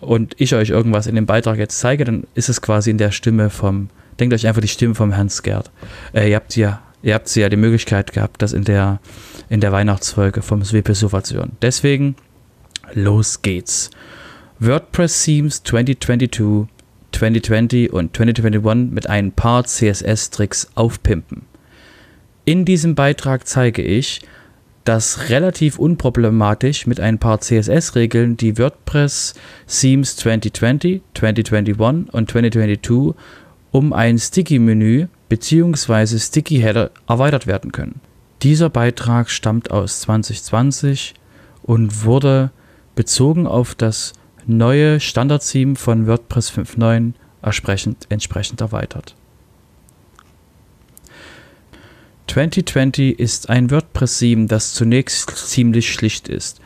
[0.00, 3.12] und ich euch irgendwas in dem Beitrag jetzt zeige, dann ist es quasi in der
[3.12, 5.70] Stimme vom, denkt euch einfach die Stimme vom Herrn Gerd.
[6.12, 9.00] Äh, ihr habt ja, ihr habt ja die Möglichkeit gehabt, das in der,
[9.48, 11.52] in der Weihnachtsfolge vom Sofa zu hören.
[11.60, 12.16] Deswegen,
[12.94, 13.90] los geht's.
[14.58, 16.66] WordPress Themes 2022
[17.12, 21.42] 2020 und 2021 mit ein paar CSS-Tricks aufpimpen.
[22.44, 24.22] In diesem Beitrag zeige ich,
[24.84, 29.34] dass relativ unproblematisch mit ein paar CSS-Regeln die WordPress
[29.66, 33.14] Themes 2020, 2021 und 2022
[33.72, 36.18] um ein Sticky-Menü bzw.
[36.18, 38.00] Sticky-Header erweitert werden können.
[38.42, 41.14] Dieser Beitrag stammt aus 2020
[41.62, 42.50] und wurde
[42.94, 44.14] bezogen auf das
[44.46, 49.14] neue Standard-Theme von WordPress 5.9 entsprechend, entsprechend erweitert.
[52.28, 56.60] 2020 ist ein WordPress-Theme, das zunächst ziemlich schlicht ist.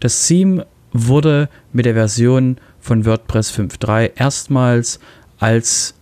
[0.00, 4.98] Das Theme wurde mit der Version von WordPress 5.3 erstmals
[5.38, 5.94] als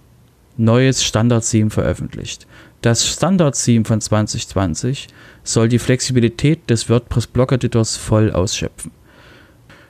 [0.57, 2.47] neues Standard-Theme veröffentlicht.
[2.81, 5.09] Das Standard-Theme von 2020
[5.43, 8.93] soll die Flexibilität des WordPress-Blog-Editors voll ausschöpfen.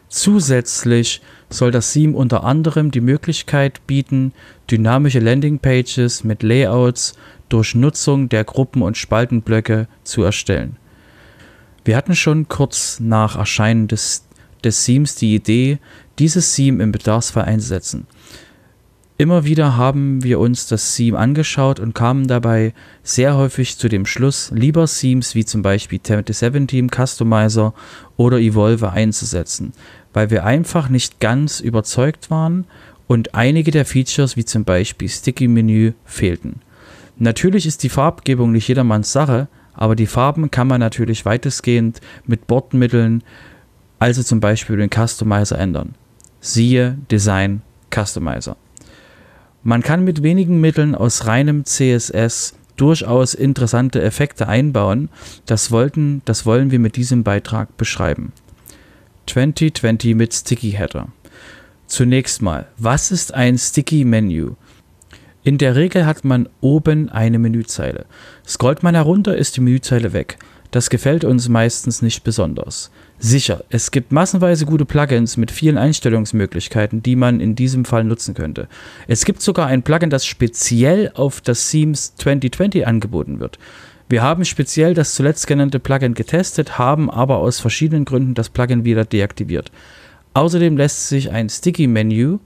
[0.09, 1.21] Zusätzlich
[1.51, 4.33] soll das Theme unter anderem die Möglichkeit bieten,
[4.71, 7.15] dynamische Landingpages mit Layouts
[7.49, 10.77] durch Nutzung der Gruppen- und Spaltenblöcke zu erstellen.
[11.85, 14.27] Wir hatten schon kurz nach Erscheinen des,
[14.65, 15.79] des Themes die Idee,
[16.19, 18.07] dieses Theme im Bedarfsfall einzusetzen.
[19.21, 22.73] Immer wieder haben wir uns das Theme angeschaut und kamen dabei
[23.03, 27.75] sehr häufig zu dem Schluss, lieber Themes wie zum Beispiel 27 Team Customizer
[28.17, 29.73] oder Evolve einzusetzen,
[30.13, 32.65] weil wir einfach nicht ganz überzeugt waren
[33.09, 36.61] und einige der Features wie zum Beispiel Sticky Menü fehlten.
[37.17, 42.47] Natürlich ist die Farbgebung nicht jedermanns Sache, aber die Farben kann man natürlich weitestgehend mit
[42.47, 43.25] Bordmitteln,
[43.99, 45.97] also zum Beispiel den Customizer ändern.
[46.41, 47.63] Siehe Design
[47.93, 48.57] Customizer.
[49.63, 55.09] Man kann mit wenigen Mitteln aus reinem CSS durchaus interessante Effekte einbauen.
[55.47, 58.33] Das, wollten, das wollen wir mit diesem Beitrag beschreiben.
[59.27, 61.09] 2020 mit Sticky Header.
[61.87, 64.55] Zunächst mal, was ist ein Sticky Menu?
[65.43, 68.07] In der Regel hat man oben eine Menüzeile.
[68.47, 70.39] Scrollt man herunter, ist die Menüzeile weg.
[70.71, 72.91] Das gefällt uns meistens nicht besonders.
[73.21, 78.35] Sicher, es gibt massenweise gute Plugins mit vielen Einstellungsmöglichkeiten, die man in diesem Fall nutzen
[78.35, 78.69] könnte.
[79.09, 83.59] Es gibt sogar ein Plugin, das speziell auf das Themes 2020 angeboten wird.
[84.09, 88.85] Wir haben speziell das zuletzt genannte Plugin getestet, haben aber aus verschiedenen Gründen das Plugin
[88.85, 89.73] wieder deaktiviert.
[90.35, 92.39] Außerdem lässt sich ein Sticky-Menü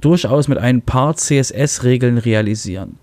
[0.00, 2.98] durchaus mit ein paar CSS-Regeln realisieren.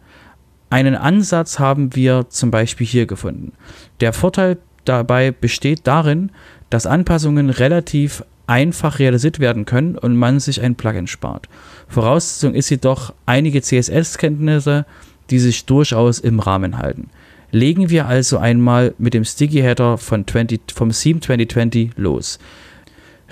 [0.70, 3.52] Einen Ansatz haben wir zum Beispiel hier gefunden.
[4.00, 6.32] Der Vorteil dabei besteht darin,
[6.70, 11.48] dass Anpassungen relativ einfach realisiert werden können und man sich ein Plugin spart.
[11.88, 14.86] Voraussetzung ist jedoch einige CSS-Kenntnisse,
[15.30, 17.10] die sich durchaus im Rahmen halten.
[17.52, 22.40] Legen wir also einmal mit dem Sticky Header von 20, vom Theme 2020 los.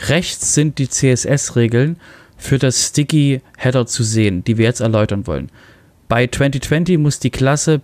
[0.07, 1.97] Rechts sind die CSS-Regeln
[2.37, 5.49] für das Sticky Header zu sehen, die wir jetzt erläutern wollen.
[6.07, 7.79] Bei 2020 muss die Klasse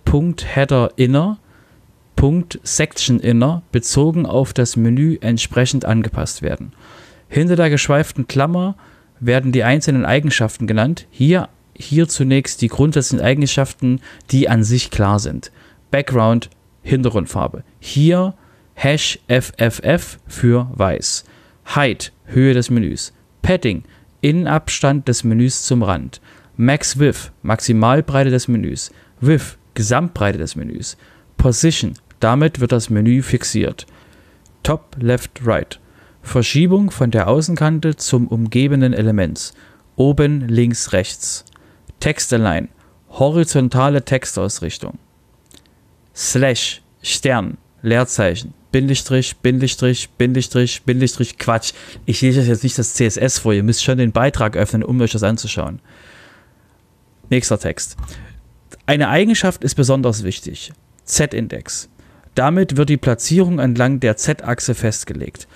[2.16, 6.72] .header_inner .section_inner bezogen auf das Menü entsprechend angepasst werden.
[7.28, 8.76] Hinter der geschweiften Klammer
[9.20, 11.06] werden die einzelnen Eigenschaften genannt.
[11.10, 14.00] Hier, hier zunächst die grundsätzlichen Eigenschaften,
[14.30, 15.50] die an sich klar sind.
[15.90, 16.50] Background,
[16.82, 17.64] Hintergrundfarbe.
[17.80, 18.34] Hier
[18.74, 21.24] Hash FFF für weiß.
[21.74, 23.12] Height, Höhe des Menüs.
[23.42, 23.84] Padding,
[24.20, 26.20] Innenabstand des Menüs zum Rand.
[26.56, 28.92] Max Width, Maximalbreite des Menüs.
[29.20, 30.96] Width, Gesamtbreite des Menüs.
[31.36, 31.94] Position,
[32.24, 33.84] damit wird das Menü fixiert.
[34.62, 35.78] Top, Left, Right.
[36.22, 39.52] Verschiebung von der Außenkante zum umgebenden Element.
[39.96, 41.44] Oben, links, rechts.
[42.00, 42.70] Text-Align,
[43.10, 44.98] horizontale Textausrichtung.
[46.16, 51.74] Slash, Stern, Leerzeichen, Bindestrich, Bindestrich, Bindestrich, Bindestrich, Quatsch.
[52.06, 55.12] Ich lese jetzt nicht das CSS vor, ihr müsst schon den Beitrag öffnen, um euch
[55.12, 55.80] das anzuschauen.
[57.28, 57.98] Nächster Text.
[58.86, 60.72] Eine Eigenschaft ist besonders wichtig.
[61.04, 61.90] Z-Index.
[62.34, 65.46] Damit wird die Platzierung entlang der Z-Achse festgelegt.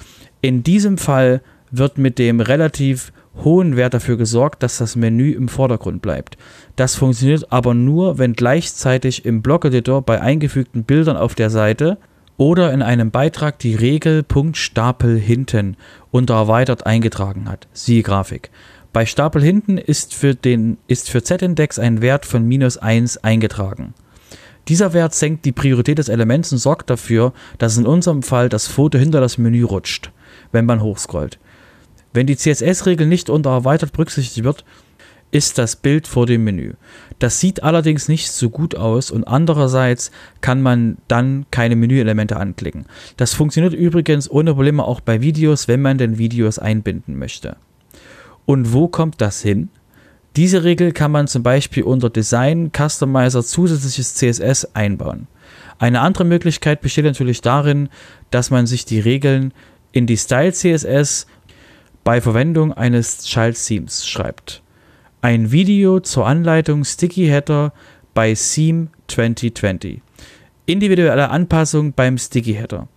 [0.41, 3.13] In diesem Fall wird mit dem relativ
[3.45, 6.37] hohen Wert dafür gesorgt, dass das Menü im Vordergrund bleibt.
[6.77, 11.99] Das funktioniert aber nur, wenn gleichzeitig im Blockeditor bei eingefügten Bildern auf der Seite
[12.37, 15.77] oder in einem Beitrag die Regel Punkt Stapel hinten
[16.11, 17.67] unter erweitert eingetragen hat.
[17.73, 18.51] Siehe Grafik.
[18.93, 23.95] Bei Stapel hinten ist für, den, ist für Z-Index ein Wert von minus 1 eingetragen.
[24.69, 28.67] Dieser Wert senkt die Priorität des Elements und sorgt dafür, dass in unserem Fall das
[28.67, 30.13] Foto hinter das Menü rutscht,
[30.53, 31.39] wenn man hochscrollt.
[32.13, 34.65] Wenn die CSS-Regel nicht unter erweitert berücksichtigt wird,
[35.31, 36.75] ist das Bild vor dem Menü.
[37.19, 42.87] Das sieht allerdings nicht so gut aus und andererseits kann man dann keine Menüelemente anklicken.
[43.17, 47.57] Das funktioniert übrigens ohne Probleme auch bei Videos, wenn man denn Videos einbinden möchte.
[48.47, 49.69] Und wo kommt das hin?
[50.37, 55.27] Diese Regel kann man zum Beispiel unter Design Customizer zusätzliches CSS einbauen.
[55.79, 57.89] Eine andere Möglichkeit besteht natürlich darin,
[58.31, 59.53] dass man sich die Regeln
[59.93, 61.27] in die Style CSS
[62.05, 64.63] bei Verwendung eines Child Themes schreibt.
[65.21, 67.73] Ein Video zur Anleitung Sticky Header
[68.15, 70.01] bei Theme 2020.
[70.67, 72.89] Individuelle Anpassung beim Sticky Header.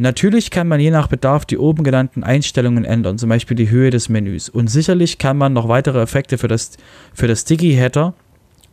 [0.00, 3.90] Natürlich kann man je nach Bedarf die oben genannten Einstellungen ändern, zum Beispiel die Höhe
[3.90, 4.48] des Menüs.
[4.48, 6.78] Und sicherlich kann man noch weitere Effekte für das,
[7.12, 8.14] für das Sticky Header,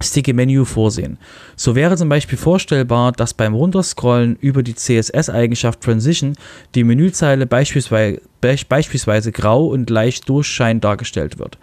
[0.02, 1.18] Sticky Menu vorsehen.
[1.58, 6.38] So wäre zum Beispiel vorstellbar, dass beim Runterscrollen über die CSS-Eigenschaft Transition
[6.76, 11.58] die Menüzeile beispielsweise, beispielsweise grau und leicht durchscheinend dargestellt wird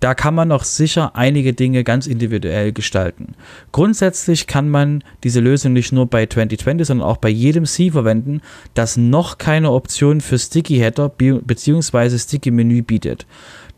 [0.00, 3.34] da kann man noch sicher einige Dinge ganz individuell gestalten.
[3.72, 8.42] Grundsätzlich kann man diese Lösung nicht nur bei 2020, sondern auch bei jedem C verwenden,
[8.74, 12.18] das noch keine Option für Sticky Header bzw.
[12.18, 13.26] Sticky Menü bietet.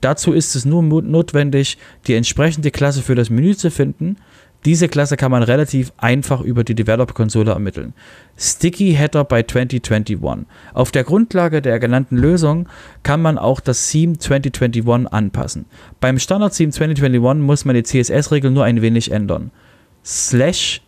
[0.01, 4.17] Dazu ist es nur notwendig, die entsprechende Klasse für das Menü zu finden
[4.65, 7.95] diese Klasse kann man relativ einfach über die Developer-Konsole ermitteln.
[8.37, 10.47] Sticky Header bei 2021.
[10.75, 12.69] Auf der Grundlage der genannten Lösung
[13.03, 15.67] kann man auch das Theme 2021 anpassen.
[16.01, 19.53] Beim Standard-Theme 2021 muss man die CSS-Regel nur ein wenig ändern.
[20.05, 20.83] Slash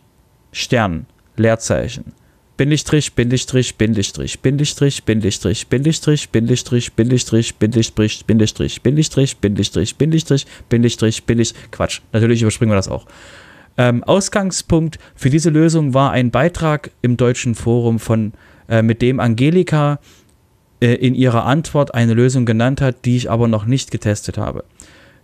[0.51, 1.05] Stern,
[1.37, 2.13] Leerzeichen.
[2.57, 11.71] Bindestrich, Bindestrich, Bindestrich, Bindestrich, Bindestrich, Bindestrich, Bindestrich, Bindestrich, Bindestrich, Bindestrich, Bindestrich, Bindestrich, Bindestrich, Bindestrich, Bindestrich,
[11.71, 12.01] Quatsch.
[12.11, 13.07] Natürlich überspringen wir das auch.
[13.81, 18.33] Ähm, Ausgangspunkt für diese Lösung war ein Beitrag im deutschen Forum von,
[18.69, 19.99] äh, mit dem Angelika
[20.83, 24.65] äh, in ihrer Antwort eine Lösung genannt hat, die ich aber noch nicht getestet habe.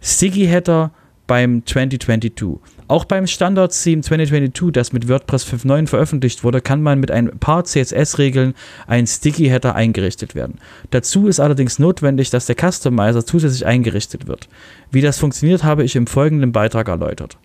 [0.02, 0.90] Sticky Header
[1.28, 2.58] beim 2022.
[2.88, 7.64] Auch beim Standard-Theme 2022, das mit WordPress 5.9 veröffentlicht wurde, kann man mit ein paar
[7.64, 8.56] CSS-Regeln
[8.88, 10.58] ein Sticky-Header eingerichtet werden.
[10.90, 14.50] Dazu ist allerdings notwendig, dass der Customizer zusätzlich eingerichtet wird.
[14.90, 17.38] Wie das funktioniert, habe ich im folgenden Beitrag erläutert.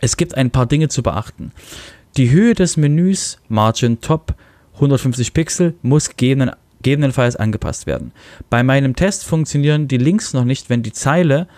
[0.00, 1.52] Es gibt ein paar Dinge zu beachten.
[2.16, 4.34] Die Höhe des Menüs Margin Top
[4.74, 8.12] 150 Pixel muss gegebenenfalls angepasst werden.
[8.50, 11.48] Bei meinem Test funktionieren die Links noch nicht, wenn die Zeile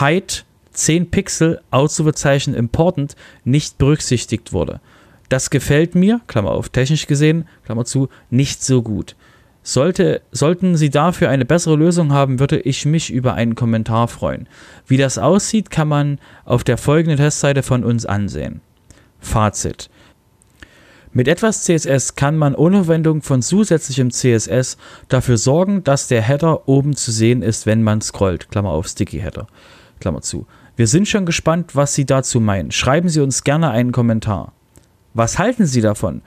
[0.00, 4.80] Height 10 Pixel Ausrufezeichen important nicht berücksichtigt wurde.
[5.28, 9.16] Das gefällt mir, Klammer auf, technisch gesehen, Klammer zu, nicht so gut.
[9.62, 14.48] Sollte, sollten Sie dafür eine bessere Lösung haben, würde ich mich über einen Kommentar freuen.
[14.86, 18.60] Wie das aussieht, kann man auf der folgenden Testseite von uns ansehen.
[19.20, 19.88] Fazit.
[21.14, 24.78] Mit etwas CSS kann man ohne Verwendung von zusätzlichem CSS
[25.08, 28.50] dafür sorgen, dass der Header oben zu sehen ist, wenn man scrollt.
[28.50, 29.46] Klammer auf Sticky Header.
[30.00, 30.46] Klammer zu.
[30.74, 32.70] Wir sind schon gespannt, was Sie dazu meinen.
[32.70, 34.52] Schreiben Sie uns gerne einen Kommentar.
[35.12, 36.22] Was halten Sie davon?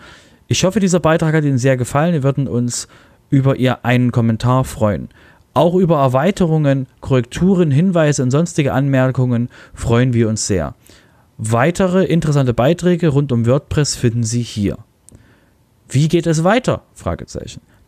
[0.47, 2.13] Ich hoffe, dieser Beitrag hat Ihnen sehr gefallen.
[2.13, 2.87] Wir würden uns
[3.35, 5.09] über ihr einen Kommentar freuen.
[5.53, 10.73] Auch über Erweiterungen, Korrekturen, Hinweise und sonstige Anmerkungen freuen wir uns sehr.
[11.37, 14.77] Weitere interessante Beiträge rund um WordPress finden Sie hier.
[15.89, 16.83] Wie geht es weiter?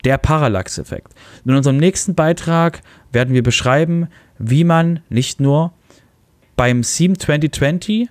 [0.03, 1.13] Der Parallax-Effekt.
[1.45, 2.81] In unserem nächsten Beitrag
[3.13, 4.07] werden wir beschreiben,
[4.37, 5.71] wie man nicht nur
[6.57, 8.09] beim Theme 2020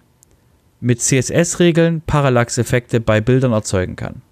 [0.80, 4.22] mit CSS-Regeln Parallax-Effekte bei Bildern erzeugen kann.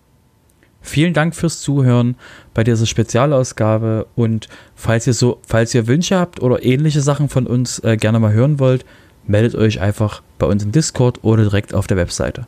[0.86, 2.14] Vielen Dank fürs Zuhören
[2.52, 7.46] bei dieser Spezialausgabe und falls ihr so, falls ihr Wünsche habt oder ähnliche Sachen von
[7.46, 8.84] uns äh, gerne mal hören wollt,
[9.26, 12.46] meldet euch einfach bei uns im Discord oder direkt auf der Webseite.